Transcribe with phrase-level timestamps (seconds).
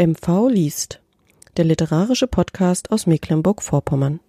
[0.00, 0.98] MV liest,
[1.58, 4.20] der literarische Podcast aus Mecklenburg-Vorpommern.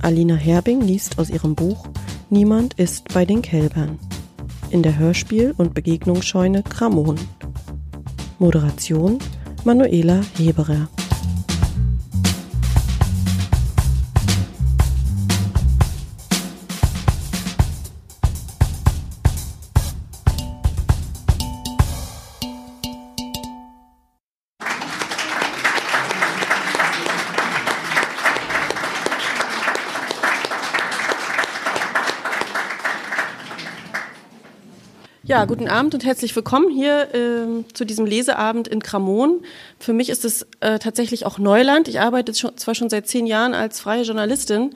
[0.00, 1.86] Alina Herbing liest aus ihrem Buch
[2.30, 3.98] Niemand ist bei den Kälbern
[4.70, 7.18] in der Hörspiel- und Begegnungsscheune Kramon.
[8.38, 9.18] Moderation
[9.64, 10.88] Manuela Heberer.
[35.38, 39.40] Ja, guten Abend und herzlich willkommen hier äh, zu diesem Leseabend in Kramon.
[39.78, 41.86] Für mich ist es äh, tatsächlich auch Neuland.
[41.86, 44.74] Ich arbeite schon, zwar schon seit zehn Jahren als freie Journalistin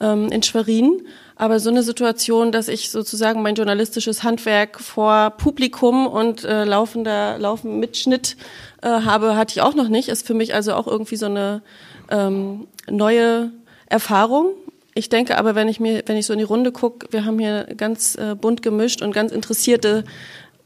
[0.00, 1.06] ähm, in Schwerin,
[1.36, 7.38] aber so eine Situation, dass ich sozusagen mein journalistisches Handwerk vor Publikum und äh, laufender
[7.38, 8.36] laufen Mitschnitt
[8.82, 10.10] äh, habe, hatte ich auch noch nicht.
[10.10, 11.62] Ist für mich also auch irgendwie so eine
[12.10, 13.50] ähm, neue
[13.86, 14.50] Erfahrung.
[14.94, 17.38] Ich denke aber, wenn ich mir, wenn ich so in die Runde gucke, wir haben
[17.38, 20.04] hier ganz äh, bunt gemischt und ganz interessierte,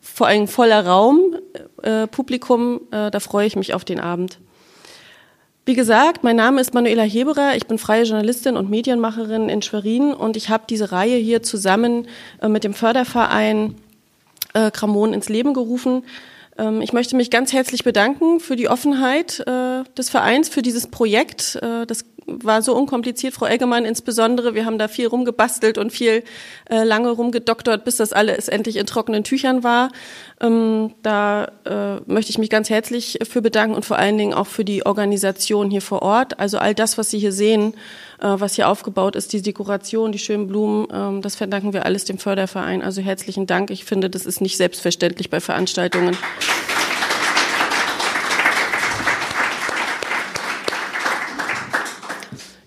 [0.00, 1.36] vor allem voller Raum,
[1.82, 4.38] äh, Publikum, äh, da freue ich mich auf den Abend.
[5.64, 10.14] Wie gesagt, mein Name ist Manuela Heberer, ich bin freie Journalistin und Medienmacherin in Schwerin
[10.14, 12.06] und ich habe diese Reihe hier zusammen
[12.40, 13.74] äh, mit dem Förderverein
[14.54, 16.04] äh, Kramon ins Leben gerufen.
[16.58, 20.86] Ähm, ich möchte mich ganz herzlich bedanken für die Offenheit äh, des Vereins, für dieses
[20.86, 21.56] Projekt.
[21.62, 24.54] Äh, das war so unkompliziert, Frau Eggemann insbesondere.
[24.54, 26.24] Wir haben da viel rumgebastelt und viel
[26.68, 29.90] äh, lange rumgedoktert, bis das alles endlich in trockenen Tüchern war.
[30.40, 34.48] Ähm, da äh, möchte ich mich ganz herzlich für bedanken und vor allen Dingen auch
[34.48, 36.40] für die Organisation hier vor Ort.
[36.40, 37.74] Also all das, was Sie hier sehen,
[38.24, 42.18] was hier aufgebaut ist, die Dekoration, die schönen Blumen, ähm, das verdanken wir alles dem
[42.18, 42.82] Förderverein.
[42.82, 43.70] Also herzlichen Dank.
[43.70, 46.16] Ich finde, das ist nicht selbstverständlich bei Veranstaltungen.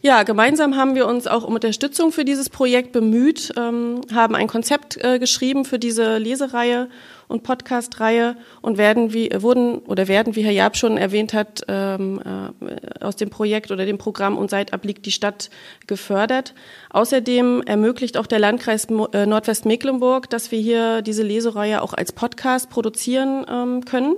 [0.01, 4.47] Ja, gemeinsam haben wir uns auch um Unterstützung für dieses Projekt bemüht, ähm, haben ein
[4.47, 6.89] Konzept äh, geschrieben für diese Lesereihe
[7.29, 12.19] und Podcast-Reihe und werden wie wurden oder werden, wie Herr Jab schon erwähnt hat, ähm,
[12.25, 15.49] äh, aus dem Projekt oder dem Programm und Seitab liegt die Stadt
[15.87, 16.55] gefördert.
[16.89, 22.69] Außerdem ermöglicht auch der Landkreis äh, Nordwestmecklenburg, dass wir hier diese Lesereihe auch als Podcast
[22.71, 24.15] produzieren ähm, können.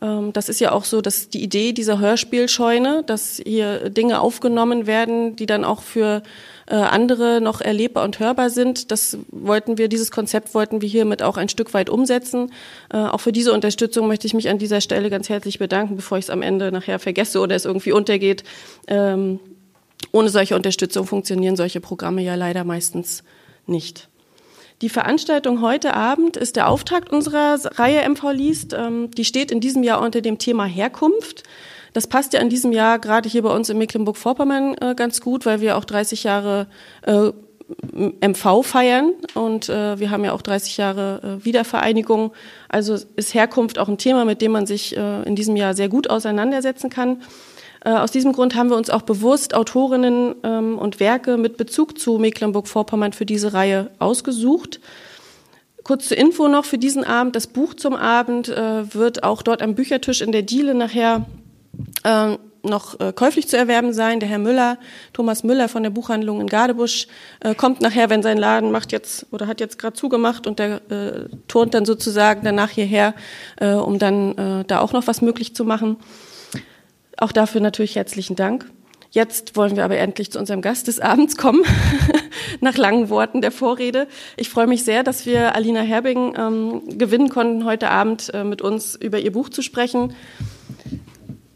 [0.00, 4.86] Ähm, das ist ja auch so, dass die Idee dieser Hörspielscheune, dass hier Dinge aufgenommen
[4.86, 6.22] werden, die dann auch für
[6.68, 8.90] äh, andere noch erlebbar und hörbar sind.
[8.90, 12.52] Das wollten wir, dieses Konzept wollten wir hiermit auch ein Stück weit umsetzen.
[12.92, 16.18] Äh, auch für diese Unterstützung möchte ich mich an dieser Stelle ganz herzlich bedanken, bevor
[16.18, 18.44] ich es am Ende nachher vergesse oder es irgendwie untergeht.
[18.86, 19.40] Ähm,
[20.12, 23.24] ohne solche Unterstützung funktionieren solche Programme ja leider meistens
[23.66, 24.08] nicht.
[24.80, 28.74] Die Veranstaltung heute Abend ist der Auftakt unserer Reihe MV liest.
[28.74, 31.42] Ähm, die steht in diesem Jahr unter dem Thema Herkunft.
[31.98, 35.44] Das passt ja in diesem Jahr gerade hier bei uns in Mecklenburg-Vorpommern äh, ganz gut,
[35.44, 36.68] weil wir auch 30 Jahre
[37.04, 37.32] äh,
[38.24, 42.30] MV feiern und äh, wir haben ja auch 30 Jahre Wiedervereinigung.
[42.68, 46.08] Also ist Herkunft auch ein Thema, mit dem man sich in diesem Jahr sehr gut
[46.08, 47.20] auseinandersetzen kann.
[47.84, 51.98] Äh, aus diesem Grund haben wir uns auch bewusst Autorinnen ähm, und Werke mit Bezug
[51.98, 54.78] zu Mecklenburg-Vorpommern für diese Reihe ausgesucht.
[55.82, 57.34] Kurz zur Info noch für diesen Abend.
[57.34, 61.26] Das Buch zum Abend äh, wird auch dort am Büchertisch in der Diele nachher
[62.04, 64.20] äh, noch äh, käuflich zu erwerben sein.
[64.20, 64.78] Der Herr Müller,
[65.12, 67.06] Thomas Müller von der Buchhandlung in Gadebusch,
[67.40, 70.80] äh, kommt nachher, wenn sein Laden macht jetzt oder hat jetzt gerade zugemacht und der
[70.90, 73.14] äh, turnt dann sozusagen danach hierher,
[73.56, 75.96] äh, um dann äh, da auch noch was möglich zu machen.
[77.16, 78.70] Auch dafür natürlich herzlichen Dank.
[79.10, 81.62] Jetzt wollen wir aber endlich zu unserem Gast des Abends kommen,
[82.60, 84.06] nach langen Worten der Vorrede.
[84.36, 88.60] Ich freue mich sehr, dass wir Alina Herbing ähm, gewinnen konnten, heute Abend äh, mit
[88.60, 90.14] uns über ihr Buch zu sprechen.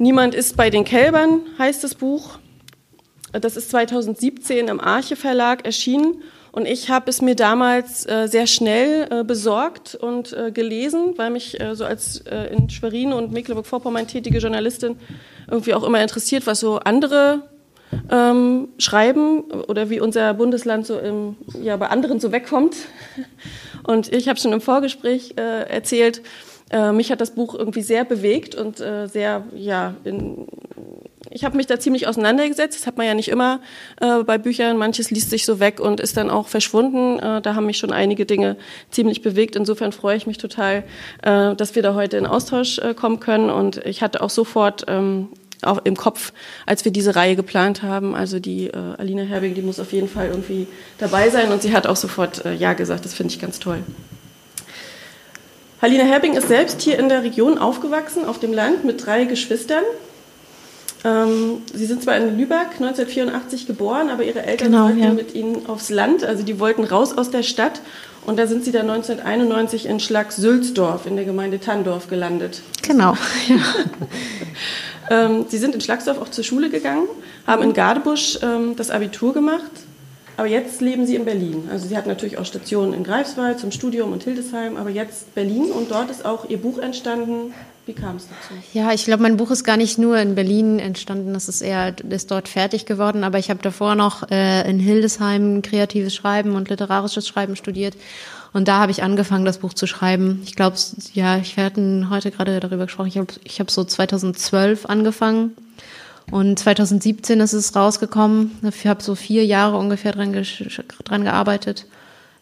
[0.02, 2.40] Niemand ist bei den Kälbern, heißt das Buch.
[3.30, 8.48] Das ist 2017 im Arche Verlag erschienen und ich habe es mir damals äh, sehr
[8.48, 13.30] schnell äh, besorgt und äh, gelesen, weil mich äh, so als äh, in Schwerin und
[13.30, 14.96] Mecklenburg-Vorpommern tätige Journalistin
[15.48, 17.44] irgendwie auch immer interessiert, was so andere
[18.10, 22.74] ähm, schreiben oder wie unser Bundesland so im, ja, bei anderen so wegkommt.
[23.84, 26.22] Und ich habe schon im Vorgespräch äh, erzählt,
[26.72, 30.46] äh, mich hat das Buch irgendwie sehr bewegt und äh, sehr, ja, in,
[31.30, 32.78] ich habe mich da ziemlich auseinandergesetzt.
[32.78, 33.60] Das hat man ja nicht immer
[34.00, 34.76] äh, bei Büchern.
[34.76, 37.18] Manches liest sich so weg und ist dann auch verschwunden.
[37.18, 38.56] Äh, da haben mich schon einige Dinge
[38.90, 39.56] ziemlich bewegt.
[39.56, 40.84] Insofern freue ich mich total,
[41.22, 43.50] äh, dass wir da heute in Austausch äh, kommen können.
[43.50, 45.28] Und ich hatte auch sofort ähm,
[45.62, 46.32] auch im Kopf,
[46.66, 48.14] als wir diese Reihe geplant haben.
[48.14, 50.66] Also die äh, Alina Herbing, die muss auf jeden Fall irgendwie
[50.98, 53.04] dabei sein und sie hat auch sofort äh, Ja gesagt.
[53.04, 53.78] Das finde ich ganz toll.
[55.82, 59.82] Halina Herbing ist selbst hier in der Region aufgewachsen, auf dem Land, mit drei Geschwistern.
[61.04, 65.12] Ähm, sie sind zwar in Lübeck 1984 geboren, aber ihre Eltern genau, wollten ja.
[65.12, 66.22] mit ihnen aufs Land.
[66.22, 67.80] Also die wollten raus aus der Stadt.
[68.24, 72.62] Und da sind sie dann 1991 in Schlag-Sülzdorf in der Gemeinde Tanndorf gelandet.
[72.82, 73.16] Genau,
[73.48, 73.56] ja.
[75.10, 77.08] ähm, sie sind in Schlagsdorf auch zur Schule gegangen,
[77.44, 79.72] haben in Gardebusch ähm, das Abitur gemacht
[80.42, 81.68] aber jetzt leben sie in Berlin.
[81.70, 85.70] Also sie hat natürlich auch Stationen in Greifswald zum Studium und Hildesheim, aber jetzt Berlin
[85.70, 87.54] und dort ist auch ihr Buch entstanden.
[87.86, 88.60] Wie kam es dazu?
[88.72, 91.94] Ja, ich glaube, mein Buch ist gar nicht nur in Berlin entstanden, das ist eher
[92.10, 96.68] ist dort fertig geworden, aber ich habe davor noch äh, in Hildesheim kreatives Schreiben und
[96.68, 97.94] literarisches Schreiben studiert.
[98.52, 100.42] Und da habe ich angefangen, das Buch zu schreiben.
[100.44, 100.76] Ich glaube,
[101.14, 103.06] ja, ich hatten heute gerade darüber gesprochen.
[103.06, 105.52] Ich habe ich hab so 2012 angefangen
[106.30, 108.52] und 2017 ist es rausgekommen.
[108.62, 111.86] Ich habe so vier Jahre ungefähr dran, dran gearbeitet.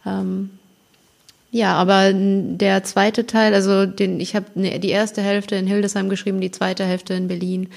[0.06, 0.50] Ähm,
[1.52, 6.08] ja, aber der zweite Teil, also den, ich habe ne, die erste Hälfte in Hildesheim
[6.08, 7.70] geschrieben, die zweite Hälfte in Berlin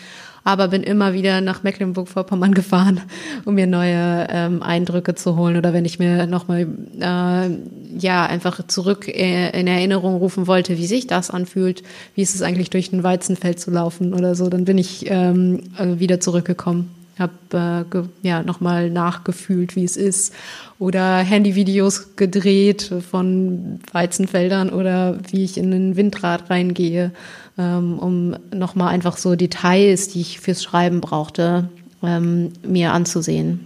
[0.43, 3.01] aber bin immer wieder nach Mecklenburg-Vorpommern gefahren,
[3.45, 5.57] um mir neue ähm, Eindrücke zu holen.
[5.57, 6.67] Oder wenn ich mir nochmal
[6.99, 11.83] äh, ja einfach zurück äh, in Erinnerung rufen wollte, wie sich das anfühlt,
[12.15, 15.61] wie ist es eigentlich durch ein Weizenfeld zu laufen oder so, dann bin ich ähm,
[15.77, 16.89] äh, wieder zurückgekommen.
[17.19, 20.33] Habe äh, ja nochmal nachgefühlt, wie es ist.
[20.79, 27.11] Oder Handyvideos gedreht von Weizenfeldern oder wie ich in ein Windrad reingehe
[27.57, 31.69] ähm, um nochmal einfach so Details, die ich fürs Schreiben brauchte,
[32.01, 33.65] ähm, mir anzusehen.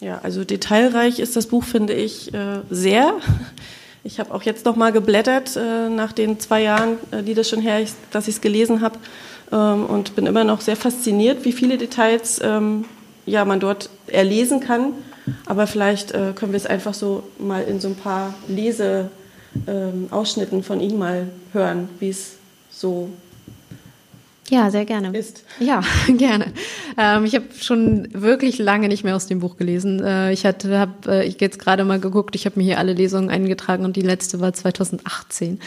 [0.00, 3.14] Ja, also detailreich ist das Buch, finde ich, äh, sehr.
[4.02, 7.60] Ich habe auch jetzt nochmal geblättert äh, nach den zwei Jahren, äh, die das schon
[7.60, 8.98] her ist, dass ich es gelesen habe
[9.52, 12.86] ähm, und bin immer noch sehr fasziniert, wie viele Details ähm,
[13.26, 14.92] ja, man dort erlesen kann.
[15.44, 20.64] Aber vielleicht äh, können wir es einfach so mal in so ein paar Leseausschnitten ähm,
[20.64, 22.39] von Ihnen mal hören, wie es
[22.80, 23.10] so
[24.50, 25.16] ja, sehr gerne.
[25.16, 25.44] Ist.
[25.60, 26.46] Ja, gerne.
[26.98, 30.02] Ähm, ich habe schon wirklich lange nicht mehr aus dem Buch gelesen.
[30.02, 32.34] Äh, ich hatte, habe äh, ich jetzt gerade mal geguckt.
[32.34, 35.60] Ich habe mir hier alle Lesungen eingetragen und die letzte war 2018.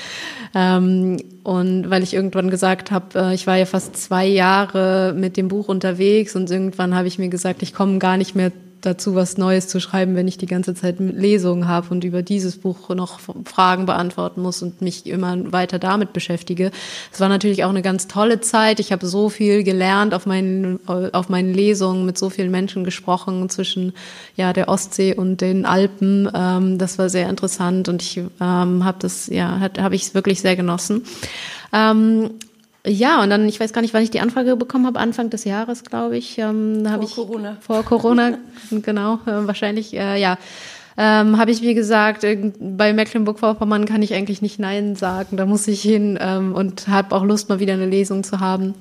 [0.54, 5.38] Ähm, und weil ich irgendwann gesagt habe, äh, ich war ja fast zwei Jahre mit
[5.38, 8.52] dem Buch unterwegs und irgendwann habe ich mir gesagt, ich komme gar nicht mehr
[8.86, 12.58] dazu, was Neues zu schreiben, wenn ich die ganze Zeit Lesungen habe und über dieses
[12.58, 16.72] Buch noch Fragen beantworten muss und mich immer weiter damit beschäftige.
[17.12, 18.80] Es war natürlich auch eine ganz tolle Zeit.
[18.80, 23.50] Ich habe so viel gelernt auf meinen, auf meinen Lesungen, mit so vielen Menschen gesprochen
[23.50, 23.94] zwischen
[24.36, 26.30] ja, der Ostsee und den Alpen.
[26.34, 30.42] Ähm, das war sehr interessant und ich ähm, habe das, ja, habe ich es wirklich
[30.42, 31.04] sehr genossen.
[31.72, 32.32] Ähm,
[32.86, 35.46] ja, und dann, ich weiß gar nicht, wann ich die Anfrage bekommen habe, Anfang des
[35.46, 36.38] Jahres, glaube ich.
[36.38, 37.58] Ähm, vor ich, Corona.
[37.62, 38.38] Vor Corona,
[38.72, 40.38] genau, äh, wahrscheinlich, äh, ja.
[40.96, 45.46] Ähm, habe ich mir gesagt, äh, bei Mecklenburg-Vorpommern kann ich eigentlich nicht Nein sagen, da
[45.46, 48.76] muss ich hin ähm, und habe auch Lust, mal wieder eine Lesung zu haben.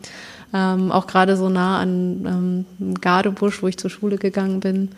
[0.53, 4.91] Ähm, auch gerade so nah an ähm, Gardebusch, wo ich zur Schule gegangen bin.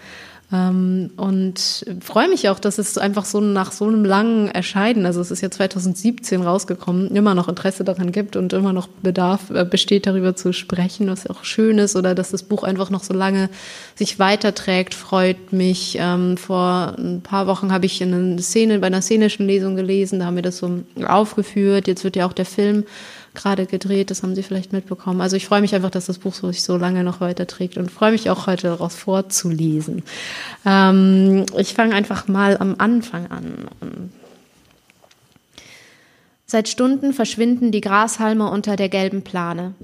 [0.55, 5.21] Ähm, und freue mich auch, dass es einfach so nach so einem langen Erscheinen, also
[5.21, 9.65] es ist ja 2017 rausgekommen, immer noch Interesse daran gibt und immer noch Bedarf äh,
[9.65, 13.15] besteht, darüber zu sprechen, was auch schön ist, oder dass das Buch einfach noch so
[13.15, 13.51] lange
[13.97, 15.97] sich weiterträgt, freut mich.
[15.99, 20.21] Ähm, vor ein paar Wochen habe ich in einer Szene, bei einer szenischen Lesung gelesen,
[20.21, 21.89] da haben wir das so aufgeführt.
[21.89, 22.85] Jetzt wird ja auch der Film
[23.35, 25.21] gerade gedreht, das haben Sie vielleicht mitbekommen.
[25.21, 28.13] Also ich freue mich einfach, dass das Buch sich so lange noch weiterträgt und freue
[28.13, 30.03] mich auch heute daraus vorzulesen.
[30.65, 33.69] Ähm, ich fange einfach mal am Anfang an.
[36.47, 39.75] Seit Stunden verschwinden die Grashalme unter der gelben Plane.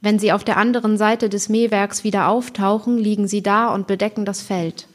[0.00, 4.24] Wenn sie auf der anderen Seite des Mähwerks wieder auftauchen, liegen sie da und bedecken
[4.24, 4.86] das Feld.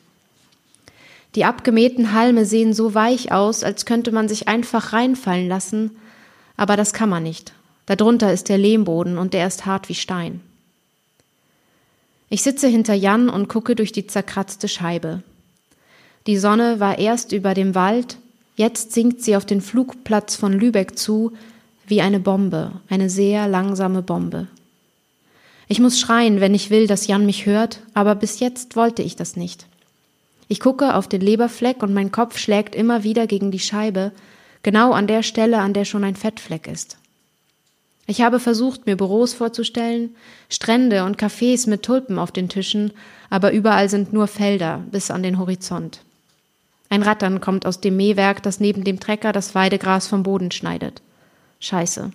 [1.35, 5.91] Die abgemähten Halme sehen so weich aus, als könnte man sich einfach reinfallen lassen,
[6.57, 7.53] aber das kann man nicht.
[7.85, 10.41] Darunter ist der Lehmboden und der ist hart wie Stein.
[12.29, 15.21] Ich sitze hinter Jan und gucke durch die zerkratzte Scheibe.
[16.25, 18.17] Die Sonne war erst über dem Wald,
[18.55, 21.33] jetzt sinkt sie auf den Flugplatz von Lübeck zu,
[21.85, 24.47] wie eine Bombe, eine sehr langsame Bombe.
[25.67, 29.15] Ich muss schreien, wenn ich will, dass Jan mich hört, aber bis jetzt wollte ich
[29.15, 29.65] das nicht.
[30.47, 34.11] Ich gucke auf den Leberfleck und mein Kopf schlägt immer wieder gegen die Scheibe,
[34.61, 36.97] genau an der Stelle, an der schon ein Fettfleck ist.
[38.05, 40.15] Ich habe versucht, mir Büros vorzustellen,
[40.49, 42.91] Strände und Cafés mit Tulpen auf den Tischen,
[43.29, 46.01] aber überall sind nur Felder bis an den Horizont.
[46.89, 51.01] Ein Rattern kommt aus dem Mähwerk, das neben dem Trecker das Weidegras vom Boden schneidet.
[51.59, 52.11] Scheiße.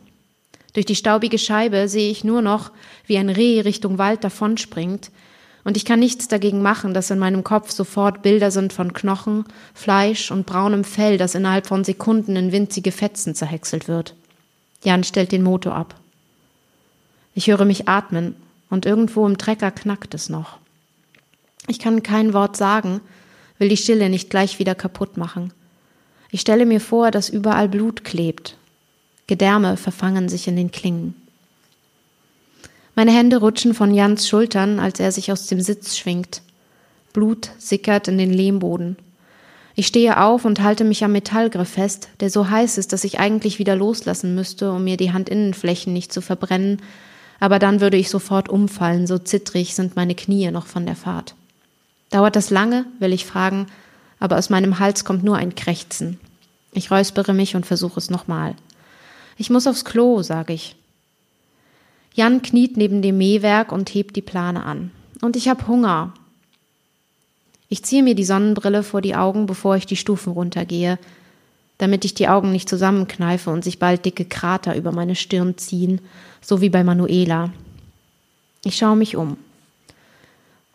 [0.74, 2.70] Durch die staubige Scheibe sehe ich nur noch,
[3.06, 5.10] wie ein Reh Richtung Wald davonspringt,
[5.64, 9.44] und ich kann nichts dagegen machen, dass in meinem Kopf sofort Bilder sind von Knochen,
[9.74, 14.14] Fleisch und braunem Fell, das innerhalb von Sekunden in winzige Fetzen zerhäckselt wird.
[14.84, 15.94] Jan stellt den Motor ab.
[17.34, 18.34] Ich höre mich atmen
[18.70, 20.58] und irgendwo im Trecker knackt es noch.
[21.66, 23.00] Ich kann kein Wort sagen,
[23.58, 25.52] will die Stille nicht gleich wieder kaputt machen.
[26.30, 28.56] Ich stelle mir vor, dass überall Blut klebt.
[29.26, 31.14] Gedärme verfangen sich in den Klingen.
[32.94, 36.42] Meine Hände rutschen von Jans Schultern, als er sich aus dem Sitz schwingt.
[37.12, 38.96] Blut sickert in den Lehmboden.
[39.78, 43.20] Ich stehe auf und halte mich am Metallgriff fest, der so heiß ist, dass ich
[43.20, 46.82] eigentlich wieder loslassen müsste, um mir die Handinnenflächen nicht zu verbrennen,
[47.38, 51.36] aber dann würde ich sofort umfallen, so zittrig sind meine Knie noch von der Fahrt.
[52.10, 53.68] Dauert das lange, will ich fragen,
[54.18, 56.18] aber aus meinem Hals kommt nur ein Krächzen.
[56.72, 58.56] Ich räuspere mich und versuche es nochmal.
[59.36, 60.74] Ich muss aufs Klo, sage ich.
[62.14, 64.90] Jan kniet neben dem Mähwerk und hebt die Plane an.
[65.22, 66.14] Und ich hab Hunger.
[67.68, 70.98] Ich ziehe mir die Sonnenbrille vor die Augen, bevor ich die Stufen runtergehe,
[71.76, 76.00] damit ich die Augen nicht zusammenkneife und sich bald dicke Krater über meine Stirn ziehen,
[76.40, 77.52] so wie bei Manuela.
[78.64, 79.36] Ich schaue mich um.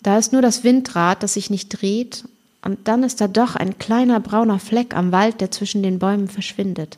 [0.02, 2.26] Da ist nur das Windrad, das sich nicht dreht,
[2.64, 6.30] und dann ist da doch ein kleiner brauner Fleck am Wald, der zwischen den Bäumen
[6.30, 6.98] verschwindet.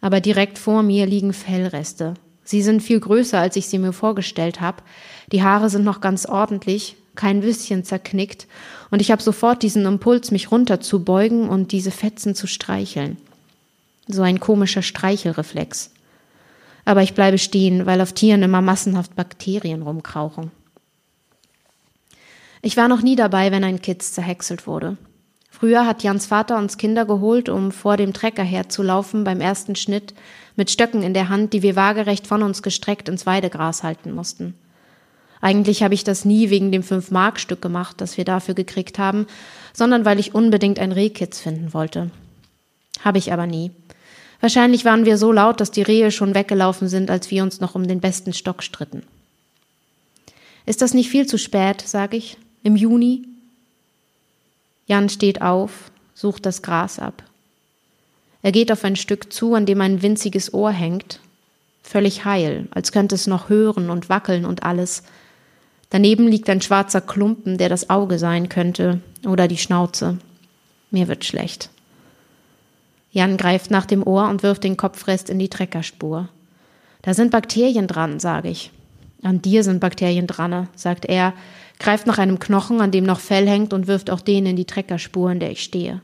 [0.00, 2.14] Aber direkt vor mir liegen Fellreste.
[2.44, 4.82] Sie sind viel größer, als ich sie mir vorgestellt habe.
[5.32, 8.46] Die Haare sind noch ganz ordentlich, kein bisschen zerknickt,
[8.92, 13.16] und ich habe sofort diesen Impuls, mich runterzubeugen und diese Fetzen zu streicheln.
[14.06, 15.90] So ein komischer Streichelreflex.
[16.84, 20.50] Aber ich bleibe stehen, weil auf Tieren immer massenhaft Bakterien rumkrauchen.
[22.60, 24.98] Ich war noch nie dabei, wenn ein Kitz zerhäckselt wurde.
[25.48, 30.12] Früher hat Jans Vater uns Kinder geholt, um vor dem Trecker herzulaufen beim ersten Schnitt
[30.54, 34.52] mit Stöcken in der Hand, die wir waagerecht von uns gestreckt ins Weidegras halten mussten.
[35.42, 39.26] Eigentlich habe ich das nie wegen dem Fünf-Mark-Stück gemacht, das wir dafür gekriegt haben,
[39.74, 42.10] sondern weil ich unbedingt ein Rehkitz finden wollte.
[43.04, 43.72] Habe ich aber nie.
[44.40, 47.74] Wahrscheinlich waren wir so laut, dass die Rehe schon weggelaufen sind, als wir uns noch
[47.74, 49.02] um den besten Stock stritten.
[50.64, 53.24] Ist das nicht viel zu spät, sage ich, im Juni?
[54.86, 57.24] Jan steht auf, sucht das Gras ab.
[58.42, 61.18] Er geht auf ein Stück zu, an dem ein winziges Ohr hängt,
[61.82, 65.02] völlig heil, als könnte es noch hören und wackeln und alles.
[65.92, 70.16] Daneben liegt ein schwarzer Klumpen, der das Auge sein könnte, oder die Schnauze.
[70.90, 71.68] Mir wird schlecht.
[73.10, 76.30] Jan greift nach dem Ohr und wirft den Kopfrest in die Treckerspur.
[77.02, 78.70] Da sind Bakterien dran, sage ich.
[79.22, 81.34] An dir sind Bakterien dran, sagt er,
[81.78, 84.64] greift nach einem Knochen, an dem noch Fell hängt und wirft auch den in die
[84.64, 86.00] Treckerspur, in der ich stehe.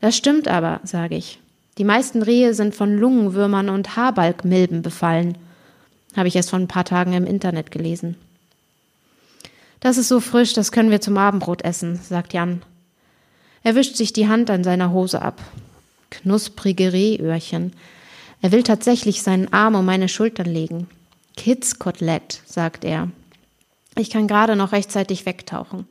[0.00, 1.38] Das stimmt aber, sage ich.
[1.78, 5.38] Die meisten Rehe sind von Lungenwürmern und Haarbalgmilben befallen.
[6.16, 8.16] Habe ich erst vor ein paar Tagen im Internet gelesen.
[9.82, 12.62] Das ist so frisch, das können wir zum Abendbrot essen, sagt Jan.
[13.64, 15.42] Er wischt sich die Hand an seiner Hose ab.
[16.08, 17.72] Knusprige Rehöhrchen.
[18.42, 20.86] Er will tatsächlich seinen Arm um meine Schultern legen.
[21.36, 23.08] Kids-Kotelett, sagt er.
[23.98, 25.88] Ich kann gerade noch rechtzeitig wegtauchen.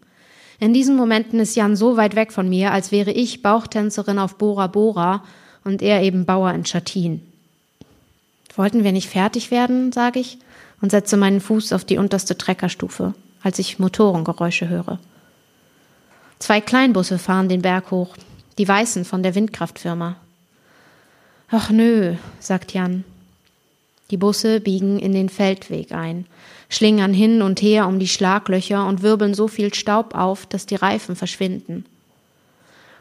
[0.62, 4.38] In diesen Momenten ist Jan so weit weg von mir, als wäre ich Bauchtänzerin auf
[4.38, 5.26] Bora Bora
[5.66, 7.22] und er eben Bauer in Schattin.
[8.56, 10.38] Wollten wir nicht fertig werden, sage ich
[10.80, 15.00] und setze meinen Fuß auf die unterste Treckerstufe, als ich Motorengeräusche höre.
[16.40, 18.16] Zwei Kleinbusse fahren den Berg hoch,
[18.58, 20.16] die weißen von der Windkraftfirma.
[21.50, 23.04] Ach nö, sagt Jan.
[24.10, 26.26] Die Busse biegen in den Feldweg ein,
[26.70, 30.76] schlingern hin und her um die Schlaglöcher und wirbeln so viel Staub auf, dass die
[30.76, 31.86] Reifen verschwinden.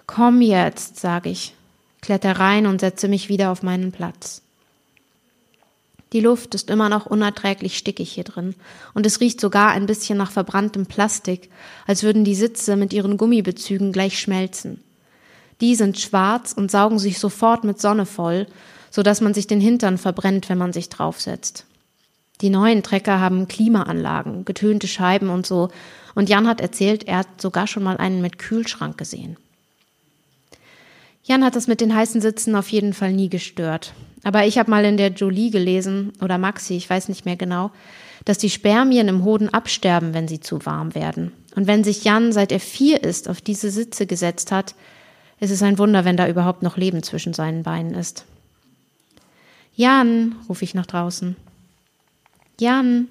[0.07, 1.55] Komm jetzt, sag ich,
[2.01, 4.43] kletter rein und setze mich wieder auf meinen Platz.
[6.13, 8.55] Die Luft ist immer noch unerträglich stickig hier drin,
[8.95, 11.51] und es riecht sogar ein bisschen nach verbranntem Plastik,
[11.87, 14.83] als würden die Sitze mit ihren Gummibezügen gleich schmelzen.
[15.61, 18.47] Die sind schwarz und saugen sich sofort mit Sonne voll,
[18.91, 21.67] so dass man sich den Hintern verbrennt, wenn man sich draufsetzt.
[22.41, 25.69] Die neuen Trecker haben Klimaanlagen, getönte Scheiben und so.
[26.15, 29.37] Und Jan hat erzählt, er hat sogar schon mal einen mit Kühlschrank gesehen.
[31.23, 33.93] Jan hat das mit den heißen Sitzen auf jeden Fall nie gestört.
[34.23, 37.71] Aber ich habe mal in der Jolie gelesen, oder Maxi, ich weiß nicht mehr genau,
[38.25, 41.33] dass die Spermien im Hoden absterben, wenn sie zu warm werden.
[41.57, 44.75] Und wenn sich Jan, seit er vier ist, auf diese Sitze gesetzt hat,
[45.41, 48.27] ist es ein Wunder, wenn da überhaupt noch Leben zwischen seinen Beinen ist.
[49.75, 51.37] Jan, rufe ich nach draußen.
[52.59, 53.09] Jan.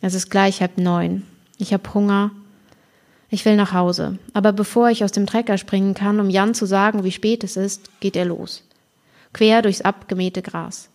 [0.00, 1.22] Es ist gleich halb neun.
[1.58, 2.32] Ich habe Hunger.
[3.34, 4.20] Ich will nach Hause.
[4.32, 7.56] Aber bevor ich aus dem Trecker springen kann, um Jan zu sagen, wie spät es
[7.56, 8.62] ist, geht er los.
[9.32, 10.88] Quer durchs abgemähte Gras.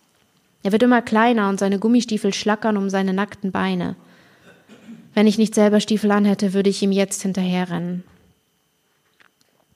[0.62, 3.94] Er wird immer kleiner und seine Gummistiefel schlackern um seine nackten Beine.
[5.12, 8.04] Wenn ich nicht selber Stiefel anhätte, würde ich ihm jetzt hinterherrennen.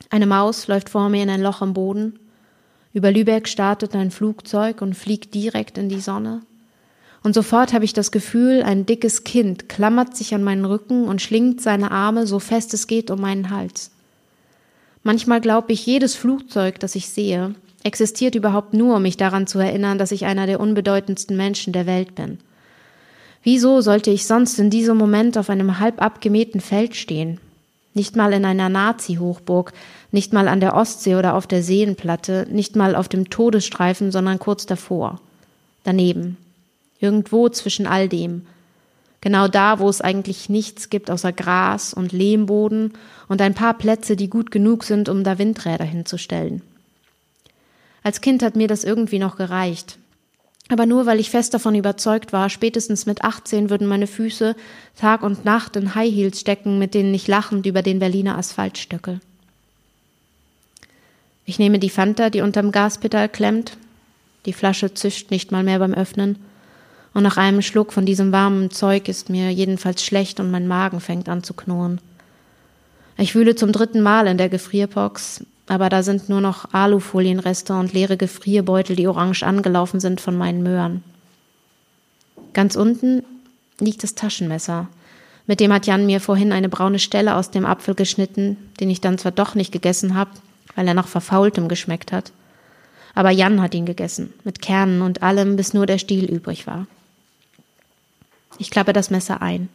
[0.08, 2.18] Eine Maus läuft vor mir in ein Loch im Boden.
[2.94, 6.40] Über Lübeck startet ein Flugzeug und fliegt direkt in die Sonne.
[7.24, 11.22] Und sofort habe ich das Gefühl, ein dickes Kind klammert sich an meinen Rücken und
[11.22, 13.90] schlingt seine Arme so fest es geht um meinen Hals.
[15.02, 19.58] Manchmal glaube ich, jedes Flugzeug, das ich sehe, existiert überhaupt nur, um mich daran zu
[19.58, 22.38] erinnern, dass ich einer der unbedeutendsten Menschen der Welt bin.
[23.42, 27.40] Wieso sollte ich sonst in diesem Moment auf einem halb abgemähten Feld stehen?
[27.94, 29.72] Nicht mal in einer Nazi-Hochburg,
[30.10, 34.38] nicht mal an der Ostsee oder auf der Seenplatte, nicht mal auf dem Todesstreifen, sondern
[34.38, 35.20] kurz davor.
[35.84, 36.36] Daneben.
[37.04, 38.46] Irgendwo zwischen all dem.
[39.20, 42.94] Genau da, wo es eigentlich nichts gibt außer Gras und Lehmboden
[43.28, 46.62] und ein paar Plätze, die gut genug sind, um da Windräder hinzustellen.
[48.02, 49.98] Als Kind hat mir das irgendwie noch gereicht.
[50.70, 54.56] Aber nur weil ich fest davon überzeugt war, spätestens mit 18 würden meine Füße
[54.96, 58.78] Tag und Nacht in High Heels stecken, mit denen ich lachend über den Berliner Asphalt
[58.78, 59.20] stöckel.
[61.44, 63.76] Ich nehme die Fanta, die unterm Gaspedal klemmt.
[64.46, 66.38] Die Flasche zischt nicht mal mehr beim Öffnen.
[67.14, 71.00] Und nach einem Schluck von diesem warmen Zeug ist mir jedenfalls schlecht und mein Magen
[71.00, 72.00] fängt an zu knurren.
[73.16, 77.92] Ich wühle zum dritten Mal in der Gefrierbox, aber da sind nur noch Alufolienreste und
[77.92, 81.04] leere Gefrierbeutel, die orange angelaufen sind von meinen Möhren.
[82.52, 83.22] Ganz unten
[83.78, 84.88] liegt das Taschenmesser.
[85.46, 89.00] Mit dem hat Jan mir vorhin eine braune Stelle aus dem Apfel geschnitten, den ich
[89.00, 90.30] dann zwar doch nicht gegessen habe,
[90.74, 92.32] weil er nach verfaultem geschmeckt hat.
[93.14, 96.88] Aber Jan hat ihn gegessen, mit Kernen und allem, bis nur der Stiel übrig war.
[98.58, 99.68] Ich klappe das Messer ein.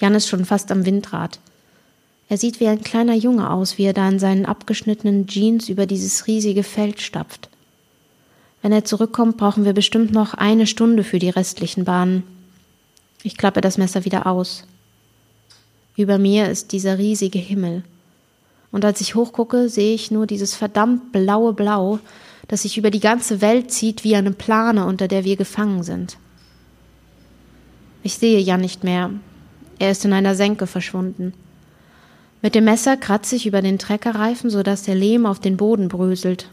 [0.00, 1.38] Jan ist schon fast am Windrad.
[2.28, 5.86] Er sieht wie ein kleiner Junge aus, wie er da in seinen abgeschnittenen Jeans über
[5.86, 7.48] dieses riesige Feld stapft.
[8.62, 12.22] Wenn er zurückkommt, brauchen wir bestimmt noch eine Stunde für die restlichen Bahnen.
[13.22, 14.64] Ich klappe das Messer wieder aus.
[15.96, 17.84] Über mir ist dieser riesige Himmel.
[18.72, 22.00] Und als ich hochgucke, sehe ich nur dieses verdammt blaue Blau,
[22.48, 26.16] das sich über die ganze Welt zieht wie eine Plane, unter der wir gefangen sind.
[28.04, 29.10] Ich sehe Jan nicht mehr.
[29.78, 31.32] Er ist in einer Senke verschwunden.
[32.42, 36.50] Mit dem Messer kratze ich über den Treckerreifen, sodass der Lehm auf den Boden bröselt.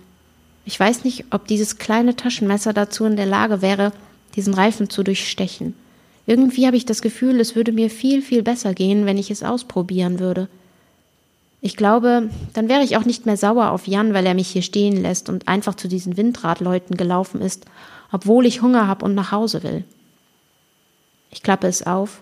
[0.64, 3.92] Ich weiß nicht, ob dieses kleine Taschenmesser dazu in der Lage wäre,
[4.38, 5.76] diesen Reifen zu durchstechen.
[6.26, 9.44] Irgendwie habe ich das Gefühl, es würde mir viel, viel besser gehen, wenn ich es
[9.44, 10.48] ausprobieren würde.
[11.60, 14.62] Ich glaube, dann wäre ich auch nicht mehr sauer auf Jan, weil er mich hier
[14.62, 17.66] stehen lässt und einfach zu diesen Windradleuten gelaufen ist,
[18.10, 19.84] obwohl ich Hunger habe und nach Hause will.
[21.32, 22.22] Ich klappe es auf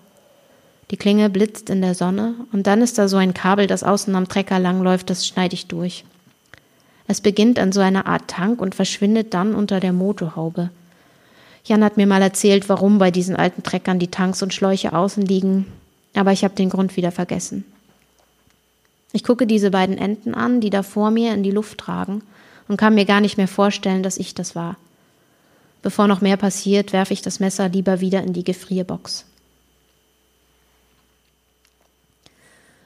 [0.91, 4.15] die Klinge blitzt in der Sonne und dann ist da so ein Kabel, das außen
[4.15, 6.03] am Trecker langläuft, das schneide ich durch.
[7.07, 10.69] Es beginnt an so einer Art Tank und verschwindet dann unter der Motorhaube.
[11.63, 15.23] Jan hat mir mal erzählt, warum bei diesen alten Treckern die Tanks und Schläuche außen
[15.23, 15.67] liegen,
[16.15, 17.65] aber ich habe den Grund wieder vergessen.
[19.11, 22.23] Ich gucke diese beiden Enten an, die da vor mir in die Luft tragen,
[22.67, 24.77] und kann mir gar nicht mehr vorstellen, dass ich das war.
[25.81, 29.25] Bevor noch mehr passiert, werfe ich das Messer lieber wieder in die Gefrierbox.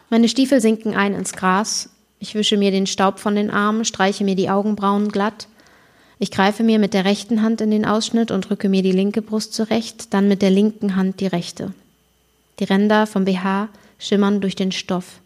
[0.09, 1.89] Meine Stiefel sinken ein ins Gras.
[2.19, 5.47] Ich wische mir den Staub von den Armen, streiche mir die Augenbrauen glatt.
[6.19, 9.23] Ich greife mir mit der rechten Hand in den Ausschnitt und drücke mir die linke
[9.23, 11.73] Brust zurecht, dann mit der linken Hand die rechte.
[12.59, 15.19] Die Ränder vom BH schimmern durch den Stoff.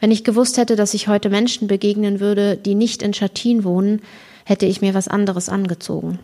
[0.00, 4.00] Wenn ich gewusst hätte, dass ich heute Menschen begegnen würde, die nicht in Schattin wohnen,
[4.44, 6.18] hätte ich mir was anderes angezogen.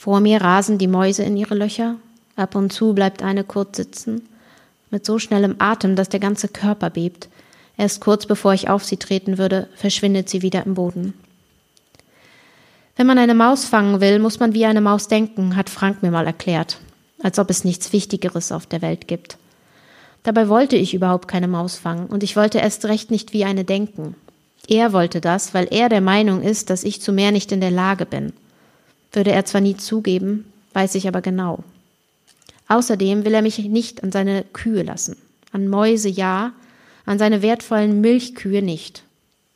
[0.00, 1.96] Vor mir rasen die Mäuse in ihre Löcher,
[2.34, 4.22] ab und zu bleibt eine kurz sitzen
[4.90, 7.28] mit so schnellem Atem, dass der ganze Körper bebt.
[7.76, 11.12] Erst kurz bevor ich auf sie treten würde, verschwindet sie wieder im Boden.
[12.96, 16.10] Wenn man eine Maus fangen will, muss man wie eine Maus denken, hat Frank mir
[16.10, 16.78] mal erklärt,
[17.22, 19.36] als ob es nichts Wichtigeres auf der Welt gibt.
[20.22, 23.64] Dabei wollte ich überhaupt keine Maus fangen, und ich wollte erst recht nicht wie eine
[23.64, 24.16] denken.
[24.66, 27.70] Er wollte das, weil er der Meinung ist, dass ich zu mehr nicht in der
[27.70, 28.32] Lage bin.
[29.12, 31.64] Würde er zwar nie zugeben, weiß ich aber genau.
[32.68, 35.16] Außerdem will er mich nicht an seine Kühe lassen.
[35.52, 36.52] An Mäuse ja,
[37.04, 39.02] an seine wertvollen Milchkühe nicht.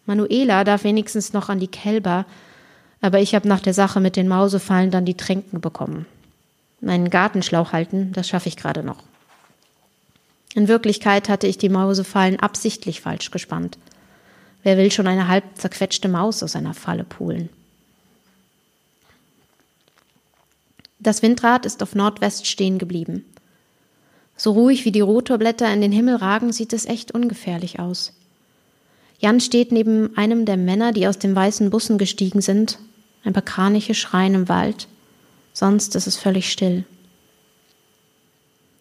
[0.07, 2.27] Manuela darf wenigstens noch an die Kälber,
[3.01, 6.07] aber ich habe nach der Sache mit den Mausefallen dann die Tränken bekommen.
[6.81, 9.03] Meinen Gartenschlauch halten, das schaffe ich gerade noch.
[10.55, 13.79] In Wirklichkeit hatte ich die Mausefallen absichtlich falsch gespannt.
[14.63, 17.49] Wer will schon eine halb zerquetschte Maus aus einer Falle pulen?
[21.05, 23.27] Das Windrad ist auf Nordwest stehen geblieben.
[24.39, 28.15] So ruhig wie die Rotorblätter in den Himmel ragen, sieht es echt ungefährlich aus.
[29.19, 32.79] Jan steht neben einem der Männer, die aus den weißen Bussen gestiegen sind.
[33.23, 34.89] ein paar Kraniche schreien im Wald,
[35.53, 36.85] sonst ist es völlig still.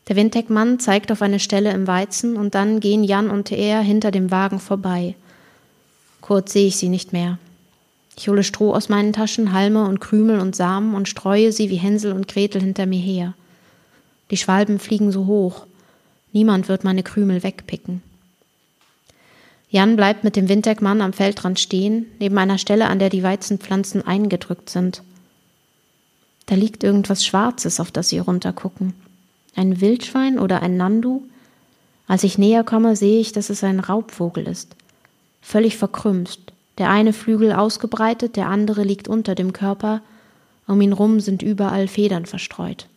[0.07, 4.11] Der Windheckmann zeigt auf eine Stelle im Weizen und dann gehen Jan und er hinter
[4.11, 5.15] dem Wagen vorbei.
[6.21, 7.37] Kurz sehe ich sie nicht mehr.
[8.15, 11.77] Ich hole Stroh aus meinen Taschen, Halme und Krümel und Samen und streue sie wie
[11.77, 13.33] Hänsel und Gretel hinter mir her.
[14.31, 15.65] Die Schwalben fliegen so hoch.
[16.31, 18.01] Niemand wird meine Krümel wegpicken.
[19.69, 24.05] Jan bleibt mit dem Wintermann am Feldrand stehen, neben einer Stelle, an der die Weizenpflanzen
[24.05, 25.01] eingedrückt sind.
[26.45, 28.93] Da liegt irgendwas Schwarzes, auf das sie runtergucken.
[29.55, 31.23] Ein Wildschwein oder ein Nandu?
[32.07, 34.75] Als ich näher komme, sehe ich, dass es ein Raubvogel ist.
[35.41, 36.52] Völlig verkrümmt.
[36.77, 40.01] Der eine Flügel ausgebreitet, der andere liegt unter dem Körper.
[40.67, 42.87] Um ihn rum sind überall Federn verstreut.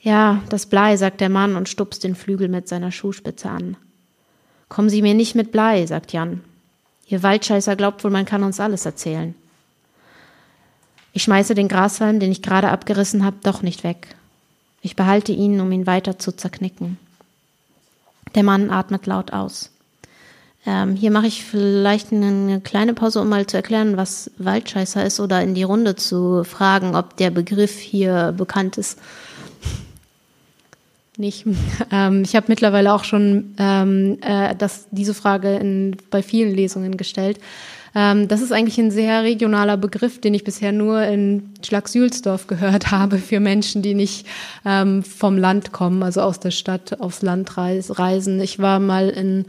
[0.00, 3.76] Ja, das Blei, sagt der Mann und stupst den Flügel mit seiner Schuhspitze an.
[4.68, 6.42] Kommen Sie mir nicht mit Blei, sagt Jan.
[7.06, 9.34] Ihr Waldscheißer glaubt wohl, man kann uns alles erzählen.
[11.12, 14.14] Ich schmeiße den Grashalm, den ich gerade abgerissen habe, doch nicht weg.
[14.80, 16.98] Ich behalte ihn, um ihn weiter zu zerknicken.
[18.34, 19.70] Der Mann atmet laut aus.
[20.66, 25.18] Ähm, hier mache ich vielleicht eine kleine Pause, um mal zu erklären, was Waldscheißer ist
[25.20, 28.98] oder in die Runde zu fragen, ob der Begriff hier bekannt ist
[31.20, 31.44] nicht.
[31.92, 36.96] Ähm, ich habe mittlerweile auch schon ähm, äh, das, diese Frage in, bei vielen Lesungen
[36.96, 37.38] gestellt.
[37.94, 42.90] Ähm, das ist eigentlich ein sehr regionaler Begriff, den ich bisher nur in Schlagsülsdorf gehört
[42.90, 44.26] habe für Menschen, die nicht
[44.64, 48.40] ähm, vom Land kommen, also aus der Stadt aufs Land reisen.
[48.40, 49.46] Ich war mal in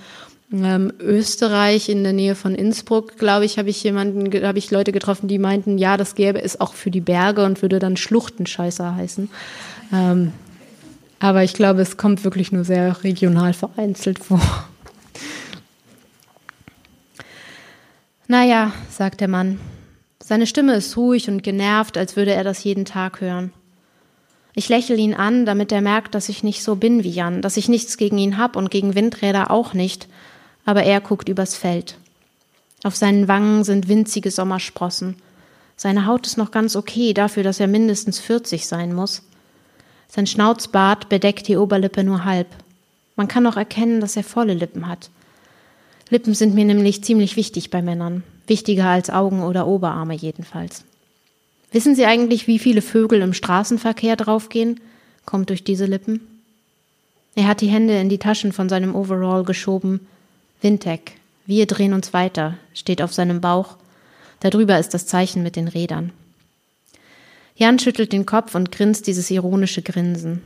[0.52, 4.92] ähm, Österreich in der Nähe von Innsbruck, glaube ich, habe ich jemanden, habe ich Leute
[4.92, 8.96] getroffen, die meinten, ja, das gäbe es auch für die Berge und würde dann Schluchtenscheißer
[8.96, 9.30] heißen.
[9.94, 10.34] Ähm,
[11.20, 14.42] aber ich glaube, es kommt wirklich nur sehr regional vereinzelt vor.
[18.28, 19.60] Naja, sagt der Mann.
[20.24, 23.52] Seine Stimme ist ruhig und genervt, als würde er das jeden Tag hören.
[24.54, 27.58] Ich lächle ihn an, damit er merkt, dass ich nicht so bin wie Jan, dass
[27.58, 30.08] ich nichts gegen ihn hab und gegen Windräder auch nicht,
[30.66, 31.98] aber er guckt übers Feld.
[32.84, 35.16] Auf seinen Wangen sind winzige Sommersprossen.
[35.76, 39.24] Seine Haut ist noch ganz okay dafür, dass er mindestens 40 sein muss.
[40.08, 42.48] Sein Schnauzbart bedeckt die Oberlippe nur halb.
[43.16, 45.10] Man kann auch erkennen, dass er volle Lippen hat.
[46.10, 48.24] Lippen sind mir nämlich ziemlich wichtig bei Männern.
[48.48, 50.84] Wichtiger als Augen oder Oberarme jedenfalls.
[51.72, 54.82] Wissen Sie eigentlich, wie viele Vögel im Straßenverkehr draufgehen?
[55.26, 56.20] Kommt durch diese Lippen.
[57.36, 60.02] Er hat die Hände in die Taschen von seinem Overall geschoben.
[60.62, 61.14] Wintec,
[61.48, 63.78] wir drehen uns weiter, steht auf seinem Bauch.
[64.42, 66.12] Darüber ist das Zeichen mit den Rädern.
[67.56, 70.42] Jan schüttelt den Kopf und grinst dieses ironische Grinsen.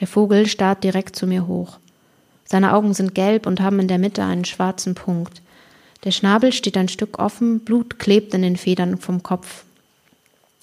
[0.00, 1.78] Der Vogel starrt direkt zu mir hoch.
[2.44, 5.42] Seine Augen sind gelb und haben in der Mitte einen schwarzen Punkt.
[6.04, 9.64] Der Schnabel steht ein Stück offen, Blut klebt in den Federn vom Kopf.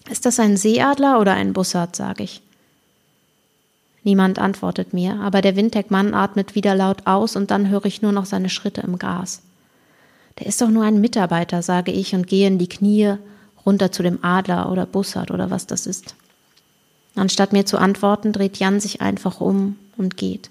[0.09, 2.41] Ist das ein Seeadler oder ein Bussard, sage ich.
[4.03, 8.11] Niemand antwortet mir, aber der Windheckmann atmet wieder laut aus und dann höre ich nur
[8.11, 9.41] noch seine Schritte im Gras.
[10.39, 13.15] Der ist doch nur ein Mitarbeiter, sage ich und gehe in die Knie
[13.65, 16.15] runter zu dem Adler oder Bussard oder was das ist.
[17.15, 20.49] Anstatt mir zu antworten, dreht Jan sich einfach um und geht.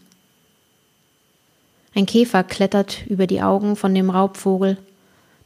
[1.94, 4.78] Ein Käfer klettert über die Augen von dem Raubvogel.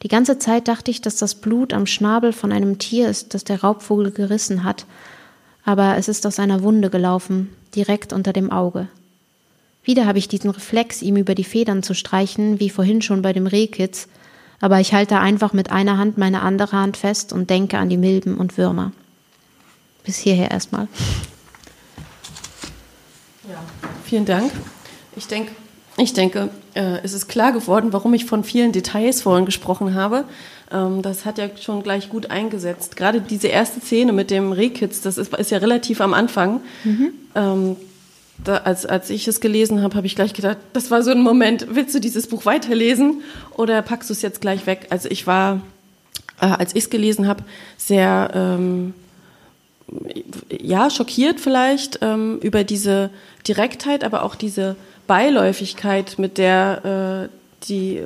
[0.02, 3.42] Die ganze Zeit dachte ich, dass das Blut am Schnabel von einem Tier ist, das
[3.44, 4.86] der Raubvogel gerissen hat,
[5.66, 8.88] aber es ist aus einer Wunde gelaufen, direkt unter dem Auge.
[9.84, 13.32] Wieder habe ich diesen Reflex, ihm über die Federn zu streichen, wie vorhin schon bei
[13.32, 14.08] dem Rehkitz,
[14.60, 17.98] aber ich halte einfach mit einer Hand meine andere Hand fest und denke an die
[17.98, 18.92] Milben und Würmer.
[20.04, 20.88] Bis hierher erstmal.
[23.50, 23.58] Ja,
[24.04, 24.52] vielen Dank.
[25.16, 25.50] Ich denke,
[25.98, 30.24] ich denke, äh, es ist klar geworden, warum ich von vielen Details vorhin gesprochen habe.
[30.72, 32.96] Ähm, das hat ja schon gleich gut eingesetzt.
[32.96, 36.60] Gerade diese erste Szene mit dem Rehkitz, das ist, ist ja relativ am Anfang.
[36.84, 37.12] Mhm.
[37.34, 37.76] Ähm,
[38.44, 41.22] da, als, als ich es gelesen habe, habe ich gleich gedacht, das war so ein
[41.22, 43.22] Moment, willst du dieses Buch weiterlesen
[43.56, 44.86] oder packst du es jetzt gleich weg?
[44.90, 45.62] Also ich war,
[46.40, 47.44] äh, als ich es gelesen habe,
[47.76, 48.94] sehr, ähm,
[50.50, 53.10] ja, schockiert vielleicht ähm, über diese
[53.46, 54.74] Direktheit, aber auch diese
[55.06, 57.36] Beiläufigkeit, mit der äh,
[57.68, 58.02] die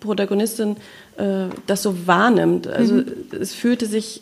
[0.00, 0.76] Protagonistin
[1.16, 2.66] äh, das so wahrnimmt.
[2.66, 3.06] Also mhm.
[3.40, 4.20] es fühlte sich,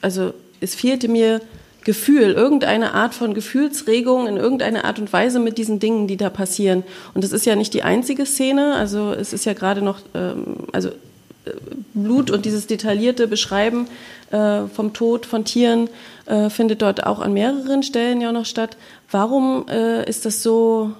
[0.00, 1.40] also es fehlte mir
[1.84, 6.28] Gefühl, irgendeine Art von Gefühlsregung in irgendeiner Art und Weise mit diesen Dingen, die da
[6.28, 6.82] passieren.
[7.14, 10.56] Und das ist ja nicht die einzige Szene, also es ist ja gerade noch, ähm,
[10.72, 10.92] also äh,
[11.94, 13.88] Blut und dieses detaillierte Beschreiben
[14.30, 15.88] äh, vom Tod von Tieren
[16.26, 18.76] äh, findet dort auch an mehreren Stellen ja noch statt.
[19.10, 20.92] Warum äh, ist das so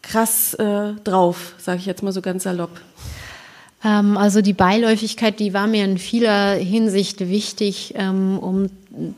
[0.00, 2.80] krass äh, drauf, sage ich jetzt mal so ganz salopp?
[3.84, 8.66] Ähm, also die Beiläufigkeit, die war mir in vieler Hinsicht wichtig, ähm, um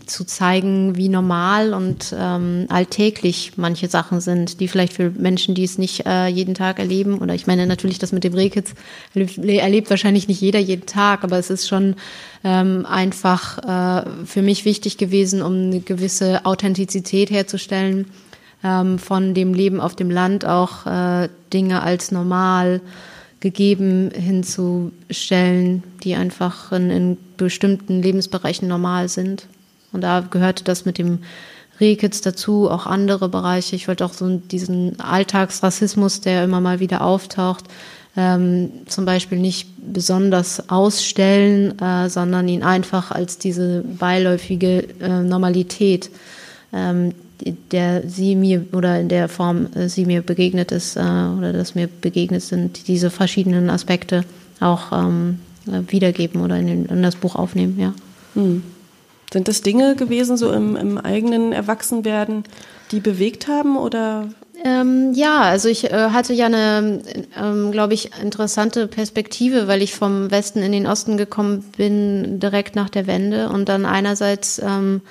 [0.06, 5.62] zu zeigen, wie normal und ähm, alltäglich manche Sachen sind, die vielleicht für Menschen, die
[5.62, 8.74] es nicht äh, jeden Tag erleben, oder ich meine natürlich, das mit dem Rehkitz
[9.14, 11.94] erlebt, wahrscheinlich nicht jeder jeden Tag, aber es ist schon
[12.40, 18.06] einfach äh, für mich wichtig gewesen, um eine gewisse Authentizität herzustellen
[18.62, 22.80] von dem Leben auf dem Land, auch äh, Dinge als normal
[23.40, 29.46] gegeben hinzustellen, die einfach in, in bestimmten Lebensbereichen normal sind.
[29.92, 31.20] Und da gehörte das mit dem
[31.80, 33.76] Rehkitz dazu, auch andere Bereiche.
[33.76, 37.64] Ich wollte auch so diesen Alltagsrassismus, der immer mal wieder auftaucht,
[38.16, 46.10] ähm, zum Beispiel nicht besonders ausstellen, äh, sondern ihn einfach als diese beiläufige äh, Normalität,
[46.72, 47.14] ähm,
[47.72, 51.74] der sie mir oder in der Form äh, sie mir begegnet ist äh, oder dass
[51.74, 54.24] mir begegnet sind, diese verschiedenen Aspekte
[54.60, 57.94] auch ähm, wiedergeben oder in, den, in, das Buch aufnehmen, ja.
[58.34, 58.62] Hm.
[59.32, 62.44] Sind das Dinge gewesen, so im, im eigenen Erwachsenwerden,
[62.90, 64.28] die bewegt haben oder?
[64.64, 67.02] Ähm, ja, also ich äh, hatte ja eine,
[67.38, 72.74] ähm, glaube ich, interessante Perspektive, weil ich vom Westen in den Osten gekommen bin, direkt
[72.74, 75.02] nach der Wende und dann einerseits ähm,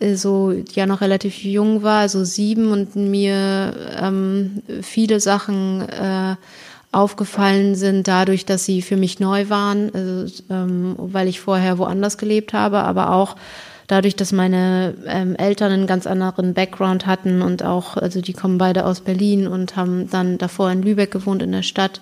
[0.00, 6.36] so ja noch relativ jung war, also sieben und mir ähm, viele Sachen äh,
[6.92, 12.18] aufgefallen sind dadurch, dass sie für mich neu waren, also, ähm, weil ich vorher woanders
[12.18, 13.36] gelebt habe, aber auch
[13.86, 18.58] dadurch, dass meine ähm, Eltern einen ganz anderen Background hatten und auch, also die kommen
[18.58, 22.00] beide aus Berlin und haben dann davor in Lübeck gewohnt in der Stadt.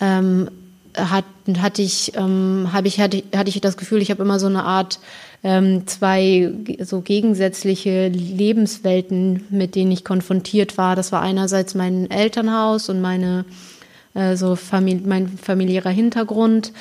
[0.00, 0.48] Ähm,
[0.96, 1.24] hat,
[1.58, 4.64] hatte ich, ähm, habe ich, hatte, hatte ich das Gefühl, ich habe immer so eine
[4.64, 4.98] Art
[5.42, 10.96] ähm, zwei so gegensätzliche Lebenswelten, mit denen ich konfrontiert war.
[10.96, 13.44] Das war einerseits mein Elternhaus und meine
[14.14, 16.72] äh, so famili mein familiärer Hintergrund.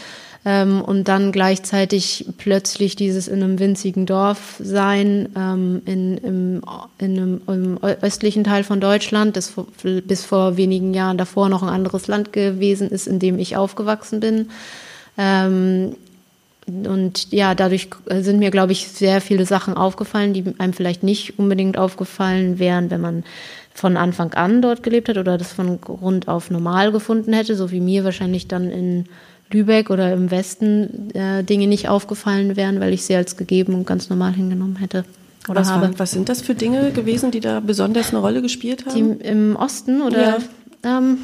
[0.45, 6.61] Ähm, und dann gleichzeitig plötzlich dieses in einem winzigen Dorf sein, ähm, in, im,
[6.97, 11.67] in einem, im östlichen Teil von Deutschland, das bis vor wenigen Jahren davor noch ein
[11.67, 14.49] anderes Land gewesen ist, in dem ich aufgewachsen bin.
[15.17, 15.95] Ähm,
[16.87, 21.39] und ja, dadurch sind mir, glaube ich, sehr viele Sachen aufgefallen, die einem vielleicht nicht
[21.39, 23.23] unbedingt aufgefallen wären, wenn man
[23.73, 27.71] von Anfang an dort gelebt hat oder das von Grund auf normal gefunden hätte, so
[27.71, 29.05] wie mir wahrscheinlich dann in
[29.51, 33.87] Lübeck oder im Westen äh, Dinge nicht aufgefallen wären, weil ich sie als gegeben und
[33.87, 35.05] ganz normal hingenommen hätte.
[35.47, 35.97] Oder was, habe.
[35.97, 39.19] was sind das für Dinge gewesen, die da besonders eine Rolle gespielt haben?
[39.19, 40.21] Die Im Osten oder?
[40.21, 40.37] Ja.
[40.83, 41.19] Ähm,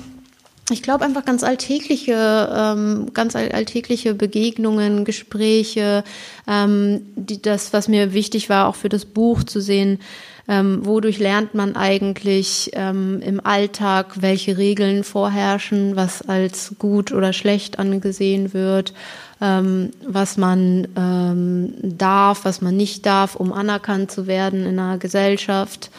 [0.72, 6.04] ich glaube einfach ganz alltägliche, ähm, ganz alltägliche Begegnungen, Gespräche,
[6.48, 10.00] ähm, die, das, was mir wichtig war, auch für das Buch zu sehen,
[10.48, 17.34] ähm, wodurch lernt man eigentlich ähm, im Alltag, welche Regeln vorherrschen, was als gut oder
[17.34, 18.94] schlecht angesehen wird,
[19.42, 24.98] ähm, was man ähm, darf, was man nicht darf, um anerkannt zu werden in einer
[24.98, 25.90] Gesellschaft.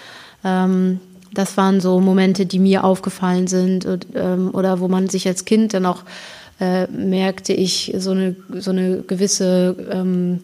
[0.45, 1.01] Ähm,
[1.33, 5.45] das waren so Momente, die mir aufgefallen sind und, ähm, oder wo man sich als
[5.45, 6.03] Kind dann auch
[6.61, 10.41] äh, merkte ich so eine so eine gewisse ähm,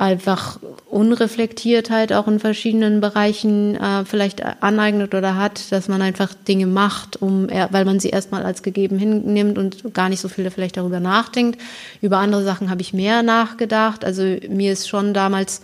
[0.00, 6.66] einfach Unreflektiertheit auch in verschiedenen Bereichen äh, vielleicht aneignet oder hat, dass man einfach Dinge
[6.66, 10.78] macht, um weil man sie erstmal als gegeben hinnimmt und gar nicht so viel vielleicht
[10.78, 11.60] darüber nachdenkt.
[12.00, 14.04] Über andere Sachen habe ich mehr nachgedacht.
[14.04, 15.60] Also mir ist schon damals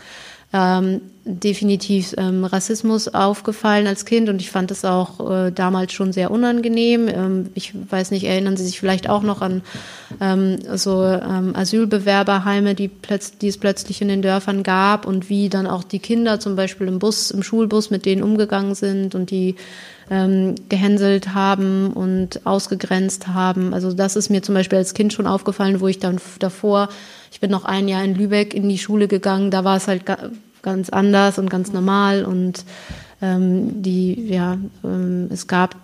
[0.53, 6.13] ähm, definitiv ähm, Rassismus aufgefallen als Kind und ich fand es auch äh, damals schon
[6.13, 7.09] sehr unangenehm.
[7.09, 9.63] Ähm, ich weiß nicht, erinnern Sie sich vielleicht auch noch an
[10.21, 12.91] ähm, so ähm, Asylbewerberheime, die,
[13.41, 16.87] die es plötzlich in den Dörfern gab und wie dann auch die Kinder zum Beispiel
[16.87, 19.57] im Bus, im Schulbus mit denen umgegangen sind und die
[20.11, 23.75] ähm, gehänselt haben und ausgegrenzt haben.
[23.75, 26.89] Also das ist mir zum Beispiel als Kind schon aufgefallen, wo ich dann davor,
[27.31, 30.03] ich bin noch ein Jahr in Lübeck in die Schule gegangen, da war es halt
[30.63, 32.65] ganz anders und ganz normal und
[33.23, 35.75] ähm, die, ja, ähm, es gab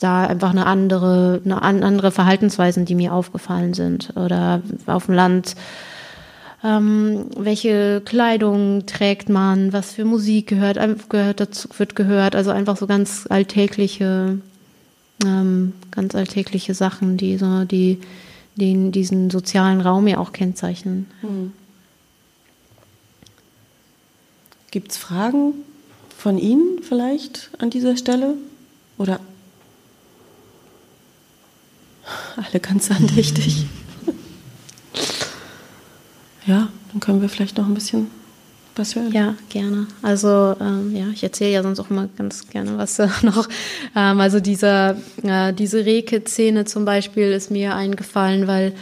[0.00, 4.12] da einfach eine andere, eine andere Verhaltensweisen, die mir aufgefallen sind.
[4.16, 5.54] Oder auf dem Land,
[6.64, 12.34] ähm, welche Kleidung trägt man, was für Musik gehört, gehört dazu, wird gehört.
[12.34, 14.38] Also einfach so ganz alltägliche,
[15.24, 17.98] ähm, ganz alltägliche Sachen, die so, die,
[18.58, 21.06] die diesen sozialen Raum ja auch kennzeichnen.
[21.22, 21.52] Mhm.
[24.70, 25.54] Gibt es Fragen
[26.16, 28.34] von Ihnen vielleicht an dieser Stelle?
[28.98, 29.20] Oder
[32.36, 33.66] alle ganz andächtig?
[36.46, 38.10] Ja, dann können wir vielleicht noch ein bisschen,
[38.78, 39.12] was hören?
[39.12, 39.86] Ja, gerne.
[40.02, 43.48] Also ähm, ja, ich erzähle ja sonst auch immer ganz gerne was äh, noch.
[43.96, 48.72] Ähm, also dieser, äh, diese Reke-Szene zum Beispiel ist mir eingefallen, weil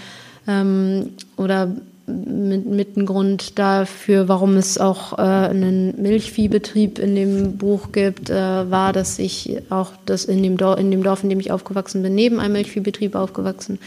[0.46, 1.72] ähm, oder
[2.06, 8.30] mit, mit ein Grund dafür, warum es auch äh, einen Milchviehbetrieb in dem Buch gibt,
[8.30, 11.50] äh, war, dass ich auch das in dem, Dorf, in dem Dorf, in dem ich
[11.50, 13.80] aufgewachsen bin, neben einem Milchviehbetrieb aufgewachsen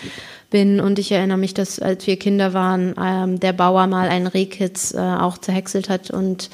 [0.49, 0.79] bin.
[0.79, 4.93] Und ich erinnere mich, dass als wir Kinder waren, ähm, der Bauer mal einen Rehkitz
[4.93, 6.49] äh, auch zerhäckselt hat und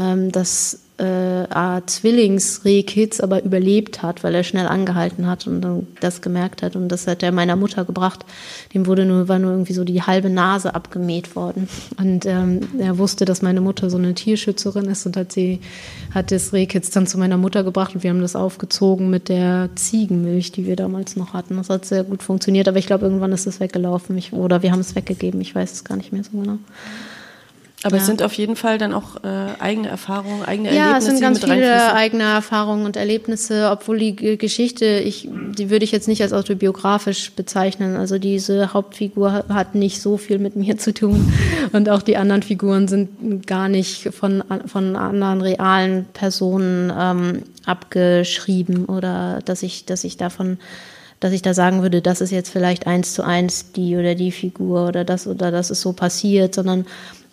[0.00, 6.62] ähm, das äh, Zwillingsrehkitz aber überlebt hat, weil er schnell angehalten hat und das gemerkt
[6.62, 6.76] hat.
[6.76, 8.24] Und das hat er meiner Mutter gebracht.
[8.72, 11.68] Dem wurde nur, war nur irgendwie so die halbe Nase abgemäht worden.
[11.98, 15.60] Und ähm, er wusste, dass meine Mutter so eine Tierschützerin ist und hat sie,
[16.14, 19.70] hat das Rehkitz dann zu meiner Mutter gebracht und wir haben das aufgezogen mit der
[19.74, 21.56] Ziegenmilch, die wir damals noch hatten.
[21.56, 24.16] Das hat sehr gut funktioniert, aber ich glaube, irgendwann ist es weggelaufen.
[24.16, 25.40] Ich, oder wir haben es weggegeben.
[25.40, 26.58] Ich weiß es gar nicht mehr so genau.
[27.84, 28.02] Aber ja.
[28.02, 30.90] es sind auf jeden Fall dann auch äh, eigene Erfahrungen, eigene Erlebnisse.
[30.90, 35.84] Ja, es sind ganz viele eigene Erfahrungen und Erlebnisse, obwohl die Geschichte, ich, die würde
[35.84, 37.96] ich jetzt nicht als autobiografisch bezeichnen.
[37.96, 41.32] Also diese Hauptfigur hat nicht so viel mit mir zu tun
[41.72, 48.84] und auch die anderen Figuren sind gar nicht von, von anderen realen Personen ähm, abgeschrieben
[48.86, 50.58] oder dass ich, dass ich davon
[51.20, 54.32] dass ich da sagen würde, das ist jetzt vielleicht eins zu eins die oder die
[54.32, 56.84] Figur oder das oder das ist so passiert, sondern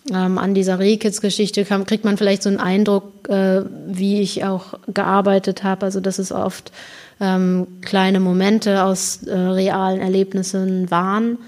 [0.08, 5.62] ähm, an dieser Rehkitz-Geschichte kriegt man vielleicht so einen Eindruck, äh, wie ich auch gearbeitet
[5.62, 5.86] habe.
[5.86, 6.72] Also dass es oft
[7.20, 11.38] ähm, kleine Momente aus äh, realen Erlebnissen waren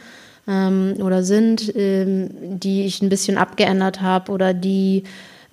[0.46, 5.04] ähm, oder sind, ähm, die ich ein bisschen abgeändert habe oder die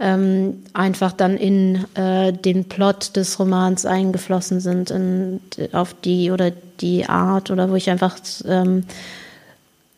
[0.02, 5.42] ähm, einfach dann in äh, den Plot des Romans eingeflossen sind, in,
[5.74, 8.84] auf die oder die Art oder wo ich einfach ähm,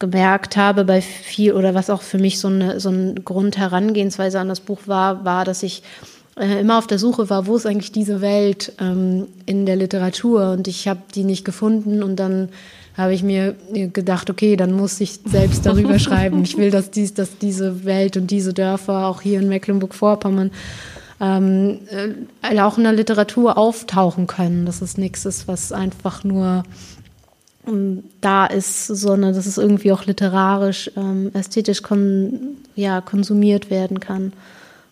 [0.02, 4.40] gemerkt habe bei viel oder was auch für mich so, eine, so ein Grund Herangehensweise
[4.40, 5.84] an das Buch war, war, dass ich
[6.38, 10.52] äh, immer auf der Suche war, wo ist eigentlich diese Welt ähm, in der Literatur
[10.52, 12.50] und ich habe die nicht gefunden und dann
[12.98, 16.44] habe ich mir gedacht, okay, dann muss ich selbst darüber schreiben.
[16.44, 20.52] Ich will, dass, dies, dass diese Welt und diese Dörfer auch hier in Mecklenburg-Vorpommern
[21.22, 21.80] ähm,
[22.42, 24.66] äh, auch in der Literatur auftauchen können.
[24.66, 26.64] Dass es nichts ist, was einfach nur
[28.22, 34.34] da ist, sondern dass es irgendwie auch literarisch, ähm, ästhetisch kon ja, konsumiert werden kann.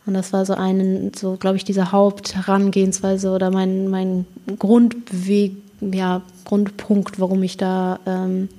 [0.05, 4.25] Und das war so ein, so glaube ich, diese Hauptherangehensweise oder mein, mein
[4.57, 8.49] Grundbeweg, ja, Grundpunkt, warum ich da ähm,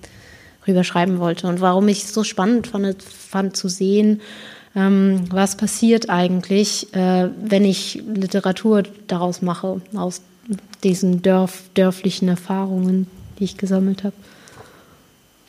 [0.66, 4.20] rüber schreiben wollte und warum ich es so spannend fand, fand zu sehen,
[4.76, 10.22] ähm, was passiert eigentlich, äh, wenn ich Literatur daraus mache, aus
[10.82, 13.06] diesen Dörf, dörflichen Erfahrungen,
[13.40, 14.14] die ich gesammelt habe.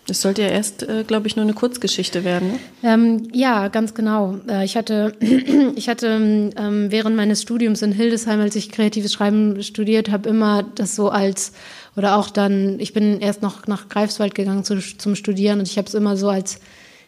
[0.08, 2.54] Das sollte ja erst, äh, glaube ich, nur eine Kurzgeschichte werden.
[2.54, 2.60] Ne?
[2.84, 4.40] Ähm, ja, ganz genau.
[4.50, 5.14] Äh, ich hatte,
[5.76, 10.64] ich hatte ähm, während meines Studiums in Hildesheim, als ich kreatives Schreiben studiert habe, immer
[10.64, 11.54] das so als
[11.96, 15.78] oder auch dann, ich bin erst noch nach Greifswald gegangen zu, zum Studieren und ich
[15.78, 16.60] habe es immer so als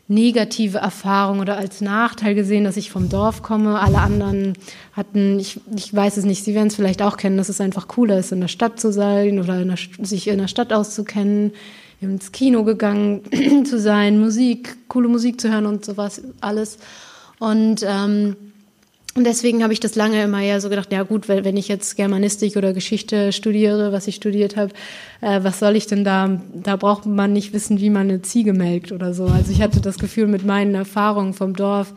[0.08, 3.80] negative Erfahrung oder als Nachteil gesehen, dass ich vom Dorf komme.
[3.80, 4.54] Alle anderen
[4.92, 7.88] hatten, ich, ich weiß es nicht, Sie werden es vielleicht auch kennen, dass es einfach
[7.88, 11.54] cooler ist, in der Stadt zu sein oder in der, sich in der Stadt auszukennen,
[12.02, 13.22] ins Kino gegangen
[13.66, 16.78] zu sein, Musik, coole Musik zu hören und sowas alles.
[17.40, 18.36] Und ähm,
[19.16, 21.96] und deswegen habe ich das lange immer ja so gedacht, ja gut, wenn ich jetzt
[21.96, 24.74] Germanistik oder Geschichte studiere, was ich studiert habe,
[25.22, 26.42] äh, was soll ich denn da?
[26.54, 29.26] Da braucht man nicht wissen, wie man eine Ziege melkt oder so.
[29.26, 31.94] Also ich hatte das Gefühl, mit meinen Erfahrungen vom Dorf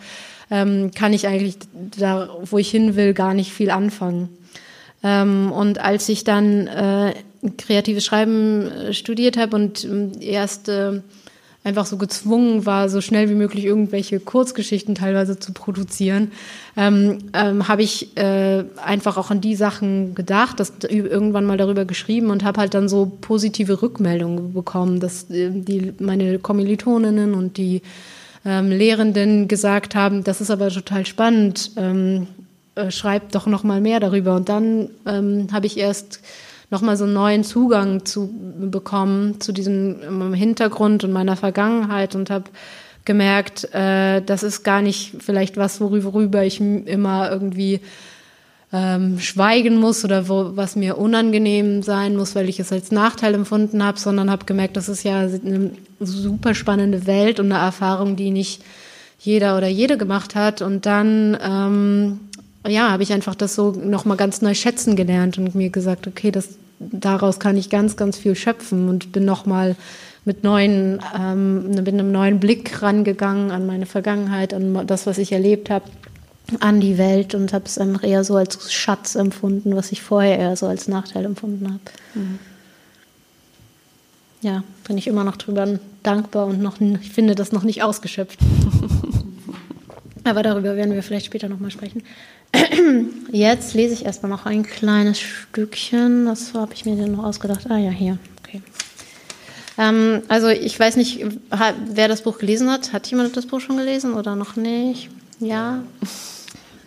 [0.50, 1.56] ähm, kann ich eigentlich
[1.98, 4.28] da, wo ich hin will, gar nicht viel anfangen.
[5.02, 7.14] Ähm, und als ich dann äh,
[7.56, 11.00] kreatives Schreiben äh, studiert habe und äh, erst äh,
[11.66, 16.30] einfach so gezwungen war, so schnell wie möglich irgendwelche Kurzgeschichten teilweise zu produzieren,
[16.76, 21.84] ähm, ähm, habe ich äh, einfach auch an die Sachen gedacht, das irgendwann mal darüber
[21.84, 27.56] geschrieben und habe halt dann so positive Rückmeldungen bekommen, dass äh, die meine Kommilitoninnen und
[27.56, 27.82] die
[28.44, 32.28] ähm, Lehrenden gesagt haben, das ist aber total spannend, ähm,
[32.76, 34.36] äh, schreibt doch noch mal mehr darüber.
[34.36, 36.20] Und dann ähm, habe ich erst
[36.70, 42.30] nochmal so einen neuen Zugang zu bekommen zu diesem ähm, Hintergrund und meiner Vergangenheit und
[42.30, 42.50] habe
[43.04, 47.80] gemerkt, äh, das ist gar nicht vielleicht was, worüber ich immer irgendwie
[48.72, 53.34] ähm, schweigen muss oder wo, was mir unangenehm sein muss, weil ich es als Nachteil
[53.34, 58.16] empfunden habe, sondern habe gemerkt, das ist ja eine super spannende Welt und eine Erfahrung,
[58.16, 58.62] die nicht
[59.18, 60.62] jeder oder jede gemacht hat.
[60.62, 62.20] Und dann ähm,
[62.68, 66.30] ja, habe ich einfach das so nochmal ganz neu schätzen gelernt und mir gesagt, okay,
[66.30, 66.48] das,
[66.78, 69.76] daraus kann ich ganz, ganz viel schöpfen und bin nochmal
[70.24, 75.32] mit neuen, ähm, mit einem neuen Blick rangegangen an meine Vergangenheit, an das, was ich
[75.32, 75.84] erlebt habe
[76.60, 80.38] an die Welt und habe es einfach eher so als Schatz empfunden, was ich vorher
[80.38, 81.80] eher so als Nachteil empfunden habe.
[82.14, 82.38] Mhm.
[84.42, 88.38] Ja, bin ich immer noch drüber dankbar und noch, ich finde das noch nicht ausgeschöpft.
[90.24, 92.02] Aber darüber werden wir vielleicht später nochmal sprechen.
[93.32, 96.26] Jetzt lese ich erstmal noch ein kleines Stückchen.
[96.26, 97.66] Das habe ich mir denn noch ausgedacht.
[97.68, 98.18] Ah ja, hier.
[98.44, 98.62] Okay.
[99.78, 101.24] Ähm, also ich weiß nicht,
[101.88, 102.92] wer das Buch gelesen hat.
[102.92, 105.10] Hat jemand das Buch schon gelesen oder noch nicht?
[105.40, 105.82] Ja,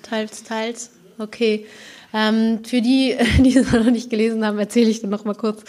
[0.01, 0.91] teils, teils.
[1.17, 1.65] Okay.
[2.11, 5.63] Ähm, für die, die es noch nicht gelesen haben, erzähle ich dann noch mal kurz,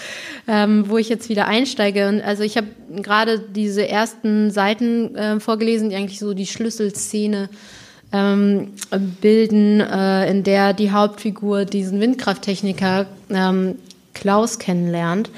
[0.48, 2.08] ähm, wo ich jetzt wieder einsteige.
[2.08, 7.50] Und also ich habe gerade diese ersten Seiten äh, vorgelesen, die eigentlich so die Schlüsselszene
[8.12, 8.68] ähm,
[9.20, 13.76] bilden, äh, in der die Hauptfigur diesen Windkrafttechniker ähm,
[14.14, 15.30] Klaus kennenlernt.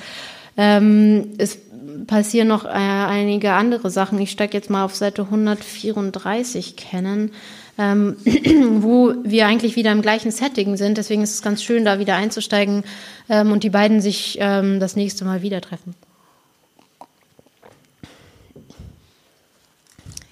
[0.56, 1.58] Ähm, es
[2.06, 4.18] passieren noch äh, einige andere Sachen.
[4.20, 7.30] Ich steige jetzt mal auf Seite 134 kennen
[7.78, 8.16] ähm,
[8.82, 10.98] wo wir eigentlich wieder im gleichen Setting sind.
[10.98, 12.84] Deswegen ist es ganz schön, da wieder einzusteigen
[13.28, 15.94] ähm, und die beiden sich ähm, das nächste Mal wieder treffen.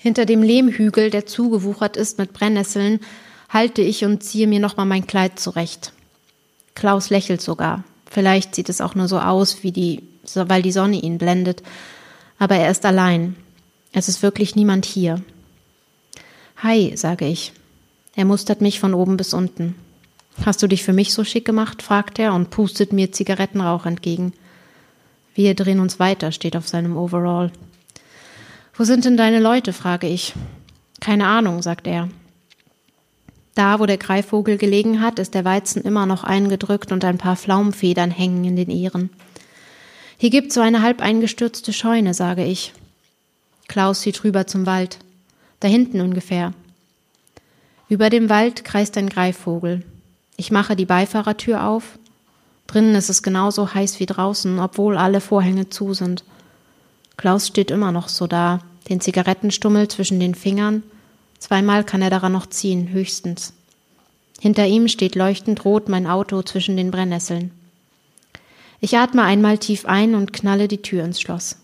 [0.02, 3.00] Hinter dem Lehmhügel, der zugewuchert ist mit Brennnesseln,
[3.50, 5.92] halte ich und ziehe mir nochmal mein Kleid zurecht.
[6.74, 7.84] Klaus lächelt sogar.
[8.10, 10.02] Vielleicht sieht es auch nur so aus, wie die,
[10.34, 11.62] weil die Sonne ihn blendet.
[12.38, 13.36] Aber er ist allein.
[13.92, 15.20] Es ist wirklich niemand hier.
[16.62, 17.52] Hi, sage ich.
[18.16, 19.74] Er mustert mich von oben bis unten.
[20.46, 21.82] Hast du dich für mich so schick gemacht?
[21.82, 24.32] fragt er und pustet mir Zigarettenrauch entgegen.
[25.34, 27.52] Wir drehen uns weiter, steht auf seinem Overall.
[28.74, 29.72] Wo sind denn deine Leute?
[29.72, 30.34] frage ich.
[31.00, 32.08] Keine Ahnung, sagt er.
[33.54, 37.36] Da, wo der Greifvogel gelegen hat, ist der Weizen immer noch eingedrückt und ein paar
[37.36, 39.10] Pflaumenfedern hängen in den Ähren.
[40.16, 42.72] Hier gibt's so eine halb eingestürzte Scheune, sage ich.
[43.68, 44.98] Klaus sieht rüber zum Wald.
[45.60, 46.52] Da hinten ungefähr.
[47.88, 49.84] Über dem Wald kreist ein Greifvogel.
[50.36, 51.98] Ich mache die Beifahrertür auf.
[52.66, 56.24] Drinnen ist es genauso heiß wie draußen, obwohl alle Vorhänge zu sind.
[57.20, 60.82] Klaus steht immer noch so da, den Zigarettenstummel zwischen den Fingern.
[61.38, 63.52] Zweimal kann er daran noch ziehen, höchstens.
[64.40, 67.50] Hinter ihm steht leuchtend rot mein Auto zwischen den Brennnesseln.
[68.80, 71.58] Ich atme einmal tief ein und knalle die Tür ins Schloss.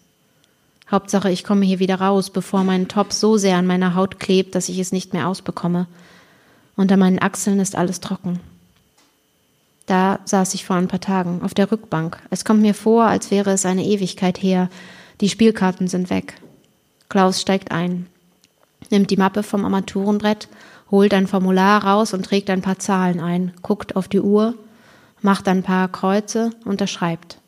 [0.91, 4.55] Hauptsache, ich komme hier wieder raus, bevor mein Top so sehr an meiner Haut klebt,
[4.55, 5.87] dass ich es nicht mehr ausbekomme.
[6.77, 8.41] Unter meinen Achseln ist alles trocken.
[9.87, 12.19] Da saß ich vor ein paar Tagen auf der Rückbank.
[12.29, 14.69] Es kommt mir vor, als wäre es eine Ewigkeit her.
[15.21, 16.35] Die Spielkarten sind weg.
[17.09, 18.07] Klaus steigt ein,
[18.91, 20.49] nimmt die Mappe vom Armaturenbrett,
[20.91, 24.55] holt ein Formular raus und trägt ein paar Zahlen ein, guckt auf die Uhr,
[25.23, 27.39] macht ein paar Kreuze, unterschreibt.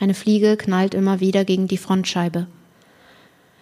[0.00, 2.46] Eine Fliege knallt immer wieder gegen die Frontscheibe.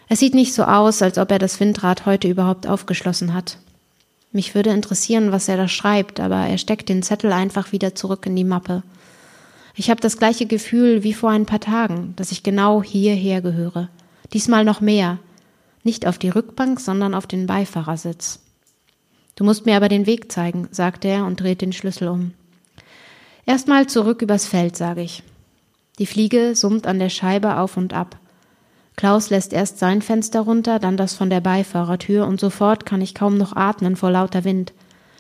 [0.09, 3.59] Es sieht nicht so aus, als ob er das Windrad heute überhaupt aufgeschlossen hat.
[4.33, 8.27] Mich würde interessieren, was er da schreibt, aber er steckt den Zettel einfach wieder zurück
[8.27, 8.83] in die Mappe.
[9.79, 13.91] Ich habe das gleiche Gefühl wie vor ein paar Tagen, dass ich genau hierher gehöre.
[14.33, 15.19] Diesmal noch mehr.
[15.85, 18.41] Nicht auf die Rückbank, sondern auf den Beifahrersitz.
[19.35, 22.33] Du musst mir aber den Weg zeigen, sagt er und dreht den Schlüssel um.
[23.45, 25.23] Erstmal zurück übers Feld, sage ich.
[25.99, 28.19] Die Fliege summt an der Scheibe auf und ab.
[28.97, 33.15] Klaus lässt erst sein Fenster runter, dann das von der Beifahrertür und sofort kann ich
[33.15, 34.73] kaum noch atmen vor lauter Wind.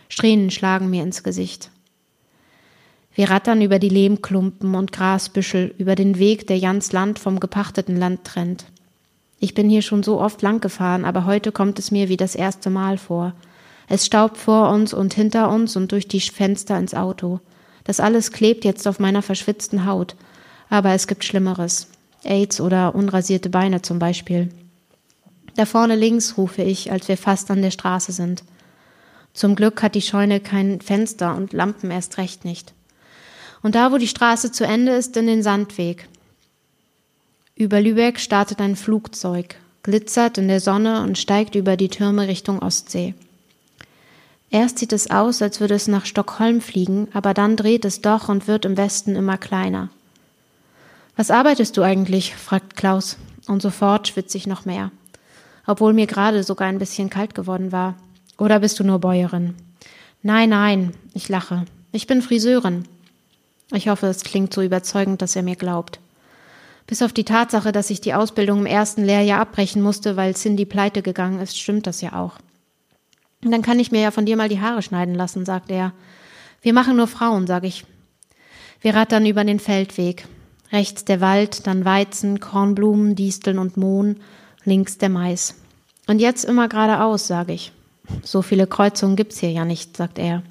[0.08, 1.70] Strähnen schlagen mir ins Gesicht.
[3.16, 7.96] Wir rattern über die Lehmklumpen und Grasbüschel, über den Weg, der Jans Land vom gepachteten
[7.96, 8.66] Land trennt.
[9.40, 12.34] Ich bin hier schon so oft lang gefahren, aber heute kommt es mir wie das
[12.34, 13.32] erste Mal vor.
[13.88, 17.40] Es staubt vor uns und hinter uns und durch die Fenster ins Auto.
[17.84, 20.14] Das alles klebt jetzt auf meiner verschwitzten Haut.
[20.68, 21.88] Aber es gibt Schlimmeres.
[22.22, 24.50] AIDS oder unrasierte Beine zum Beispiel.
[25.54, 28.44] Da vorne links, rufe ich, als wir fast an der Straße sind.
[29.32, 32.74] Zum Glück hat die Scheune kein Fenster und Lampen erst recht nicht.
[33.62, 36.08] Und da, wo die Straße zu Ende ist, in den Sandweg.
[37.54, 42.60] Über Lübeck startet ein Flugzeug, glitzert in der Sonne und steigt über die Türme Richtung
[42.60, 43.14] Ostsee.
[44.50, 48.28] Erst sieht es aus, als würde es nach Stockholm fliegen, aber dann dreht es doch
[48.28, 49.88] und wird im Westen immer kleiner.
[51.16, 52.36] Was arbeitest du eigentlich?
[52.36, 53.16] fragt Klaus,
[53.48, 54.90] und sofort schwitze ich noch mehr,
[55.66, 57.94] obwohl mir gerade sogar ein bisschen kalt geworden war.
[58.38, 59.54] Oder bist du nur Bäuerin?
[60.22, 61.64] Nein, nein, ich lache.
[61.92, 62.84] Ich bin Friseurin.
[63.72, 66.00] Ich hoffe, es klingt so überzeugend, dass er mir glaubt.
[66.86, 70.64] Bis auf die Tatsache, dass ich die Ausbildung im ersten Lehrjahr abbrechen musste, weil Cindy
[70.64, 72.34] pleite gegangen ist, stimmt das ja auch.
[73.42, 75.92] Dann kann ich mir ja von dir mal die Haare schneiden lassen, sagt er.
[76.62, 77.84] Wir machen nur Frauen, sag ich.
[78.80, 80.26] Wir rattern über den Feldweg.
[80.72, 84.16] Rechts der Wald, dann Weizen, Kornblumen, Disteln und Mohn,
[84.64, 85.54] links der Mais.
[86.06, 87.72] Und jetzt immer geradeaus, sage ich.
[88.22, 90.42] So viele Kreuzungen gibt's hier ja nicht, sagt er.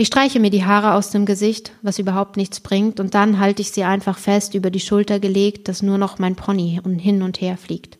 [0.00, 3.60] Ich streiche mir die Haare aus dem Gesicht, was überhaupt nichts bringt, und dann halte
[3.60, 7.42] ich sie einfach fest über die Schulter gelegt, dass nur noch mein Pony hin und
[7.42, 7.98] her fliegt.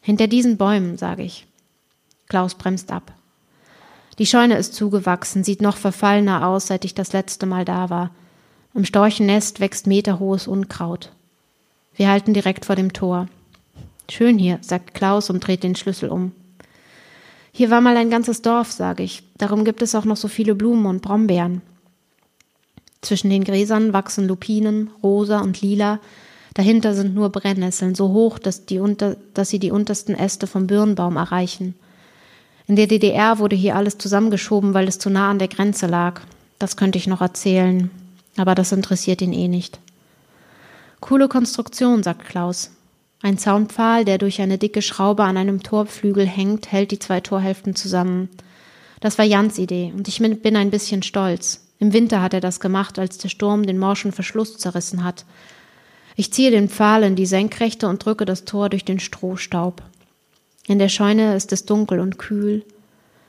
[0.00, 1.46] Hinter diesen Bäumen, sage ich.
[2.28, 3.12] Klaus bremst ab.
[4.18, 8.10] Die Scheune ist zugewachsen, sieht noch verfallener aus, seit ich das letzte Mal da war.
[8.74, 11.12] Im Storchennest wächst meterhohes Unkraut.
[11.94, 13.28] Wir halten direkt vor dem Tor.
[14.10, 16.32] Schön hier, sagt Klaus und dreht den Schlüssel um.
[17.56, 19.22] Hier war mal ein ganzes Dorf, sage ich.
[19.38, 21.62] Darum gibt es auch noch so viele Blumen und Brombeeren.
[23.00, 26.00] Zwischen den Gräsern wachsen Lupinen, rosa und lila.
[26.54, 30.66] Dahinter sind nur Brennnesseln, so hoch, dass, die unter, dass sie die untersten Äste vom
[30.66, 31.76] Birnbaum erreichen.
[32.66, 36.22] In der DDR wurde hier alles zusammengeschoben, weil es zu nah an der Grenze lag.
[36.58, 37.88] Das könnte ich noch erzählen,
[38.36, 39.78] aber das interessiert ihn eh nicht.
[40.98, 42.72] Coole Konstruktion, sagt Klaus.
[43.24, 47.74] Ein Zaunpfahl, der durch eine dicke Schraube an einem Torflügel hängt, hält die zwei Torhälften
[47.74, 48.28] zusammen.
[49.00, 51.66] Das war Jans Idee und ich bin ein bisschen stolz.
[51.78, 55.24] Im Winter hat er das gemacht, als der Sturm den morschen Verschluss zerrissen hat.
[56.16, 59.82] Ich ziehe den Pfahl in die Senkrechte und drücke das Tor durch den Strohstaub.
[60.66, 62.62] In der Scheune ist es dunkel und kühl.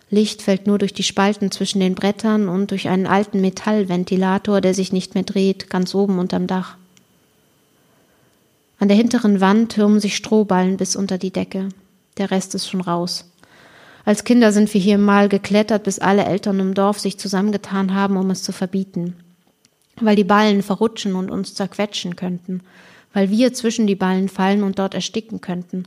[0.09, 4.73] Licht fällt nur durch die Spalten zwischen den Brettern und durch einen alten Metallventilator, der
[4.73, 6.75] sich nicht mehr dreht, ganz oben unterm Dach.
[8.77, 11.69] An der hinteren Wand türmen sich Strohballen bis unter die Decke.
[12.17, 13.31] Der Rest ist schon raus.
[14.03, 18.17] Als Kinder sind wir hier mal geklettert, bis alle Eltern im Dorf sich zusammengetan haben,
[18.17, 19.15] um es zu verbieten.
[19.99, 22.61] Weil die Ballen verrutschen und uns zerquetschen könnten.
[23.13, 25.85] Weil wir zwischen die Ballen fallen und dort ersticken könnten.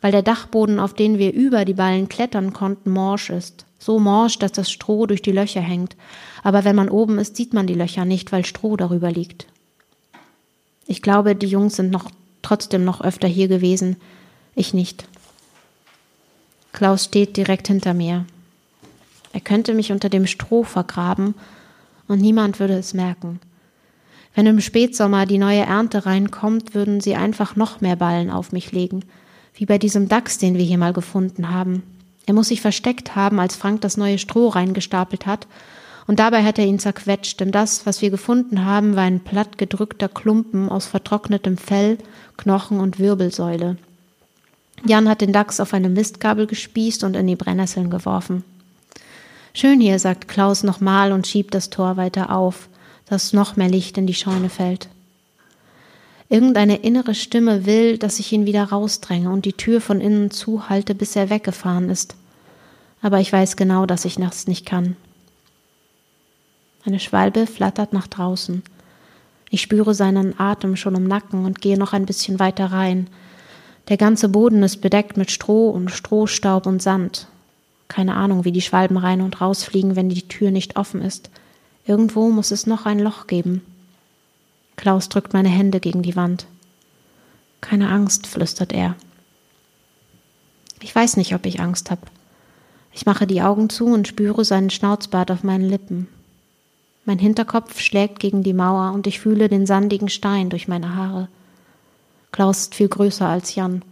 [0.00, 3.66] Weil der Dachboden, auf den wir über die Ballen klettern konnten, morsch ist.
[3.78, 5.96] So morsch, dass das Stroh durch die Löcher hängt.
[6.42, 9.46] Aber wenn man oben ist, sieht man die Löcher nicht, weil Stroh darüber liegt.
[10.86, 12.10] Ich glaube, die Jungs sind noch
[12.42, 13.96] trotzdem noch öfter hier gewesen,
[14.54, 15.06] ich nicht.
[16.72, 18.24] Klaus steht direkt hinter mir.
[19.32, 21.34] Er könnte mich unter dem Stroh vergraben
[22.06, 23.40] und niemand würde es merken.
[24.34, 28.72] Wenn im Spätsommer die neue Ernte reinkommt, würden sie einfach noch mehr Ballen auf mich
[28.72, 29.04] legen,
[29.54, 31.82] wie bei diesem Dachs, den wir hier mal gefunden haben.
[32.26, 35.46] Er muss sich versteckt haben, als Frank das neue Stroh reingestapelt hat
[36.06, 39.58] und dabei hat er ihn zerquetscht, denn das, was wir gefunden haben, war ein platt
[39.58, 41.98] gedrückter Klumpen aus vertrocknetem Fell,
[42.36, 43.76] Knochen und Wirbelsäule.
[44.84, 48.44] Jan hat den Dachs auf eine Mistgabel gespießt und in die Brennnesseln geworfen.
[49.52, 52.68] Schön hier, sagt Klaus nochmal und schiebt das Tor weiter auf,
[53.06, 54.88] dass noch mehr Licht in die Scheune fällt.
[56.28, 60.94] Irgendeine innere Stimme will, dass ich ihn wieder rausdränge und die Tür von innen zuhalte,
[60.94, 62.16] bis er weggefahren ist.
[63.00, 64.96] Aber ich weiß genau, dass ich das nicht kann.
[66.86, 68.62] Eine Schwalbe flattert nach draußen.
[69.50, 73.08] Ich spüre seinen Atem schon im Nacken und gehe noch ein bisschen weiter rein.
[73.88, 77.26] Der ganze Boden ist bedeckt mit Stroh und Strohstaub und Sand.
[77.88, 81.28] Keine Ahnung, wie die Schwalben rein und rausfliegen, wenn die Tür nicht offen ist.
[81.86, 83.62] Irgendwo muss es noch ein Loch geben.
[84.76, 86.46] Klaus drückt meine Hände gegen die Wand.
[87.60, 88.94] Keine Angst, flüstert er.
[90.80, 92.02] Ich weiß nicht, ob ich Angst habe.
[92.92, 96.06] Ich mache die Augen zu und spüre seinen Schnauzbart auf meinen Lippen.
[97.06, 101.28] Mein Hinterkopf schlägt gegen die Mauer und ich fühle den sandigen Stein durch meine Haare.
[102.32, 103.82] Klaus ist viel größer als Jan.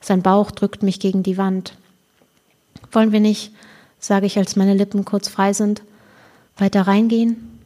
[0.00, 1.74] Sein Bauch drückt mich gegen die Wand.
[2.92, 3.52] Wollen wir nicht,
[3.98, 5.82] sage ich, als meine Lippen kurz frei sind,
[6.58, 7.58] weiter reingehen?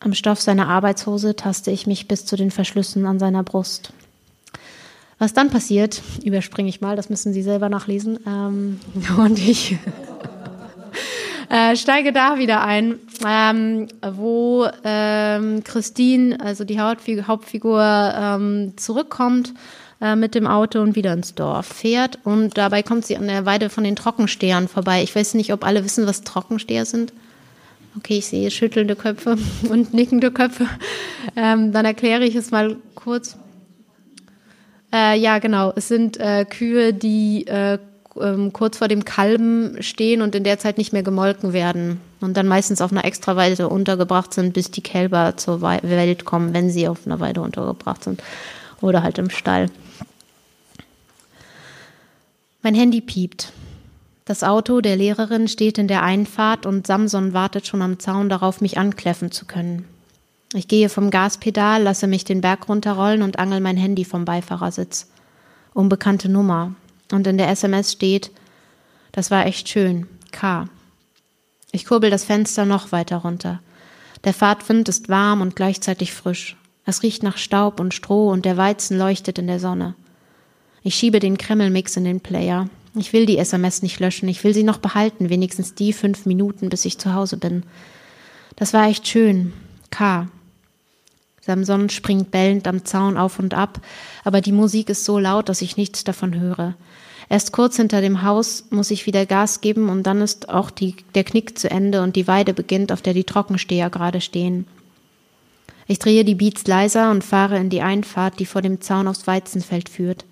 [0.00, 3.92] Am Stoff seiner Arbeitshose taste ich mich bis zu den Verschlüssen an seiner Brust.
[5.20, 8.18] Was dann passiert, überspringe ich mal, das müssen Sie selber nachlesen.
[8.26, 8.80] Ähm,
[9.16, 9.78] und ich
[11.48, 19.54] äh, steige da wieder ein, ähm, wo ähm, Christine, also die Hauptfigur, Hauptfigur ähm, zurückkommt
[20.00, 22.18] äh, mit dem Auto und wieder ins Dorf fährt.
[22.24, 25.02] Und dabei kommt sie an der Weide von den Trockenstehern vorbei.
[25.02, 27.12] Ich weiß nicht, ob alle wissen, was Trockensteher sind.
[27.96, 29.38] Okay, ich sehe schüttelnde Köpfe
[29.70, 30.66] und nickende Köpfe.
[31.36, 33.36] Ähm, dann erkläre ich es mal kurz.
[34.92, 35.72] Äh, ja, genau.
[35.74, 37.78] Es sind äh, Kühe, die äh,
[38.20, 42.36] ähm, kurz vor dem Kalben stehen und in der Zeit nicht mehr gemolken werden und
[42.36, 46.88] dann meistens auf einer Extraweide untergebracht sind, bis die Kälber zur Welt kommen, wenn sie
[46.88, 48.22] auf einer Weide untergebracht sind
[48.80, 49.70] oder halt im Stall.
[52.62, 53.52] Mein Handy piept.
[54.24, 58.62] Das Auto der Lehrerin steht in der Einfahrt und Samson wartet schon am Zaun darauf,
[58.62, 59.84] mich ankläffen zu können.
[60.54, 65.08] Ich gehe vom Gaspedal, lasse mich den Berg runterrollen und angel mein Handy vom Beifahrersitz.
[65.74, 66.72] Unbekannte Nummer.
[67.12, 68.30] Und in der SMS steht,
[69.12, 70.68] das war echt schön, K.
[71.72, 73.60] Ich kurbel das Fenster noch weiter runter.
[74.24, 76.56] Der Fahrtwind ist warm und gleichzeitig frisch.
[76.86, 79.94] Es riecht nach Staub und Stroh und der Weizen leuchtet in der Sonne.
[80.82, 82.68] Ich schiebe den Kremmelmix in den Player.
[82.94, 86.68] Ich will die SMS nicht löschen, ich will sie noch behalten, wenigstens die fünf Minuten,
[86.68, 87.64] bis ich zu Hause bin.
[88.56, 89.52] Das war echt schön.
[89.90, 90.28] K.
[91.44, 93.80] Samson springt bellend am Zaun auf und ab,
[94.24, 96.74] aber die Musik ist so laut, dass ich nichts davon höre.
[97.28, 100.96] Erst kurz hinter dem Haus muss ich wieder Gas geben und dann ist auch die,
[101.14, 104.66] der Knick zu Ende und die Weide beginnt, auf der die Trockensteher gerade stehen.
[105.86, 109.26] Ich drehe die Beats leiser und fahre in die Einfahrt, die vor dem Zaun aufs
[109.26, 110.24] Weizenfeld führt.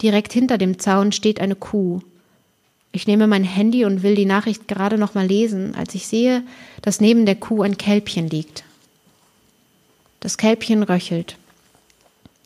[0.00, 1.98] Direkt hinter dem Zaun steht eine Kuh.
[2.92, 6.44] Ich nehme mein Handy und will die Nachricht gerade noch mal lesen, als ich sehe,
[6.80, 8.62] dass neben der Kuh ein Kälbchen liegt.
[10.20, 11.36] Das Kälbchen röchelt.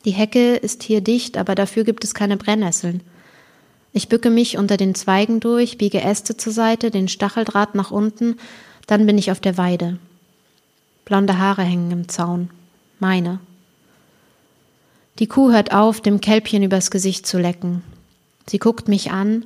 [0.05, 3.01] Die Hecke ist hier dicht, aber dafür gibt es keine Brennnesseln.
[3.93, 8.37] Ich bücke mich unter den Zweigen durch, biege Äste zur Seite, den Stacheldraht nach unten,
[8.87, 9.97] dann bin ich auf der Weide.
[11.05, 12.49] Blonde Haare hängen im Zaun.
[12.99, 13.39] Meine.
[15.19, 17.83] Die Kuh hört auf, dem Kälbchen übers Gesicht zu lecken.
[18.47, 19.45] Sie guckt mich an,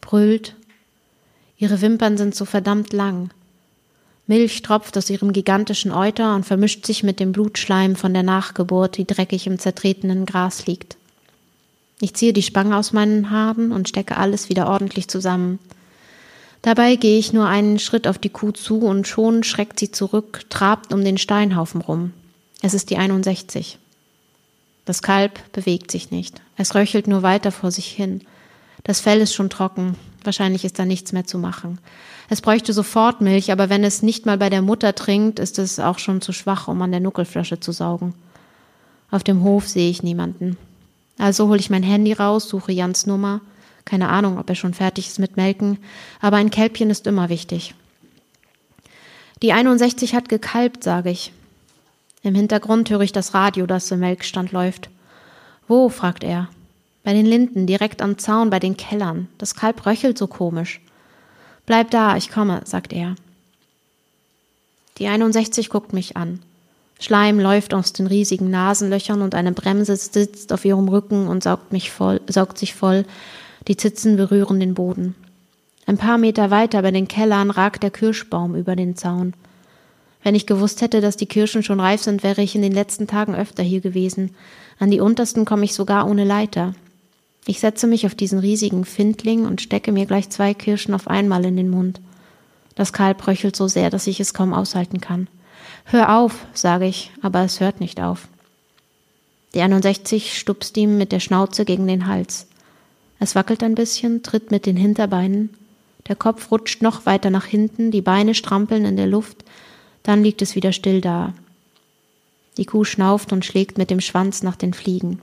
[0.00, 0.54] brüllt.
[1.58, 3.30] Ihre Wimpern sind so verdammt lang.
[4.30, 8.96] Milch tropft aus ihrem gigantischen Euter und vermischt sich mit dem Blutschleim von der Nachgeburt,
[8.96, 10.96] die dreckig im zertretenen Gras liegt.
[12.00, 15.58] Ich ziehe die Spange aus meinen Haaren und stecke alles wieder ordentlich zusammen.
[16.62, 20.42] Dabei gehe ich nur einen Schritt auf die Kuh zu und schon schreckt sie zurück,
[20.48, 22.12] trabt um den Steinhaufen rum.
[22.62, 23.78] Es ist die 61.
[24.84, 26.40] Das Kalb bewegt sich nicht.
[26.56, 28.20] Es röchelt nur weiter vor sich hin.
[28.84, 29.96] Das Fell ist schon trocken.
[30.22, 31.78] Wahrscheinlich ist da nichts mehr zu machen.
[32.32, 35.80] Es bräuchte sofort Milch, aber wenn es nicht mal bei der Mutter trinkt, ist es
[35.80, 38.14] auch schon zu schwach, um an der Nuckelflasche zu saugen.
[39.10, 40.56] Auf dem Hof sehe ich niemanden.
[41.18, 43.40] Also hole ich mein Handy raus, suche Jans Nummer.
[43.84, 45.78] Keine Ahnung, ob er schon fertig ist mit Melken,
[46.20, 47.74] aber ein Kälbchen ist immer wichtig.
[49.42, 51.32] Die 61 hat gekalbt, sage ich.
[52.22, 54.88] Im Hintergrund höre ich das Radio, das im Melkstand läuft.
[55.66, 55.88] Wo?
[55.88, 56.48] fragt er.
[57.02, 59.26] Bei den Linden, direkt am Zaun, bei den Kellern.
[59.36, 60.80] Das Kalb röchelt so komisch.
[61.70, 63.14] Bleib da, ich komme, sagt er.
[64.98, 66.40] Die 61 guckt mich an.
[66.98, 71.70] Schleim läuft aus den riesigen Nasenlöchern und eine Bremse sitzt auf ihrem Rücken und saugt
[71.70, 73.04] mich voll, saugt sich voll.
[73.68, 75.14] Die Zitzen berühren den Boden.
[75.86, 79.32] Ein paar Meter weiter bei den Kellern ragt der Kirschbaum über den Zaun.
[80.24, 83.06] Wenn ich gewusst hätte, dass die Kirschen schon reif sind, wäre ich in den letzten
[83.06, 84.34] Tagen öfter hier gewesen.
[84.80, 86.74] An die untersten komme ich sogar ohne Leiter.
[87.50, 91.44] Ich setze mich auf diesen riesigen Findling und stecke mir gleich zwei Kirschen auf einmal
[91.44, 92.00] in den Mund.
[92.76, 95.26] Das Kalb röchelt so sehr, dass ich es kaum aushalten kann.
[95.82, 98.28] Hör auf, sage ich, aber es hört nicht auf.
[99.52, 102.46] Die 61 stupst ihm mit der Schnauze gegen den Hals.
[103.18, 105.50] Es wackelt ein bisschen, tritt mit den Hinterbeinen.
[106.06, 109.44] Der Kopf rutscht noch weiter nach hinten, die Beine strampeln in der Luft,
[110.04, 111.34] dann liegt es wieder still da.
[112.58, 115.20] Die Kuh schnauft und schlägt mit dem Schwanz nach den Fliegen.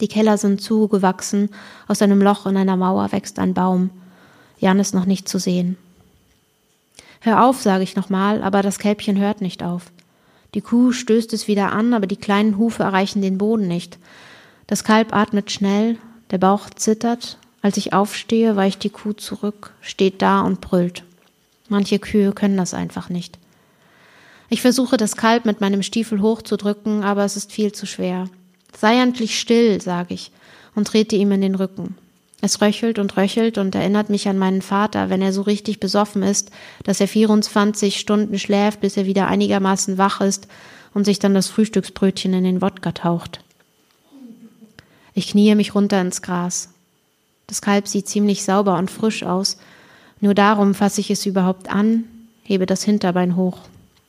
[0.00, 1.50] Die Keller sind zugewachsen,
[1.86, 3.90] aus einem Loch in einer Mauer wächst ein Baum.
[4.58, 5.76] Jan ist noch nicht zu sehen.
[7.20, 9.84] Hör auf, sage ich nochmal, aber das Kälbchen hört nicht auf.
[10.54, 13.98] Die Kuh stößt es wieder an, aber die kleinen Hufe erreichen den Boden nicht.
[14.66, 15.98] Das Kalb atmet schnell,
[16.30, 17.38] der Bauch zittert.
[17.62, 21.02] Als ich aufstehe, weicht die Kuh zurück, steht da und brüllt.
[21.68, 23.38] Manche Kühe können das einfach nicht.
[24.50, 28.28] Ich versuche das Kalb mit meinem Stiefel hochzudrücken, aber es ist viel zu schwer.
[28.76, 30.30] Sei endlich still, sage ich
[30.74, 31.96] und trete ihm in den Rücken.
[32.40, 36.22] Es röchelt und röchelt und erinnert mich an meinen Vater, wenn er so richtig besoffen
[36.22, 36.50] ist,
[36.82, 40.46] dass er 24 Stunden schläft, bis er wieder einigermaßen wach ist
[40.92, 43.40] und sich dann das Frühstücksbrötchen in den Wodka taucht.
[45.14, 46.68] Ich kniee mich runter ins Gras.
[47.46, 49.56] Das Kalb sieht ziemlich sauber und frisch aus.
[50.20, 52.04] Nur darum fasse ich es überhaupt an,
[52.42, 53.60] hebe das Hinterbein hoch.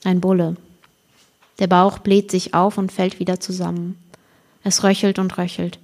[0.03, 0.57] Ein Bulle.
[1.59, 3.97] Der Bauch bläht sich auf und fällt wieder zusammen.
[4.65, 5.77] Es röchelt und röchelt.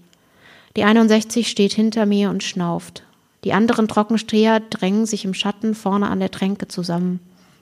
[0.75, 3.03] Die 61 steht hinter mir und schnauft.
[3.43, 7.19] Die anderen Trockenstreher drängen sich im Schatten vorne an der Tränke zusammen.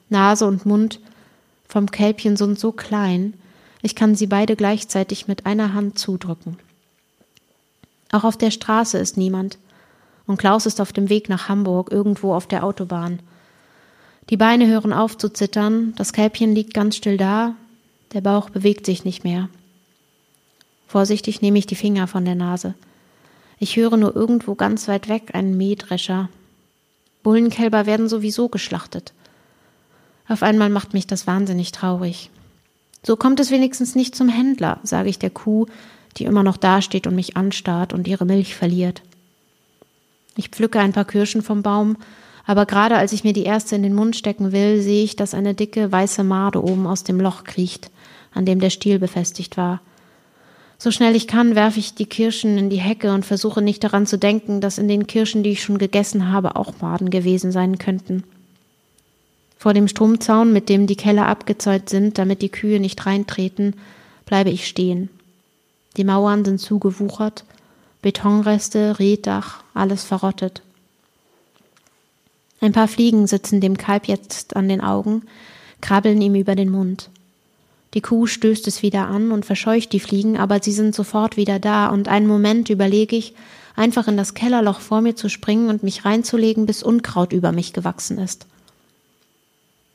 [0.08, 0.98] Nase und Mund
[1.68, 3.34] vom Kälbchen sind so klein,
[3.82, 6.58] ich kann sie beide gleichzeitig mit einer Hand zudrücken.
[8.12, 9.58] Auch auf der Straße ist niemand.
[10.26, 13.20] Und Klaus ist auf dem Weg nach Hamburg, irgendwo auf der Autobahn.
[14.30, 17.54] Die Beine hören auf zu zittern, das Kälbchen liegt ganz still da,
[18.14, 19.48] der Bauch bewegt sich nicht mehr.
[20.90, 22.74] Vorsichtig nehme ich die Finger von der Nase.
[23.60, 26.28] Ich höre nur irgendwo ganz weit weg einen Mähdrescher.
[27.22, 29.12] Bullenkälber werden sowieso geschlachtet.
[30.26, 32.30] Auf einmal macht mich das wahnsinnig traurig.
[33.04, 35.66] So kommt es wenigstens nicht zum Händler, sage ich der Kuh,
[36.16, 39.02] die immer noch dasteht und mich anstarrt und ihre Milch verliert.
[40.34, 41.96] Ich pflücke ein paar Kirschen vom Baum
[42.50, 45.34] aber gerade als ich mir die erste in den Mund stecken will, sehe ich, dass
[45.34, 47.92] eine dicke weiße Made oben aus dem Loch kriecht,
[48.32, 49.80] an dem der Stiel befestigt war.
[50.82, 54.06] So schnell ich kann, werfe ich die Kirschen in die Hecke und versuche nicht daran
[54.06, 57.76] zu denken, dass in den Kirschen, die ich schon gegessen habe, auch Maden gewesen sein
[57.76, 58.24] könnten.
[59.58, 63.74] Vor dem Stromzaun, mit dem die Keller abgezäunt sind, damit die Kühe nicht reintreten,
[64.24, 65.10] bleibe ich stehen.
[65.98, 67.44] Die Mauern sind zugewuchert,
[68.00, 70.62] Betonreste, Reddach, alles verrottet.
[72.62, 75.24] Ein paar Fliegen sitzen dem Kalb jetzt an den Augen,
[75.82, 77.10] krabbeln ihm über den Mund.
[77.94, 81.58] Die Kuh stößt es wieder an und verscheucht die Fliegen, aber sie sind sofort wieder
[81.58, 83.34] da, und einen Moment überlege ich,
[83.74, 87.72] einfach in das Kellerloch vor mir zu springen und mich reinzulegen, bis Unkraut über mich
[87.72, 88.46] gewachsen ist.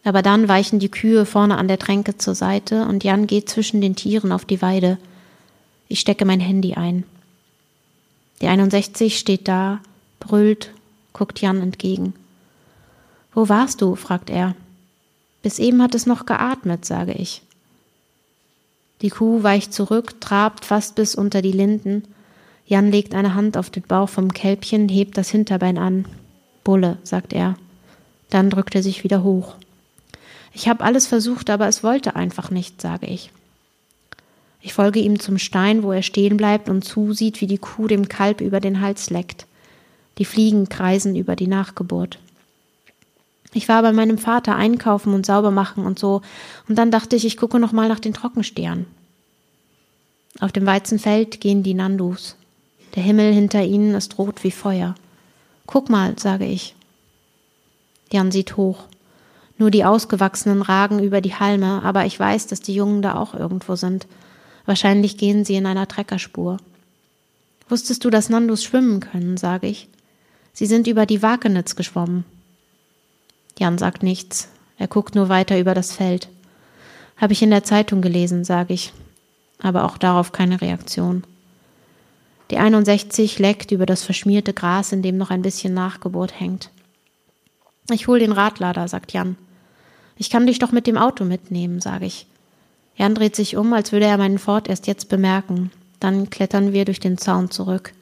[0.04, 3.82] Aber dann weichen die Kühe vorne an der Tränke zur Seite und Jan geht zwischen
[3.82, 4.98] den Tieren auf die Weide.
[5.88, 7.06] Ich stecke mein Handy ein.
[8.42, 9.80] Die 61 steht da,
[10.20, 10.72] brüllt,
[11.14, 12.14] guckt Jan entgegen.
[13.34, 13.96] Wo warst du?
[13.96, 14.56] fragt er.
[15.42, 17.42] Bis eben hat es noch geatmet, sage ich.
[19.06, 22.06] Die Kuh weicht zurück, trabt fast bis unter die Linden.
[22.66, 26.06] Jan legt eine Hand auf den Bauch vom Kälbchen, hebt das Hinterbein an.
[26.64, 27.56] Bulle, sagt er.
[28.32, 29.58] Dann drückt er sich wieder hoch.
[30.54, 33.30] Ich habe alles versucht, aber es wollte einfach nicht, sage ich.
[34.60, 38.10] Ich folge ihm zum Stein, wo er stehen bleibt und zusieht, wie die Kuh dem
[38.10, 39.46] Kalb über den Hals leckt.
[40.18, 42.18] Die Fliegen kreisen über die Nachgeburt.
[43.56, 46.22] Ich war bei meinem Vater einkaufen und sauber machen und so,
[46.68, 48.86] und dann dachte ich, ich gucke noch mal nach den Trockenstern.
[50.42, 52.36] Auf dem Weizenfeld gehen die Nandus.
[52.96, 54.94] Der Himmel hinter ihnen ist rot wie Feuer.
[55.68, 56.76] Guck mal, sage ich.
[58.12, 58.84] Jan sieht hoch.
[59.58, 63.34] Nur die Ausgewachsenen ragen über die Halme, aber ich weiß, dass die Jungen da auch
[63.34, 64.06] irgendwo sind.
[64.66, 66.58] Wahrscheinlich gehen sie in einer Treckerspur.
[67.70, 69.88] Wusstest du, dass Nandos schwimmen können, sage ich.
[70.52, 72.26] Sie sind über die Wakenitz geschwommen.
[73.58, 74.50] Jan sagt nichts.
[74.78, 76.30] Er guckt nur weiter über das Feld.
[77.18, 78.94] Habe ich in der Zeitung gelesen, sage ich.
[79.62, 81.24] Aber auch darauf keine Reaktion.
[82.52, 86.70] Die 61 leckt über das verschmierte Gras, in dem noch ein bisschen Nachgeburt hängt.
[87.90, 89.38] Ich hol den Radlader, sagt Jan.
[90.18, 92.28] Ich kann dich doch mit dem Auto mitnehmen, sage ich.
[92.96, 95.72] Jan dreht sich um, als würde er meinen Fort erst jetzt bemerken.
[96.00, 97.94] Dann klettern wir durch den Zaun zurück.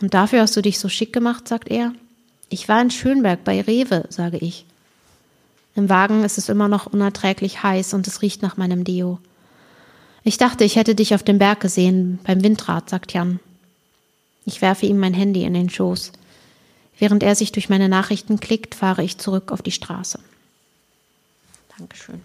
[0.00, 1.92] Und dafür hast du dich so schick gemacht, sagt er.
[2.48, 4.64] Ich war in Schönberg bei Rewe, sage ich.
[5.74, 9.18] Im Wagen ist es immer noch unerträglich heiß und es riecht nach meinem Deo.
[10.24, 13.38] Ich dachte, ich hätte dich auf dem Berg gesehen, beim Windrad, sagt Jan.
[14.44, 16.12] Ich werfe ihm mein Handy in den Schoß.
[16.98, 20.18] Während er sich durch meine Nachrichten klickt, fahre ich zurück auf die Straße.
[21.76, 22.20] Dankeschön.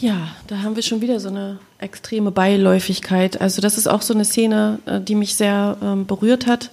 [0.00, 3.40] Ja, da haben wir schon wieder so eine extreme Beiläufigkeit.
[3.40, 6.70] Also das ist auch so eine Szene, äh, die mich sehr ähm, berührt hat.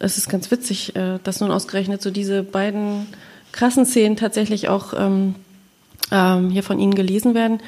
[0.00, 3.06] Es ist ganz witzig, äh, dass nun ausgerechnet so diese beiden
[3.52, 5.36] krassen Szenen tatsächlich auch ähm,
[6.10, 7.60] ähm, hier von Ihnen gelesen werden.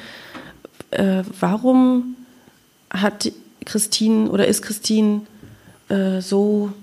[0.91, 2.15] Äh, warum
[2.89, 3.31] hat
[3.63, 5.21] Christine oder ist Christine
[5.87, 6.73] äh, so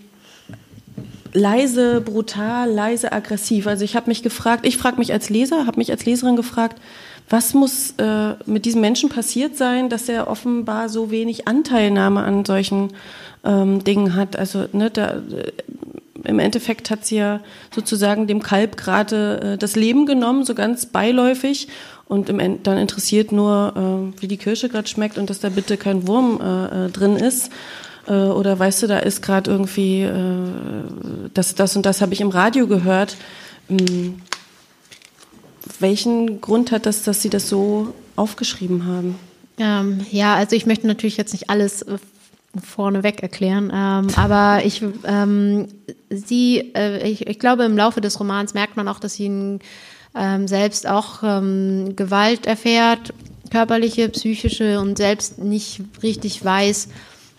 [1.35, 3.67] leise, brutal, leise, aggressiv.
[3.67, 6.81] Also ich habe mich gefragt, ich frage mich als Leser, habe mich als Leserin gefragt,
[7.29, 12.45] was muss äh, mit diesem Menschen passiert sein, dass er offenbar so wenig Anteilnahme an
[12.45, 12.91] solchen
[13.45, 14.37] ähm, Dingen hat.
[14.37, 15.53] Also ne, da, äh,
[16.25, 17.41] im Endeffekt hat sie ja
[17.75, 21.69] sozusagen dem Kalb gerade äh, das Leben genommen, so ganz beiläufig.
[22.07, 25.51] Und im End dann interessiert nur, äh, wie die Kirsche gerade schmeckt und dass da
[25.51, 27.51] bitte kein Wurm äh, äh drin ist.
[28.07, 30.15] Äh, oder weißt du, da ist gerade irgendwie, äh,
[31.35, 33.17] das, das und das habe ich im Radio gehört.
[33.69, 34.23] Ähm,
[35.81, 39.19] welchen Grund hat das, dass Sie das so aufgeschrieben haben?
[39.59, 41.99] Ähm, ja, also ich möchte natürlich jetzt nicht alles äh,
[42.63, 45.69] vorneweg erklären, ähm, aber ich, ähm,
[46.11, 49.61] sie, äh, ich, ich glaube, im Laufe des Romans merkt man auch, dass sie ein,
[50.15, 53.13] ähm, selbst auch ähm, Gewalt erfährt,
[53.51, 56.89] körperliche, psychische und selbst nicht richtig weiß,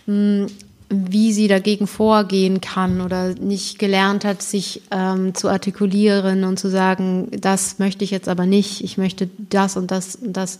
[0.05, 0.47] hm,
[0.89, 6.69] wie sie dagegen vorgehen kann oder nicht gelernt hat, sich ähm, zu artikulieren und zu
[6.69, 10.59] sagen, das möchte ich jetzt aber nicht, ich möchte das und das und das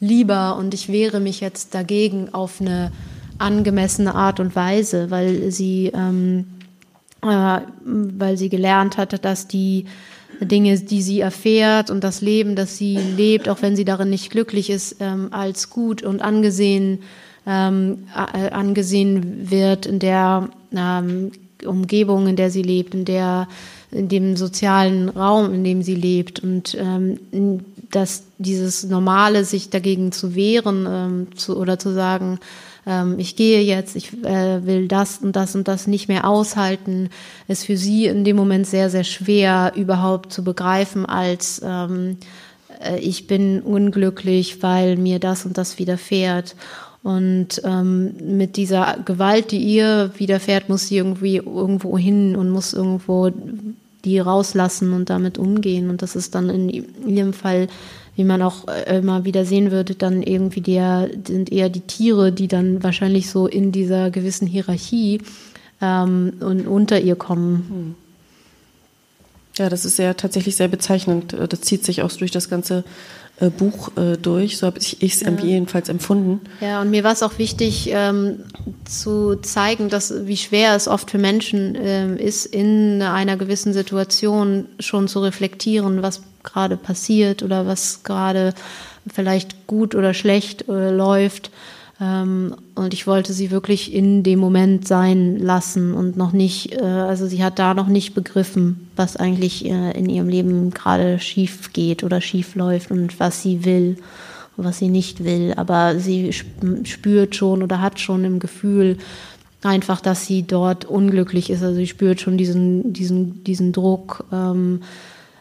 [0.00, 2.90] lieber und ich wehre mich jetzt dagegen auf eine
[3.38, 6.46] angemessene Art und Weise, weil sie, ähm,
[7.22, 9.84] äh, weil sie gelernt hat, dass die
[10.40, 14.30] Dinge, die sie erfährt und das Leben, das sie lebt, auch wenn sie darin nicht
[14.30, 17.00] glücklich ist, ähm, als gut und angesehen
[17.46, 21.32] ähm, angesehen wird, in der ähm,
[21.64, 23.48] Umgebung, in der sie lebt, in der
[23.92, 27.18] in dem sozialen Raum, in dem sie lebt und ähm,
[27.90, 32.38] dass dieses Normale, sich dagegen zu wehren ähm, zu, oder zu sagen,
[32.86, 37.10] ähm, ich gehe jetzt, ich äh, will das und das und das nicht mehr aushalten,
[37.48, 42.18] ist für sie in dem Moment sehr, sehr schwer überhaupt zu begreifen als ähm,
[42.80, 46.54] äh, ich bin unglücklich, weil mir das und das widerfährt.
[47.02, 52.74] Und ähm, mit dieser Gewalt, die ihr widerfährt, muss sie irgendwie irgendwo hin und muss
[52.74, 53.30] irgendwo
[54.04, 55.88] die rauslassen und damit umgehen.
[55.88, 56.68] Und das ist dann in
[57.08, 57.68] ihrem Fall,
[58.16, 62.32] wie man auch äh, immer wieder sehen würde, dann irgendwie der, sind eher die Tiere,
[62.32, 65.22] die dann wahrscheinlich so in dieser gewissen Hierarchie
[65.80, 67.66] ähm, und unter ihr kommen.
[67.68, 67.94] Hm.
[69.56, 71.34] Ja, das ist ja tatsächlich sehr bezeichnend.
[71.48, 72.84] Das zieht sich auch durch das ganze
[73.40, 74.58] äh, Buch äh, durch.
[74.58, 75.30] So habe ich es ja.
[75.30, 76.40] jedenfalls empfunden.
[76.60, 78.40] Ja, und mir war es auch wichtig ähm,
[78.84, 84.66] zu zeigen, dass wie schwer es oft für Menschen ähm, ist, in einer gewissen Situation
[84.78, 88.54] schon zu reflektieren, was gerade passiert oder was gerade
[89.12, 91.50] vielleicht gut oder schlecht äh, läuft.
[92.00, 96.82] Ähm, und ich wollte sie wirklich in dem Moment sein lassen und noch nicht, äh,
[96.82, 101.72] also sie hat da noch nicht begriffen, was eigentlich äh, in ihrem Leben gerade schief
[101.74, 103.98] geht oder schief läuft und was sie will
[104.56, 105.52] und was sie nicht will.
[105.56, 106.32] Aber sie
[106.84, 108.96] spürt schon oder hat schon im Gefühl,
[109.62, 111.62] einfach, dass sie dort unglücklich ist.
[111.62, 114.80] Also sie spürt schon diesen, diesen, diesen Druck, ähm,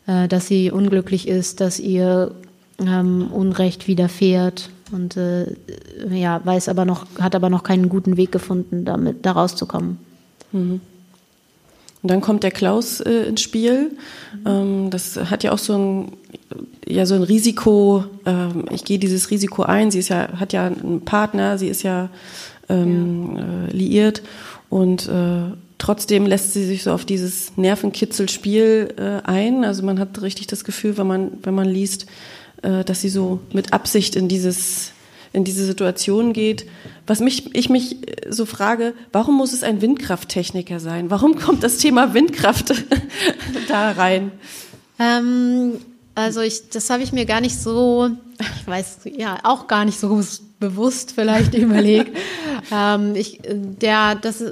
[0.08, 2.32] äh, dass sie unglücklich ist, dass ihr
[2.80, 5.56] ähm, Unrecht widerfährt und äh,
[6.12, 9.98] ja, weiß aber noch, hat aber noch keinen guten Weg gefunden, damit da rauszukommen.
[10.52, 10.82] Mhm.
[12.02, 13.92] Und dann kommt der Klaus äh, ins Spiel.
[14.46, 16.14] Ähm, das hat ja auch so ein,
[16.88, 18.06] ja, so ein Risiko.
[18.26, 19.92] Ähm, ich gehe dieses Risiko ein.
[19.92, 21.58] Sie ist ja, hat ja einen Partner.
[21.58, 22.10] Sie ist ja,
[22.70, 23.42] ähm, ja.
[23.42, 24.22] Äh, liiert
[24.70, 25.42] und äh,
[25.78, 29.66] trotzdem lässt sie sich so auf dieses Nervenkitzelspiel äh, ein.
[29.66, 32.06] Also man hat richtig das Gefühl, wenn man, wenn man liest,
[32.62, 34.92] dass sie so mit Absicht in dieses
[35.32, 36.66] in diese Situation geht.
[37.06, 37.98] Was mich, ich mich
[38.30, 41.10] so frage, warum muss es ein Windkrafttechniker sein?
[41.10, 42.74] Warum kommt das Thema Windkraft
[43.68, 44.32] da rein?
[44.98, 45.74] Ähm,
[46.16, 50.00] also ich, das habe ich mir gar nicht so, ich weiß ja auch gar nicht
[50.00, 50.22] so
[50.60, 52.18] bewusst vielleicht überlegt.
[52.72, 54.44] ähm, ich, der, das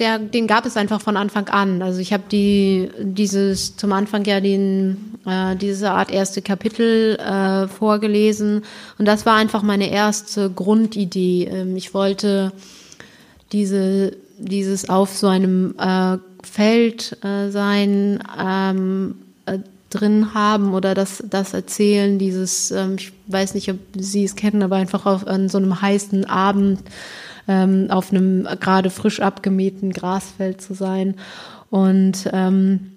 [0.00, 1.82] der, den gab es einfach von Anfang an.
[1.82, 7.68] Also ich habe die dieses zum Anfang ja den äh, diese Art erste Kapitel äh,
[7.68, 8.62] vorgelesen
[8.98, 11.44] und das war einfach meine erste Grundidee.
[11.44, 12.52] Ähm, ich wollte
[13.52, 19.58] diese dieses auf so einem äh, Feld äh, sein ähm, äh,
[19.90, 24.62] drin haben oder das, das erzählen, dieses, ähm, ich weiß nicht, ob Sie es kennen,
[24.62, 26.80] aber einfach auf, an so einem heißen Abend
[27.50, 31.16] ähm, auf einem gerade frisch abgemähten Grasfeld zu sein.
[31.68, 32.92] Und ähm,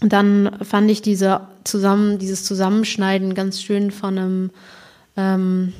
[0.00, 4.50] dann fand ich diese zusammen, dieses Zusammenschneiden ganz schön von einem,
[5.16, 5.72] ähm,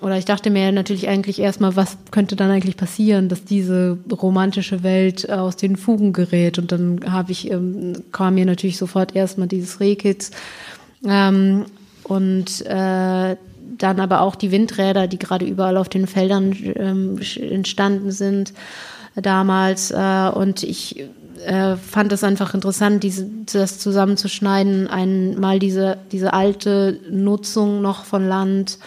[0.00, 4.82] oder ich dachte mir natürlich eigentlich erstmal, was könnte dann eigentlich passieren, dass diese romantische
[4.82, 6.58] Welt aus den Fugen gerät.
[6.58, 10.30] Und dann habe ich, ähm, kam mir natürlich sofort erstmal dieses Rehkitz.
[11.06, 11.66] Ähm,
[12.04, 13.36] und äh,
[13.82, 18.52] dann aber auch die Windräder, die gerade überall auf den Feldern ähm, entstanden sind
[19.16, 19.90] damals.
[19.90, 21.04] Äh, und ich
[21.44, 28.28] äh, fand es einfach interessant, diese, das zusammenzuschneiden, einmal diese, diese alte Nutzung noch von
[28.28, 28.78] Land,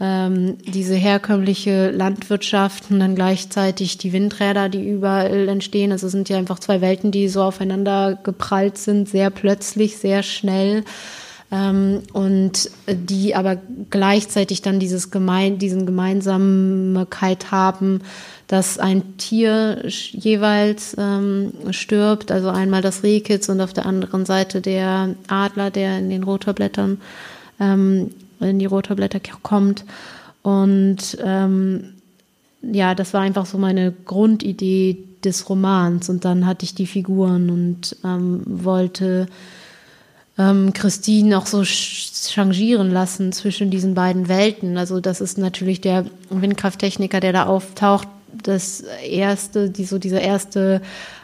[0.00, 5.90] ähm, diese herkömmliche Landwirtschaft und dann gleichzeitig die Windräder, die überall entstehen.
[5.90, 10.22] Also es sind ja einfach zwei Welten, die so aufeinander geprallt sind, sehr plötzlich, sehr
[10.22, 10.84] schnell
[11.50, 13.56] ähm, und die aber
[13.90, 18.02] gleichzeitig dann dieses gemein, diesen Gemeinsamkeit haben,
[18.48, 24.60] dass ein Tier jeweils ähm, stirbt, also einmal das Rehkitz und auf der anderen Seite
[24.60, 27.00] der Adler, der in den Rotorblättern
[27.60, 29.84] ähm, in die Rotorblätter kommt.
[30.42, 31.94] Und ähm,
[32.62, 36.08] ja, das war einfach so meine Grundidee des Romans.
[36.08, 39.26] Und dann hatte ich die Figuren und ähm, wollte
[40.38, 44.78] ähm, Christine auch so changieren lassen zwischen diesen beiden Welten.
[44.78, 48.08] Also das ist natürlich der Windkrafttechniker, der da auftaucht,
[48.42, 50.80] das erste, die, so dieser erste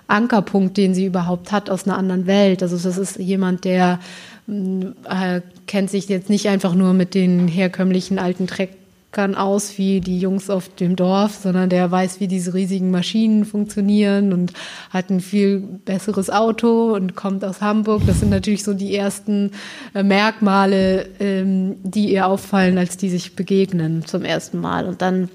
[0.08, 2.62] Ankerpunkt, den sie überhaupt hat aus einer anderen Welt.
[2.62, 4.00] Also das ist jemand, der
[4.48, 8.70] äh, kennt sich jetzt nicht einfach nur mit den herkömmlichen alten Treck
[9.14, 13.46] kann aus wie die Jungs auf dem Dorf, sondern der weiß, wie diese riesigen Maschinen
[13.46, 14.52] funktionieren und
[14.90, 18.02] hat ein viel besseres Auto und kommt aus Hamburg.
[18.06, 19.52] Das sind natürlich so die ersten
[19.94, 24.86] äh, Merkmale, ähm, die ihr auffallen, als die sich begegnen zum ersten Mal.
[24.86, 25.30] Und dann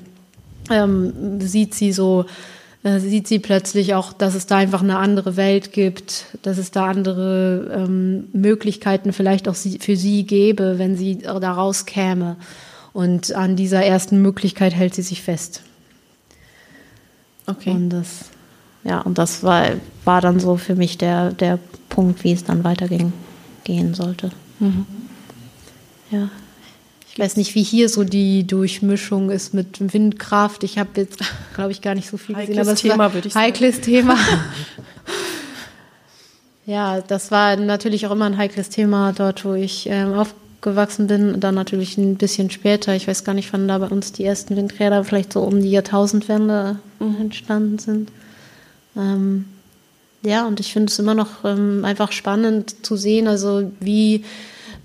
[0.70, 2.26] ähm, sieht sie so,
[2.84, 6.72] äh, sieht sie plötzlich auch, dass es da einfach eine andere Welt gibt, dass es
[6.72, 12.36] da andere ähm, Möglichkeiten vielleicht auch sie, für sie gäbe, wenn sie da rauskäme.
[12.94, 15.62] Und an dieser ersten Möglichkeit hält sie sich fest.
[17.46, 17.72] Okay.
[17.72, 18.26] Und das,
[18.84, 19.72] ja, und das war,
[20.06, 21.60] war dann so für mich der, der
[21.90, 23.12] Punkt, wie es dann weiterging,
[23.64, 24.32] gehen sollte.
[24.60, 24.86] Mhm.
[26.12, 26.30] Ja.
[27.12, 30.64] Ich weiß nicht, wie hier so die Durchmischung ist mit Windkraft.
[30.64, 31.20] Ich habe jetzt,
[31.56, 32.62] glaube ich, gar nicht so viel heikles gesehen.
[32.62, 33.46] Aber es Thema, würde ich sagen.
[33.46, 34.18] heikles Thema.
[36.66, 40.14] ja, das war natürlich auch immer ein heikles Thema dort, wo ich ähm,
[40.60, 41.40] aufgewachsen bin.
[41.40, 42.96] Dann natürlich ein bisschen später.
[42.96, 45.72] Ich weiß gar nicht, wann da bei uns die ersten Windräder vielleicht so um die
[45.72, 48.12] Jahrtausendwende entstanden sind.
[48.98, 49.46] Ähm,
[50.22, 54.26] ja, und ich finde es immer noch ähm, einfach spannend zu sehen, also wie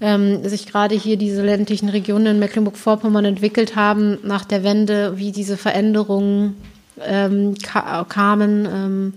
[0.01, 5.33] ähm, sich gerade hier diese ländlichen Regionen in Mecklenburg-Vorpommern entwickelt haben nach der Wende, wie
[5.33, 6.57] diese Veränderungen
[7.05, 9.15] ähm, ka kamen, ähm,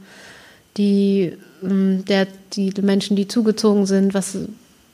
[0.77, 4.37] die, ähm, der, die Menschen, die zugezogen sind, was,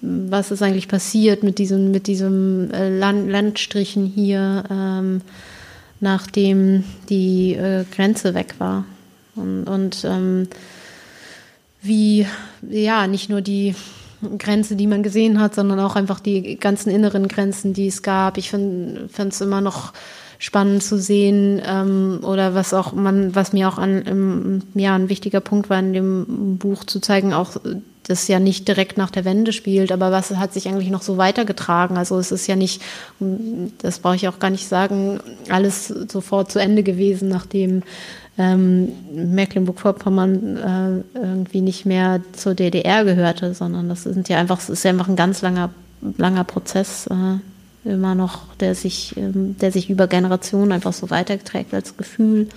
[0.03, 5.21] was ist eigentlich passiert mit diesem, mit diesem äh, Land, Landstrichen hier, ähm,
[6.01, 8.83] nachdem die äh, Grenze weg war.
[9.35, 10.47] Und, und ähm,
[11.81, 12.27] wie,
[12.69, 13.75] ja, nicht nur die
[14.37, 18.37] Grenze, die man gesehen hat, sondern auch einfach die ganzen inneren Grenzen, die es gab.
[18.37, 19.93] Ich finde es immer noch
[20.37, 25.07] spannend zu sehen ähm, oder was auch man, was mir auch an, im, ja, ein
[25.07, 27.55] wichtiger Punkt war in dem Buch zu zeigen, auch
[28.03, 31.17] das ja nicht direkt nach der Wende spielt, aber was hat sich eigentlich noch so
[31.17, 31.97] weitergetragen?
[31.97, 32.81] Also es ist ja nicht,
[33.81, 37.83] das brauche ich auch gar nicht sagen, alles sofort zu Ende gewesen, nachdem
[38.37, 40.57] ähm, Mecklenburg-Vorpommern
[41.15, 44.91] äh, irgendwie nicht mehr zur DDR gehörte, sondern das sind ja einfach, es ist ja
[44.91, 45.69] einfach ein ganz langer,
[46.17, 51.73] langer Prozess äh, immer noch, der sich, ähm, der sich über Generationen einfach so weiterträgt
[51.73, 52.49] als Gefühl.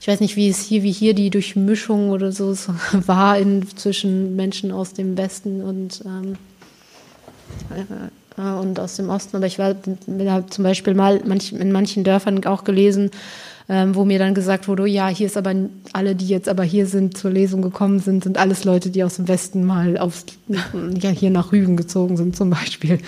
[0.00, 2.54] Ich weiß nicht, wie es hier, wie hier die Durchmischung oder so
[2.92, 6.36] war in, zwischen Menschen aus dem Westen und ähm,
[7.70, 9.36] äh, und aus dem Osten.
[9.36, 9.98] Aber ich war bin
[10.50, 13.10] zum Beispiel mal manch, in manchen Dörfern auch gelesen,
[13.68, 15.54] ähm, wo mir dann gesagt wurde, ja, hier ist aber
[15.92, 19.16] alle, die jetzt aber hier sind, zur Lesung gekommen sind, sind alles Leute, die aus
[19.16, 23.00] dem Westen mal aufs, ja, hier nach Rügen gezogen sind zum Beispiel.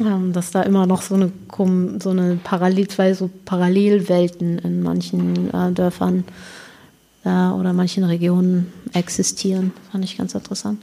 [0.00, 1.30] Ähm, dass da immer noch so eine,
[2.00, 6.24] so eine Parallel, zwei so Parallelwelten in manchen äh, Dörfern
[7.24, 9.72] äh, oder manchen Regionen existieren.
[9.92, 10.80] Fand ich ganz interessant.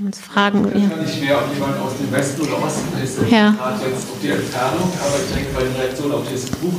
[0.00, 0.64] Uns fragen.
[0.68, 3.50] Ich weiß nicht mehr, ob jemand aus dem Westen oder Osten ist, Ja.
[3.50, 6.74] gerade jetzt auf die Entfernung, aber ich denke, bei den Reaktionen auf dieses Buch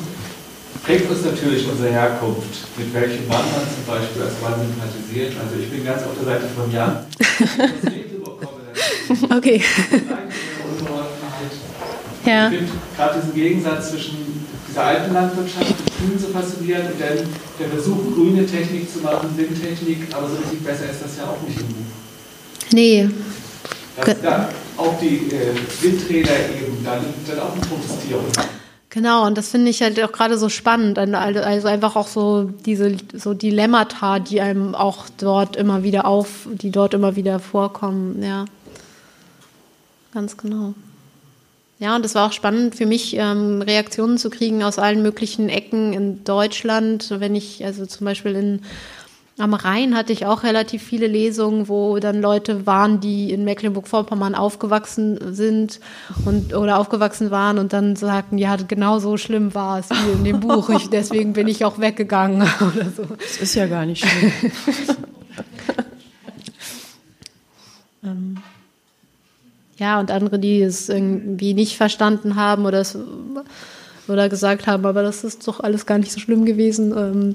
[0.84, 5.34] prägt uns natürlich unsere Herkunft, mit welchem Mann man zum Beispiel als Mann sympathisiert.
[5.42, 7.06] Also ich bin ganz auf der Seite von Jan.
[9.30, 9.62] Okay.
[12.26, 12.50] Ja.
[12.50, 17.18] Ich finde gerade diesen Gegensatz zwischen dieser alten Landwirtschaft, dem Grün so faszinierend und dann
[17.60, 21.42] der Versuch, grüne Technik zu machen, Windtechnik, aber so richtig besser ist das ja auch
[21.48, 21.86] nicht im Buch.
[22.72, 23.10] Nee.
[23.96, 24.46] Dass dann
[24.78, 28.26] auch die äh, Windräder eben dann, dann auch ein Protestierung.
[28.92, 30.98] Genau, und das finde ich halt auch gerade so spannend.
[30.98, 36.72] Also einfach auch so diese so Dilemmata, die einem auch dort immer wieder auf, die
[36.72, 38.46] dort immer wieder vorkommen, ja.
[40.12, 40.74] Ganz genau.
[41.78, 45.50] Ja, und es war auch spannend für mich, ähm, Reaktionen zu kriegen aus allen möglichen
[45.50, 47.14] Ecken in Deutschland.
[47.20, 48.62] Wenn ich, also zum Beispiel in
[49.40, 54.36] am Rhein hatte ich auch relativ viele Lesungen, wo dann Leute waren, die in Mecklenburg-Vorpommern
[54.36, 55.80] aufgewachsen sind
[56.26, 60.24] und oder aufgewachsen waren und dann sagten, ja, genau so schlimm war es wie in
[60.26, 60.70] dem Buch.
[60.70, 63.04] Ich, deswegen bin ich auch weggegangen oder so.
[63.18, 64.32] Das ist ja gar nicht schlimm.
[68.02, 68.38] Ähm,
[69.78, 72.98] ja, und andere, die es irgendwie nicht verstanden haben oder es
[74.08, 76.94] oder gesagt haben, aber das ist doch alles gar nicht so schlimm gewesen.
[76.98, 77.34] Ähm,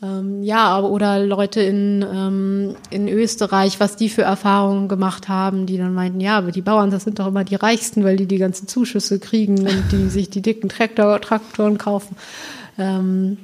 [0.00, 5.76] ähm, ja, oder Leute in, ähm, in Österreich, was die für Erfahrungen gemacht haben, die
[5.76, 8.38] dann meinten, ja, aber die Bauern, das sind doch immer die Reichsten, weil die die
[8.38, 12.16] ganzen Zuschüsse kriegen und die sich die dicken Traktor, Traktoren kaufen.
[12.78, 13.38] Ähm,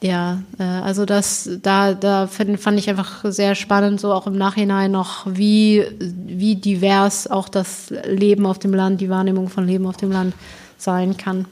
[0.00, 4.38] ja, äh, also das, da, da find, fand ich einfach sehr spannend, so auch im
[4.38, 9.86] Nachhinein noch, wie, wie divers auch das Leben auf dem Land, die Wahrnehmung von Leben
[9.86, 10.34] auf dem Land
[10.78, 11.44] sein kann.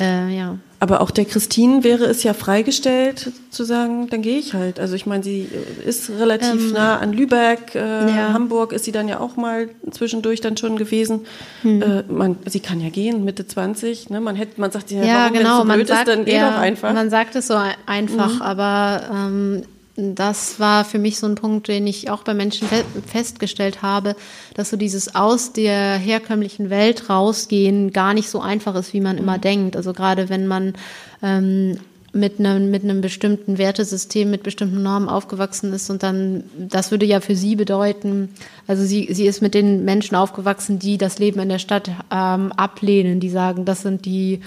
[0.00, 0.58] Äh, ja.
[0.78, 4.78] Aber auch der Christine wäre es ja freigestellt zu sagen, dann gehe ich halt.
[4.78, 5.48] Also ich meine, sie
[5.86, 8.32] ist relativ Ähm, nah an Lübeck, äh, ja.
[8.34, 11.20] Hamburg ist sie dann ja auch mal zwischendurch dann schon gewesen.
[11.62, 11.80] Hm.
[11.82, 14.10] Äh, man, sie kann ja gehen, Mitte 20.
[14.10, 14.20] Ne?
[14.20, 15.58] Man, hätte, man sagt ja, Ja, warum, genau.
[15.60, 16.90] so man blöd sagt, ist, dann geh ja, doch einfach.
[16.90, 16.94] Mhm.
[16.96, 19.62] Man sagt es so ein- einfach, aber ähm,
[19.96, 24.14] das war für mich so ein Punkt, den ich auch bei Menschen fe festgestellt habe,
[24.54, 29.16] dass so dieses aus der herkömmlichen Welt rausgehen gar nicht so einfach ist, wie man
[29.16, 29.22] Mhm.
[29.22, 29.76] immer denkt.
[29.76, 30.74] Also gerade wenn man
[31.22, 31.78] ähm,
[32.12, 37.04] mit einem, mit einem bestimmten Wertesystem, mit bestimmten Normen aufgewachsen ist und dann, das würde
[37.06, 38.30] ja für sie bedeuten,
[38.66, 42.52] also sie, sie ist mit den Menschen aufgewachsen, die das Leben in der Stadt ähm,
[42.52, 44.40] ablehnen, die sagen, das sind die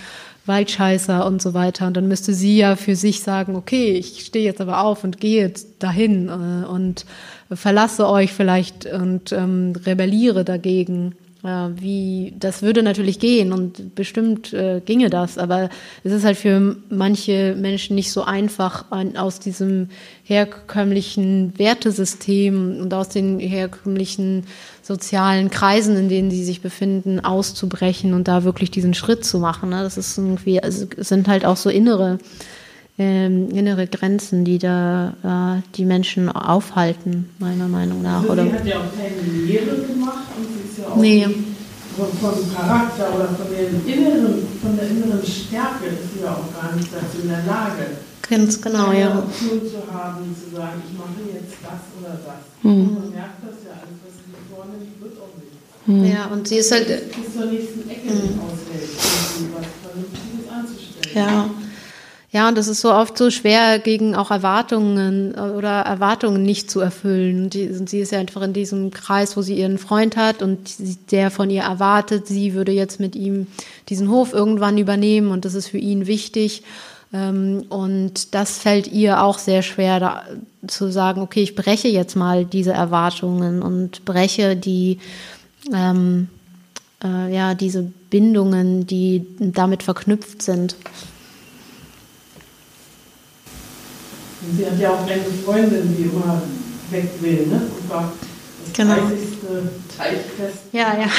[0.50, 1.88] Waldscheißer und so weiter.
[1.88, 5.22] Und dann müsste sie ja für sich sagen, okay, ich stehe jetzt aber auf und
[5.22, 7.06] gehe dahin äh, und
[7.50, 11.16] verlasse euch vielleicht und ähm, rebelliere dagegen.
[11.42, 15.70] Äh, wie, das würde natürlich gehen und bestimmt äh, ginge das, aber
[16.04, 19.88] es ist halt für manche Menschen nicht so einfach, ein, aus diesem
[20.24, 24.48] herkömmlichen Wertesystem und aus den herkömmlichen
[24.90, 29.70] sozialen Kreisen, in denen sie sich befinden, auszubrechen und da wirklich diesen Schritt zu machen.
[29.70, 29.84] Ne?
[29.84, 32.18] Das ist irgendwie, also es sind halt auch so innere,
[32.98, 38.22] ähm, innere Grenzen, die da äh, die Menschen aufhalten, meiner Meinung nach.
[38.22, 38.44] Also oder?
[38.46, 41.28] sie hat ja auch keine Lehre gemacht und sie ist ja auch Nee.
[41.96, 46.50] von, vom Charakter oder von, den inneren, von der inneren Stärke ist sie ja auch
[46.60, 47.86] gar nicht dazu in der Lage.
[48.28, 49.20] Ganz genau, ja.
[49.20, 52.42] Option zu haben, zu sagen, ich mache jetzt das oder das.
[52.64, 52.94] Mhm.
[52.94, 55.18] Man merkt das ja, alles, was sie vornimmt, wird
[55.90, 56.14] nicht.
[56.14, 58.12] Ja, und sie ist halt, Bis zur nächsten Ecke
[60.50, 61.16] anzustellen.
[61.16, 61.50] Ja.
[62.32, 66.70] Ja, und das ist so oft so schwer, gegen auch Erwartungen äh, oder Erwartungen nicht
[66.70, 67.46] zu erfüllen.
[67.46, 70.44] Und, die, und sie ist ja einfach in diesem Kreis, wo sie ihren Freund hat
[70.44, 70.60] und
[71.12, 73.48] der von ihr erwartet, sie würde jetzt mit ihm
[73.90, 76.62] diesen Hof irgendwann übernehmen und das ist für ihn wichtig.
[77.12, 80.24] Ähm, Und das fällt ihr auch sehr schwer, da,
[80.68, 85.00] zu sagen, okay, ich breche jetzt mal diese Erwartungen und breche die,
[85.74, 86.30] ähm,
[87.04, 90.76] äh, ja, diese Bindungen, die damit verknüpft sind.
[94.58, 96.42] Sie hat ja auch eine Freundin, die immer
[96.92, 97.62] weg will, ne?
[97.82, 98.14] Und war
[98.66, 98.96] das Genau.
[98.96, 99.18] 30.
[99.98, 100.60] Teichfest.
[100.72, 101.10] Ja, ja.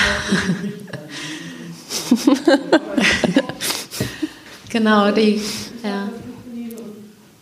[4.71, 5.41] Genau, die,
[5.83, 6.09] ja.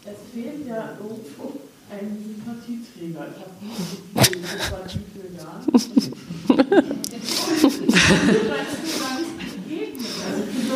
[0.03, 3.27] Es fehlt ja irgendwo ein Sympathieträger.
[3.29, 3.55] Ich habe
[4.31, 4.85] nicht das war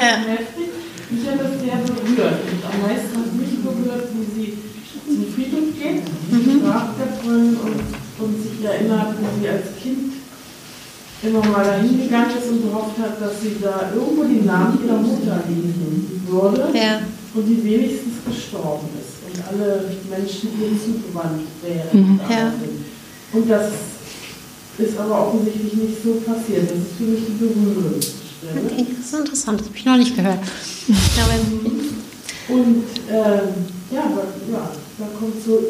[0.02, 0.68] Heftig.
[1.10, 2.38] Mich hat das sehr berührt.
[2.48, 4.48] Und am meisten hat mich berührt, wie sie
[5.06, 6.62] zum Friedhof geht, mhm.
[6.62, 7.80] der Freundin und,
[8.24, 10.12] und sich erinnert, wie sie als Kind
[11.22, 14.98] immer mal dahin gegangen ist und gehofft hat, dass sie da irgendwo den Namen ihrer
[14.98, 17.00] Mutter lesen würde Ja.
[17.34, 22.20] und die wenigstens gestorben ist und alle Menschen ihr zugewandt wären.
[22.28, 22.36] Ja.
[22.36, 22.84] daraufhin.
[23.32, 23.70] Und das
[24.78, 26.70] ist aber offensichtlich nicht so passiert.
[26.70, 28.60] Das ist für mich die berührendste Stelle.
[28.64, 30.38] Okay, das ist interessant, das habe ich noch nicht gehört.
[30.88, 33.48] Wenn, Und ähm,
[33.90, 35.60] ja, aber, ja, da kommt so,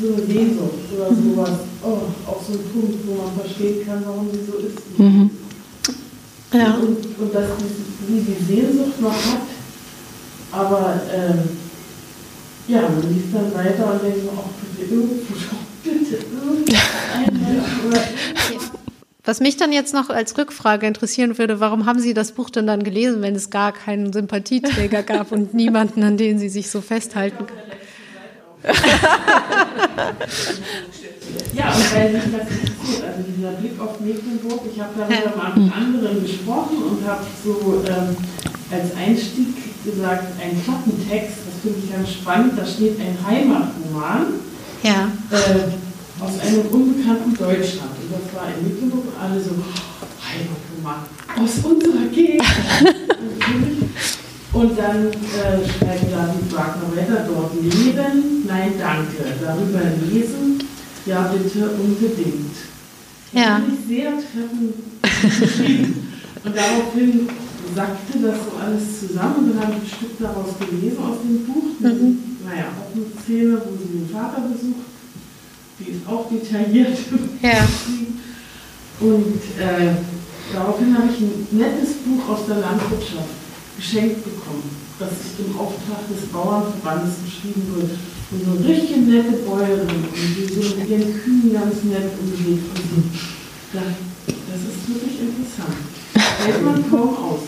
[0.00, 4.28] so eine Sehnsucht oder sowas, oh, auch so ein Punkt, wo man verstehen kann, warum
[4.32, 4.78] sie so ist.
[6.52, 6.74] ja.
[6.74, 7.46] Und, und dass
[8.08, 9.42] sie die Sehnsucht noch hat,
[10.52, 11.38] aber ähm,
[12.66, 15.14] ja, man liest dann weiter und denkt so, ach bitte irgendwo,
[15.84, 16.80] bitte Mensch oder irgendwas.
[19.24, 22.66] Was mich dann jetzt noch als Rückfrage interessieren würde, warum haben Sie das Buch denn
[22.66, 26.80] dann gelesen, wenn es gar keinen Sympathieträger gab und niemanden, an den Sie sich so
[26.80, 27.44] festhalten?
[31.54, 35.18] Ja, und weil mich das interessiert, also dieser Blick auf Mecklenburg, ich habe da mit
[35.18, 38.16] einem anderen gesprochen und habe so ähm,
[38.70, 39.48] als Einstieg
[39.84, 44.26] gesagt, ein Klappentext, das finde ich ganz spannend, da steht ein Heimatroman
[44.82, 45.10] Ja.
[45.30, 45.70] äh,
[46.20, 47.90] aus einem unbekannten Deutschland.
[48.02, 49.50] Und das war in Mecklenburg und alle so,
[50.20, 51.06] Heimatroman,
[51.36, 52.42] aus unserer Gegend.
[54.52, 60.58] Und dann äh, schreibt David Wagner weiter, dort leben, nein danke, darüber lesen,
[61.06, 62.56] ja bitte unbedingt.
[63.32, 63.56] Das Ja.
[63.60, 66.08] finde ich sehr treffend geschrieben.
[66.44, 67.28] Und daraufhin
[67.76, 71.44] sackte das so alles zusammen und dann habe ich ein Stück daraus gelesen aus dem
[71.46, 71.78] Buch.
[71.78, 72.18] Mhm.
[72.44, 74.86] Naja, auch eine Szene, wo sie den Vater besucht.
[75.80, 76.96] Die ist auch detailliert
[77.42, 77.50] Ja.
[77.64, 78.20] geschrieben.
[79.00, 79.94] Und äh,
[80.52, 83.32] daraufhin habe ich ein nettes Buch aus der Landwirtschaft
[83.76, 84.68] geschenkt bekommen,
[84.98, 87.90] das im Auftrag des Bauernverbandes geschrieben wird.
[88.30, 92.60] Und so eine richtig nette Bäuerin, und die so mit ihren Kühen ganz nett umgeht.
[92.68, 93.02] Und so.
[93.72, 93.80] Da,
[94.26, 95.76] das ist wirklich interessant.
[96.44, 97.40] Hält man kaum aus.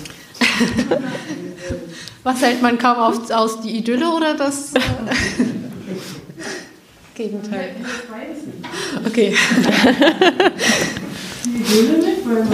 [2.23, 2.97] Was hält man kaum
[3.31, 4.81] aus, die Idylle oder das äh,
[7.15, 7.75] Gegenteil?
[7.83, 9.07] Das ich.
[9.07, 9.35] Okay.
[11.45, 12.49] Die Hülle nicht, weil man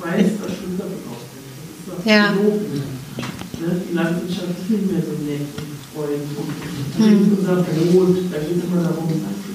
[0.00, 2.04] weiß, was damit aus.
[2.04, 2.32] Ja.
[2.32, 3.82] Ne?
[3.90, 6.98] Die Landwirtschaft ist nicht mehr so nett und freundlich.
[6.98, 7.36] Mhm.
[7.38, 9.08] Unser Brot, da geht es immer darum,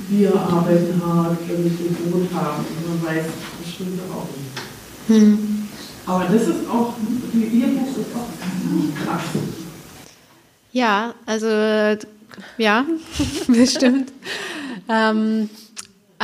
[0.10, 2.64] wir arbeiten hart, damit wir Brot haben.
[2.66, 3.26] Und man weiß,
[3.62, 4.54] das stimmt auch nicht.
[5.22, 5.68] Hm.
[6.06, 6.94] Aber das ist auch,
[7.34, 8.30] die- ihr Buch ist auch
[9.06, 9.22] krass.
[10.72, 11.48] Ja, also
[12.58, 12.86] ja,
[13.48, 14.12] bestimmt.
[14.90, 15.50] Ähm,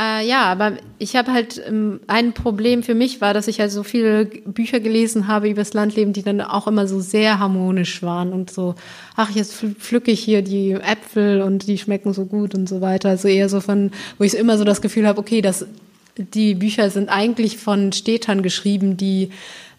[0.00, 3.70] Äh, ja, aber ich habe halt ähm, ein Problem für mich war, dass ich halt
[3.70, 8.02] so viele Bücher gelesen habe über das Landleben, die dann auch immer so sehr harmonisch
[8.02, 8.76] waren und so,
[9.16, 13.10] ach, jetzt pflücke ich hier die Äpfel und die schmecken so gut und so weiter.
[13.10, 15.66] Also eher so von, wo ich immer so das Gefühl habe, okay, das,
[16.16, 19.30] die Bücher sind eigentlich von Städtern geschrieben, die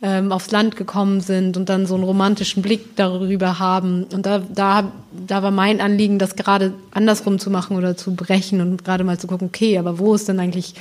[0.02, 4.06] ähm, aufs Land gekommen sind und dann so einen romantischen Blick darüber haben.
[4.06, 4.92] Und da, da,
[5.28, 9.20] da war mein Anliegen, das gerade andersrum zu machen oder zu brechen und gerade mal
[9.20, 10.74] zu gucken, okay, aber wo ist denn eigentlich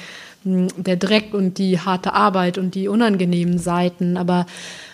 [0.44, 4.16] hm, der Dreck und die harte Arbeit und die unangenehmen Seiten?
[4.16, 4.46] Aber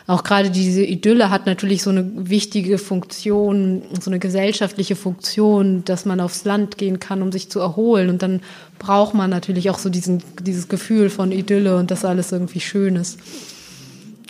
[0.07, 6.05] auch gerade diese Idylle hat natürlich so eine wichtige Funktion, so eine gesellschaftliche Funktion, dass
[6.05, 8.09] man aufs Land gehen kann, um sich zu erholen.
[8.09, 8.41] Und dann
[8.79, 12.95] braucht man natürlich auch so diesen, dieses Gefühl von Idylle und dass alles irgendwie schön
[12.95, 13.19] ist.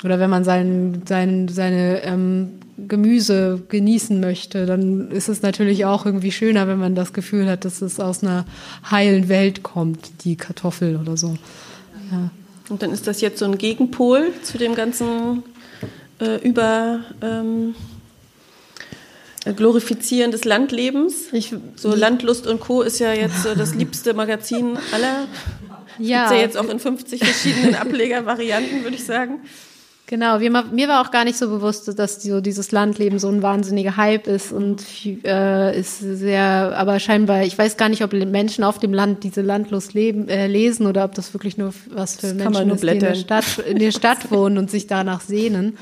[0.03, 6.07] Oder wenn man sein, sein, seine ähm, Gemüse genießen möchte, dann ist es natürlich auch
[6.07, 8.47] irgendwie schöner, wenn man das Gefühl hat, dass es aus einer
[8.91, 11.37] heilen Welt kommt, die Kartoffel oder so.
[12.11, 12.31] Ja.
[12.69, 15.43] Und dann ist das jetzt so ein Gegenpol zu dem ganzen
[16.21, 17.75] äh, über ähm,
[19.55, 21.33] Glorifizieren des Landlebens.
[21.33, 22.83] Ich, so Landlust und Co.
[22.83, 25.29] ist ja jetzt so das liebste Magazin aller.
[25.99, 26.29] Ja.
[26.29, 29.41] Gibt's ja jetzt auch in 50 verschiedenen Ablegervarianten, würde ich sagen.
[30.09, 33.43] Genau, mir, mir war auch gar nicht so bewusst, dass so dieses Landleben so ein
[33.43, 38.63] wahnsinniger Hype ist und äh, ist sehr, aber scheinbar, ich weiß gar nicht, ob Menschen
[38.63, 42.29] auf dem Land diese Landlust leben, äh, lesen oder ob das wirklich nur was für
[42.29, 45.77] das Menschen ist, die in der, Stadt, in der Stadt wohnen und sich danach sehnen.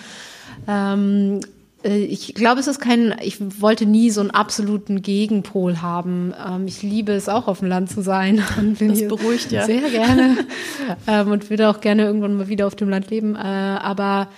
[0.66, 1.46] Ähm, äh,
[1.84, 6.32] ich glaube, es ist kein, ich wollte nie so einen absoluten Gegenpol haben.
[6.46, 8.42] Ähm, ich liebe es auch auf dem Land zu sein.
[8.58, 9.66] Und bin das beruhigt ja.
[9.66, 10.38] Sehr gerne.
[11.06, 13.36] ähm, und würde auch gerne irgendwann mal wieder auf dem Land leben.
[13.36, 14.28] Äh, aber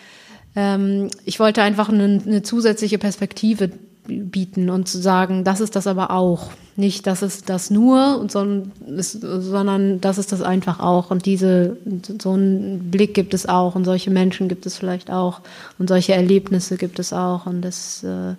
[0.57, 3.71] ähm, ich wollte einfach eine, eine zusätzliche Perspektive
[4.07, 6.51] bieten und zu sagen, das ist das aber auch.
[6.79, 11.11] Nicht, das ist das nur, sondern das ist das einfach auch.
[11.11, 11.79] Und diese,
[12.21, 15.41] so einen Blick gibt es auch und solche Menschen gibt es vielleicht auch
[15.79, 17.47] und solche Erlebnisse gibt es auch.
[17.47, 18.35] Und das äh,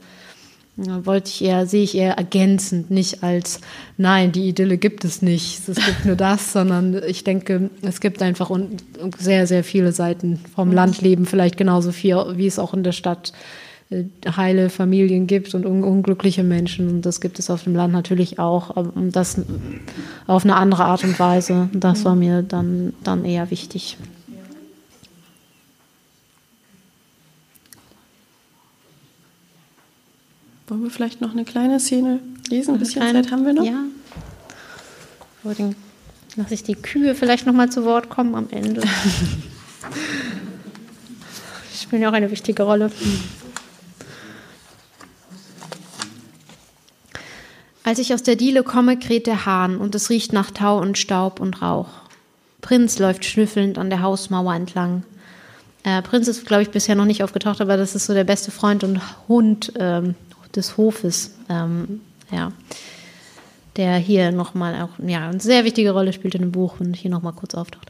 [0.77, 3.59] wollte ich eher, sehe ich eher ergänzend, nicht als,
[3.97, 8.21] nein, die Idylle gibt es nicht, es gibt nur das, sondern ich denke, es gibt
[8.21, 8.51] einfach
[9.17, 13.29] sehr, sehr viele Seiten vom Landleben, vielleicht genauso viel, wie es auch in der Stadt
[13.31, 16.89] äh, heile Familien gibt und un unglückliche Menschen.
[16.89, 18.75] Und das gibt es auf dem Land natürlich auch.
[18.75, 19.41] Und das
[20.27, 21.69] auf eine andere Art und Weise.
[21.73, 23.97] Das war mir dann, dann eher wichtig.
[30.67, 32.19] Wollen wir vielleicht noch eine kleine Szene
[32.49, 32.73] lesen?
[32.73, 33.63] Ein bisschen Zeit haben wir noch.
[33.63, 33.85] Ja.
[36.35, 38.81] Lasse ich die Kühe vielleicht noch mal zu Wort kommen am Ende.
[41.73, 42.91] Spielen ja auch eine wichtige Rolle.
[47.87, 50.97] Als ich aus der Diele komme, kräht der Hahn und es riecht nach Tau und
[50.97, 51.87] Staub und Rauch.
[52.59, 55.03] Prinz läuft schnüffelnd an der Hausmauer entlang.
[55.85, 58.51] Äh, Prinz ist, glaube ich, bisher noch nicht aufgetaucht, aber das ist so der beste
[58.51, 58.99] Freund und
[59.29, 60.15] Hund ähm,
[60.53, 61.33] des Hofes.
[61.47, 62.51] Ähm, ja.
[63.77, 67.09] Der hier nochmal auch ja, eine sehr wichtige Rolle spielt in dem Buch und hier
[67.09, 67.89] nochmal kurz auftaucht.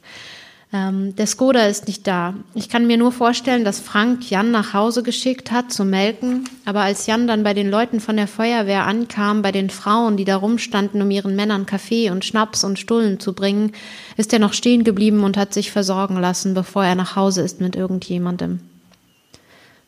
[0.74, 2.34] Ähm, der Skoda ist nicht da.
[2.54, 6.82] Ich kann mir nur vorstellen, dass Frank Jan nach Hause geschickt hat zum Melken, aber
[6.82, 10.36] als Jan dann bei den Leuten von der Feuerwehr ankam, bei den Frauen, die da
[10.36, 13.72] rumstanden, um ihren Männern Kaffee und Schnaps und Stullen zu bringen,
[14.18, 17.62] ist er noch stehen geblieben und hat sich versorgen lassen, bevor er nach Hause ist
[17.62, 18.60] mit irgendjemandem.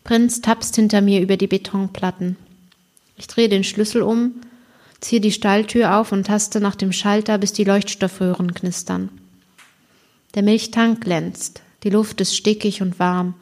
[0.05, 2.37] Prinz tapst hinter mir über die Betonplatten.
[3.17, 4.31] Ich drehe den Schlüssel um,
[5.01, 9.09] ziehe die Stalltür auf und taste nach dem Schalter, bis die Leuchtstoffröhren knistern.
[10.35, 13.33] Der Milchtank glänzt, die Luft ist stickig und warm.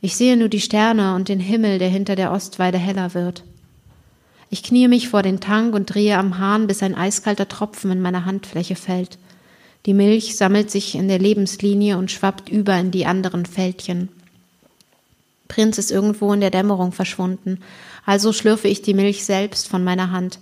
[0.00, 3.44] Ich sehe nur die Sterne und den Himmel, der hinter der Ostweide heller wird.
[4.48, 8.00] Ich kniee mich vor den Tank und drehe am Hahn, bis ein eiskalter Tropfen in
[8.00, 9.18] meine Handfläche fällt.
[9.84, 14.08] Die Milch sammelt sich in der Lebenslinie und schwappt über in die anderen Fältchen.
[15.48, 17.60] Prinz ist irgendwo in der Dämmerung verschwunden,
[18.04, 20.40] also schlürfe ich die Milch selbst von meiner Hand.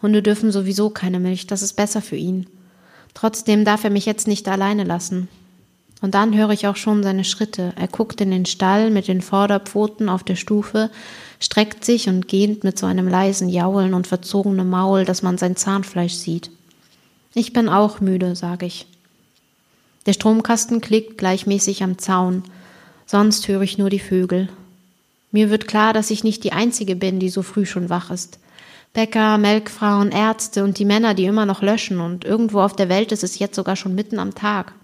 [0.00, 2.46] Hunde dürfen sowieso keine Milch, das ist besser für ihn.
[3.14, 5.28] Trotzdem darf er mich jetzt nicht alleine lassen.
[6.00, 7.72] Und dann höre ich auch schon seine Schritte.
[7.76, 10.90] Er guckt in den Stall mit den Vorderpfoten auf der Stufe,
[11.38, 15.54] streckt sich und gähnt mit so einem leisen Jaulen und verzogenem Maul, dass man sein
[15.54, 16.50] Zahnfleisch sieht.
[17.34, 18.86] Ich bin auch müde, sage ich.
[20.06, 22.42] Der Stromkasten klickt gleichmäßig am Zaun,
[23.06, 24.48] sonst höre ich nur die Vögel.
[25.30, 28.40] Mir wird klar, dass ich nicht die Einzige bin, die so früh schon wach ist.
[28.92, 33.10] Bäcker, Melkfrauen, Ärzte und die Männer, die immer noch löschen und irgendwo auf der Welt
[33.10, 34.74] ist es jetzt sogar schon mitten am Tag.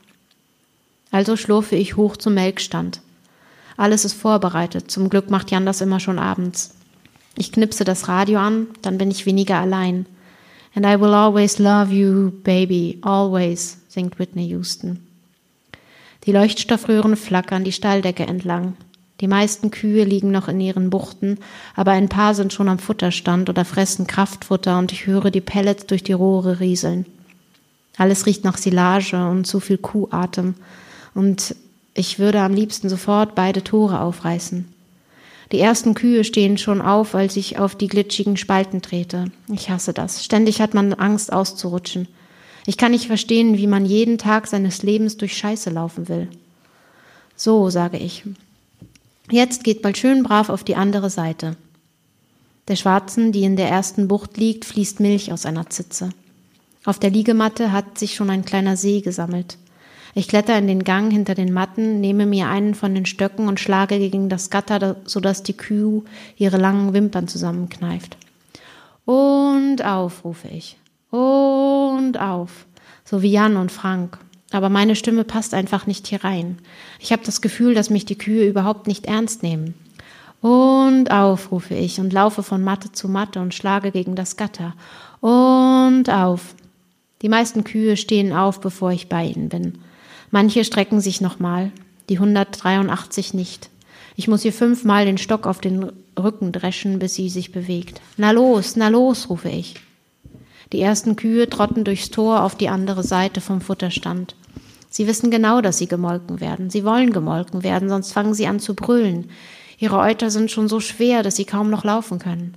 [1.11, 3.01] Also schlurfe ich hoch zum Melkstand.
[3.77, 6.75] Alles ist vorbereitet, zum Glück macht Jan das immer schon abends.
[7.37, 10.07] Ich knipse das Radio an, dann bin ich weniger allein.
[10.75, 15.07] And I will always love you, baby, always, singt Whitney Houston.
[16.25, 18.77] Die Leuchtstoffröhren flackern die Stalldecke entlang.
[19.21, 21.39] Die meisten Kühe liegen noch in ihren Buchten,
[21.75, 25.87] aber ein paar sind schon am Futterstand oder fressen Kraftfutter und ich höre die Pellets
[25.87, 27.05] durch die Rohre rieseln.
[27.97, 30.55] Alles riecht nach Silage und zu viel Kuhatem
[31.15, 31.57] und
[31.95, 34.73] ich würde am liebsten sofort beide Tore aufreißen.
[35.51, 39.33] Die ersten Kühe stehen schon auf, als ich auf die glitschigen Spalten trete.
[39.53, 40.25] Ich hasse das.
[40.25, 42.07] Ständig hat man Angst auszurutschen.
[42.67, 46.29] Ich kann nicht verstehen, wie man jeden Tag seines Lebens durch Scheiße laufen will.
[47.35, 48.25] So, sage ich.
[49.31, 51.57] Jetzt geht mal schön brav auf die andere Seite.
[52.67, 56.11] Der Schwarzen, die in der ersten Bucht liegt, fließt Milch aus einer Zitze.
[56.87, 59.59] Auf der Liegematte hat sich schon ein kleiner See gesammelt.
[60.15, 63.61] Ich kletter in den Gang hinter den Matten, nehme mir einen von den Stöcken und
[63.61, 66.05] schlage gegen das Gatter, sodass die Kuh
[66.37, 68.17] ihre langen Wimpern zusammenkneift.
[69.05, 70.79] Und auf, rufe ich.
[71.11, 72.67] Und auf.
[73.05, 74.19] So wie Jan und Frank.
[74.51, 76.59] Aber meine Stimme passt einfach nicht hier rein.
[76.99, 79.75] Ich habe das Gefühl, dass mich die Kühe überhaupt nicht ernst nehmen.
[80.41, 84.75] Und auf, rufe ich und laufe von Matte zu Matte und schlage gegen das Gatter.
[85.21, 86.55] Und auf.
[87.23, 89.79] Die meisten Kühe stehen auf, bevor ich bei ihnen bin.
[90.31, 91.73] Manche strecken sich nochmal,
[92.09, 93.71] die 183 nicht.
[94.15, 98.01] Ich muss ihr fünfmal den Stock auf den Rücken dreschen, bis sie sich bewegt.
[98.17, 99.75] Na los, na los, rufe ich.
[100.73, 104.35] Die ersten Kühe trotten durchs Tor auf die andere Seite vom Futterstand.
[104.91, 106.71] Sie wissen genau, dass sie gemolken werden.
[106.71, 109.31] Sie wollen gemolken werden, sonst fangen sie an zu brüllen.
[109.79, 112.55] Ihre Euter sind schon so schwer, dass sie kaum noch laufen können.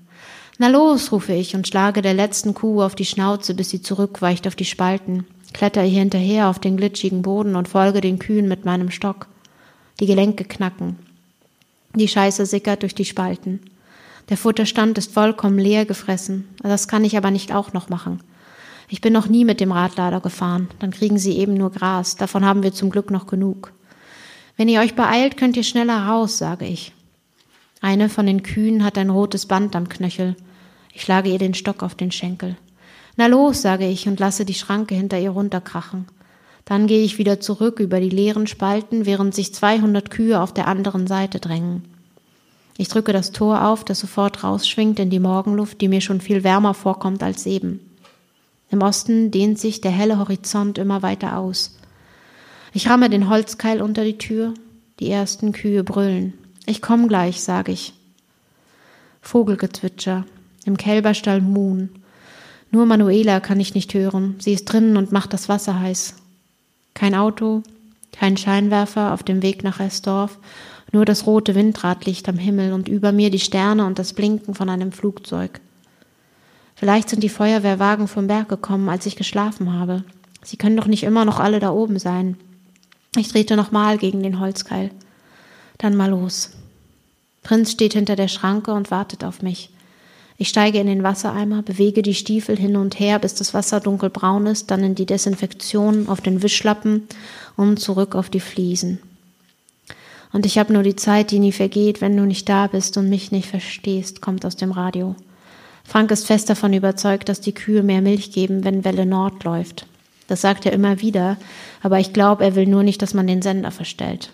[0.57, 4.47] Na los, rufe ich und schlage der letzten Kuh auf die Schnauze, bis sie zurückweicht
[4.47, 8.65] auf die Spalten kletter hier hinterher auf den glitschigen Boden und folge den Kühen mit
[8.65, 9.27] meinem Stock.
[9.99, 10.97] Die Gelenke knacken.
[11.95, 13.59] Die Scheiße sickert durch die Spalten.
[14.29, 16.47] Der Futterstand ist vollkommen leer gefressen.
[16.61, 18.21] Das kann ich aber nicht auch noch machen.
[18.87, 20.69] Ich bin noch nie mit dem Radlader gefahren.
[20.79, 22.17] Dann kriegen sie eben nur Gras.
[22.17, 23.73] Davon haben wir zum Glück noch genug.
[24.57, 26.93] Wenn ihr euch beeilt, könnt ihr schneller raus, sage ich.
[27.79, 30.35] Eine von den Kühen hat ein rotes Band am Knöchel.
[30.93, 32.57] Ich schlage ihr den Stock auf den Schenkel.
[33.17, 36.05] Na los, sage ich und lasse die Schranke hinter ihr runterkrachen.
[36.65, 40.67] Dann gehe ich wieder zurück über die leeren Spalten, während sich 200 Kühe auf der
[40.67, 41.90] anderen Seite drängen.
[42.81, 46.43] Ich drücke das Tor auf, das sofort rausschwingt in die Morgenluft, die mir schon viel
[46.43, 47.79] wärmer vorkommt als eben.
[48.71, 51.77] Im Osten dehnt sich der helle Horizont immer weiter aus.
[52.73, 54.55] Ich ramme den Holzkeil unter die Tür.
[54.99, 56.33] Die ersten Kühe brüllen.
[56.65, 57.93] Ich komm gleich, sage ich.
[59.21, 60.25] Vogelgezwitscher.
[60.65, 61.89] Im Kälberstall Muhn.
[62.71, 64.37] Nur Manuela kann ich nicht hören.
[64.39, 66.15] Sie ist drinnen und macht das Wasser heiß.
[66.95, 67.61] Kein Auto,
[68.11, 70.39] kein Scheinwerfer auf dem Weg nach Esdorf,
[70.91, 74.69] nur das rote Windradlicht am Himmel und über mir die Sterne und das Blinken von
[74.69, 75.61] einem Flugzeug.
[76.75, 80.03] Vielleicht sind die Feuerwehrwagen vom Berg gekommen, als ich geschlafen habe.
[80.43, 82.37] Sie können doch nicht immer noch alle da oben sein.
[83.15, 84.91] Ich drehte nochmal gegen den Holzkeil.
[85.77, 86.51] Dann mal los.
[87.43, 89.71] Prinz steht hinter der Schranke und wartet auf mich.
[90.37, 94.47] Ich steige in den Wassereimer, bewege die Stiefel hin und her, bis das Wasser dunkelbraun
[94.47, 97.07] ist, dann in die Desinfektion auf den Wischlappen
[97.57, 98.99] und zurück auf die Fliesen.
[100.33, 103.09] Und ich habe nur die Zeit, die nie vergeht, wenn du nicht da bist und
[103.09, 105.15] mich nicht verstehst, kommt aus dem Radio.
[105.83, 109.85] Frank ist fest davon überzeugt, dass die Kühe mehr Milch geben, wenn Welle Nord läuft.
[110.27, 111.35] Das sagt er immer wieder,
[111.81, 114.31] aber ich glaube, er will nur nicht, dass man den Sender verstellt.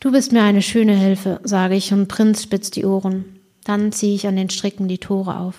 [0.00, 3.24] Du bist mir eine schöne Hilfe, sage ich, und Prinz spitzt die Ohren.
[3.64, 5.54] Dann ziehe ich an den Stricken die Tore auf.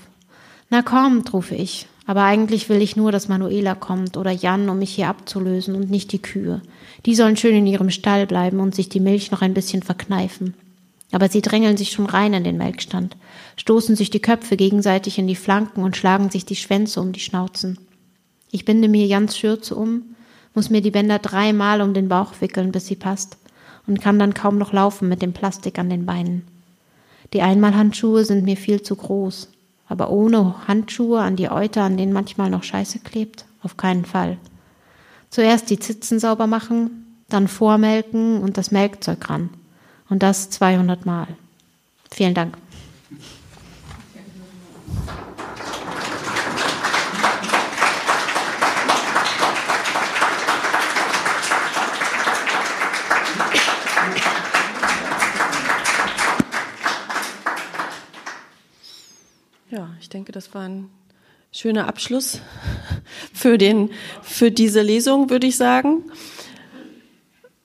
[0.70, 1.88] Na kommt, rufe ich.
[2.10, 5.92] Aber eigentlich will ich nur, dass Manuela kommt oder Jan, um mich hier abzulösen und
[5.92, 6.60] nicht die Kühe.
[7.06, 10.56] Die sollen schön in ihrem Stall bleiben und sich die Milch noch ein bisschen verkneifen.
[11.12, 13.16] Aber sie drängeln sich schon rein in den Melkstand,
[13.58, 17.20] stoßen sich die Köpfe gegenseitig in die Flanken und schlagen sich die Schwänze um die
[17.20, 17.78] Schnauzen.
[18.50, 20.02] Ich binde mir Jans Schürze um,
[20.56, 23.38] muss mir die Bänder dreimal um den Bauch wickeln, bis sie passt,
[23.86, 26.42] und kann dann kaum noch laufen mit dem Plastik an den Beinen.
[27.34, 29.50] Die Einmalhandschuhe sind mir viel zu groß.
[29.90, 33.46] Aber ohne Handschuhe an die Euter, an denen manchmal noch Scheiße klebt?
[33.62, 34.38] Auf keinen Fall.
[35.30, 39.50] Zuerst die Zitzen sauber machen, dann vormelken und das Melkzeug ran.
[40.10, 41.28] Und das 200 Mal.
[42.12, 42.58] Vielen Dank.
[60.10, 60.90] Ich denke, das war ein
[61.52, 62.42] schöner Abschluss
[63.32, 63.92] für, den,
[64.24, 66.04] für diese Lesung, würde ich sagen.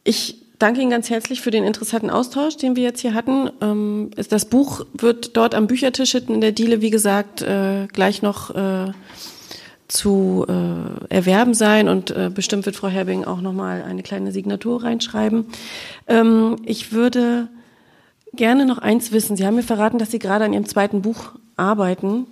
[0.04, 3.48] Ich danke Ihnen ganz herzlich für den interessanten Austausch, den wir jetzt hier hatten.
[3.62, 8.20] Ähm, das Buch wird dort am Büchertisch hinten in der Diele, wie gesagt, äh, gleich
[8.20, 8.92] noch äh,
[9.88, 15.46] zu äh, erwerben sein und bestimmt wird Frau Herbing auch nochmal eine kleine Signatur reinschreiben.
[16.08, 17.48] Ähm, ich würde
[18.34, 19.34] gerne noch eins wissen.
[19.34, 22.26] Sie haben mir verraten, dass Sie gerade an Ihrem zweiten Buch arbeiten.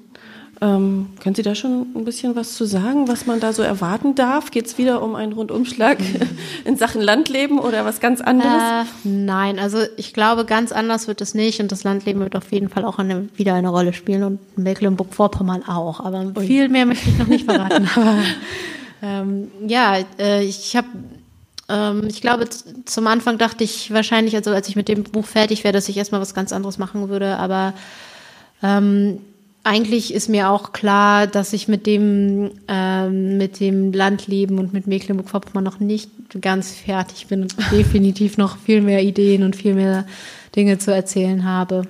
[0.63, 4.15] Ähm, können Sie da schon ein bisschen was zu sagen, was man da so erwarten
[4.15, 4.53] darf?
[4.53, 5.99] Geht es wieder um einen Rundumschlag
[6.65, 8.63] in Sachen Landleben oder was ganz anderes?
[8.63, 12.53] Äh, nein, also ich glaube, ganz anders wird es nicht und das Landleben wird auf
[12.53, 15.99] jeden Fall auch eine, wieder eine Rolle spielen und Mecklenburg-Vorpommern auch.
[15.99, 16.47] Aber Ui.
[16.47, 17.89] viel mehr möchte ich noch nicht verraten.
[17.97, 18.19] Aber
[19.03, 20.87] ähm, ja, äh, ich habe
[21.69, 22.49] ähm, ich glaube,
[22.85, 25.97] zum Anfang dachte ich wahrscheinlich, also als ich mit dem Buch fertig wäre, dass ich
[25.97, 27.75] erstmal was ganz anderes machen würde, aber
[28.63, 29.19] ähm,
[29.65, 34.87] eigentlich ist mir auch klar, dass ich mit dem, ähm, mit dem Landleben und mit
[34.87, 36.11] Mecklenburg-Vorpommern noch nicht
[36.41, 40.07] ganz fertig bin und definitiv noch viel mehr Ideen und viel mehr
[40.57, 41.83] Dinge zu erzählen habe.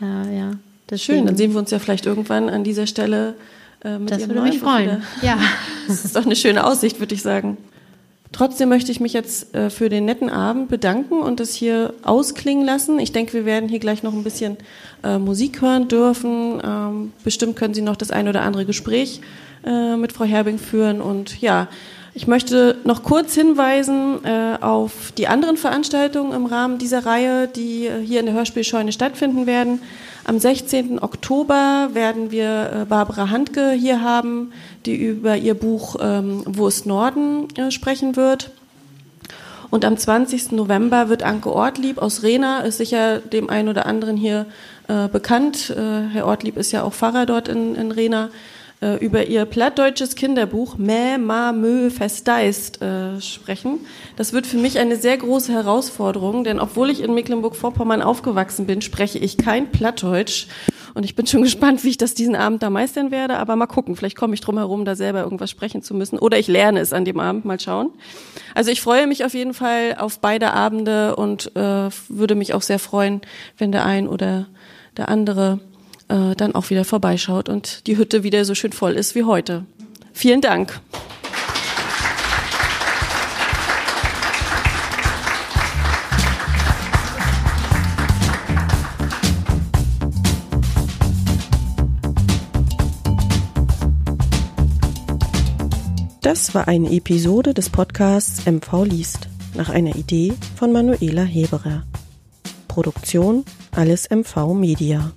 [0.00, 0.52] Äh, ja,
[0.96, 3.34] Schön, dann sehen wir uns ja vielleicht irgendwann an dieser Stelle
[3.84, 4.84] äh, mit Das Ihrem würde mich freuen.
[4.84, 5.02] Wieder.
[5.22, 5.38] Ja.
[5.86, 7.56] Das ist doch eine schöne Aussicht, würde ich sagen.
[8.32, 12.64] Trotzdem möchte ich mich jetzt äh, für den netten Abend bedanken und das hier ausklingen
[12.64, 12.98] lassen.
[12.98, 14.58] Ich denke, wir werden hier gleich noch ein bisschen
[15.02, 16.60] äh, Musik hören dürfen.
[16.62, 19.20] Ähm, bestimmt können Sie noch das ein oder andere Gespräch
[19.64, 21.00] äh, mit Frau Herbing führen.
[21.00, 21.68] Und ja,
[22.18, 27.86] ich möchte noch kurz hinweisen äh, auf die anderen Veranstaltungen im Rahmen dieser Reihe, die
[27.86, 29.80] äh, hier in der Hörspielscheune stattfinden werden.
[30.24, 31.00] Am 16.
[31.00, 34.52] Oktober werden wir äh, Barbara Handke hier haben,
[34.84, 38.50] die über ihr Buch ähm, Wo ist Norden äh, sprechen wird.
[39.70, 40.50] Und am 20.
[40.50, 44.46] November wird Anke Ortlieb aus Rena, ist sicher dem einen oder anderen hier
[44.88, 45.72] äh, bekannt.
[45.76, 48.30] Herr Ortlieb ist ja auch Pfarrer dort in, in Rena
[48.80, 53.80] äh, über ihr plattdeutsches Kinderbuch Mä, Ma, Mö, Festeist äh, sprechen.
[54.16, 58.80] Das wird für mich eine sehr große Herausforderung, denn obwohl ich in Mecklenburg-Vorpommern aufgewachsen bin,
[58.80, 60.46] spreche ich kein Plattdeutsch.
[60.94, 63.38] Und ich bin schon gespannt, wie ich das diesen Abend da meistern werde.
[63.38, 66.18] Aber mal gucken, vielleicht komme ich drum herum, da selber irgendwas sprechen zu müssen.
[66.18, 67.90] Oder ich lerne es an dem Abend, mal schauen.
[68.54, 72.62] Also ich freue mich auf jeden Fall auf beide Abende und äh, würde mich auch
[72.62, 73.20] sehr freuen,
[73.56, 74.46] wenn der ein oder
[74.96, 75.60] der andere
[76.08, 79.64] äh, dann auch wieder vorbeischaut und die Hütte wieder so schön voll ist wie heute.
[80.12, 80.80] Vielen Dank.
[96.28, 101.84] Das war eine Episode des Podcasts MV liest nach einer Idee von Manuela Heberer.
[102.68, 105.10] Produktion Alles MV Media.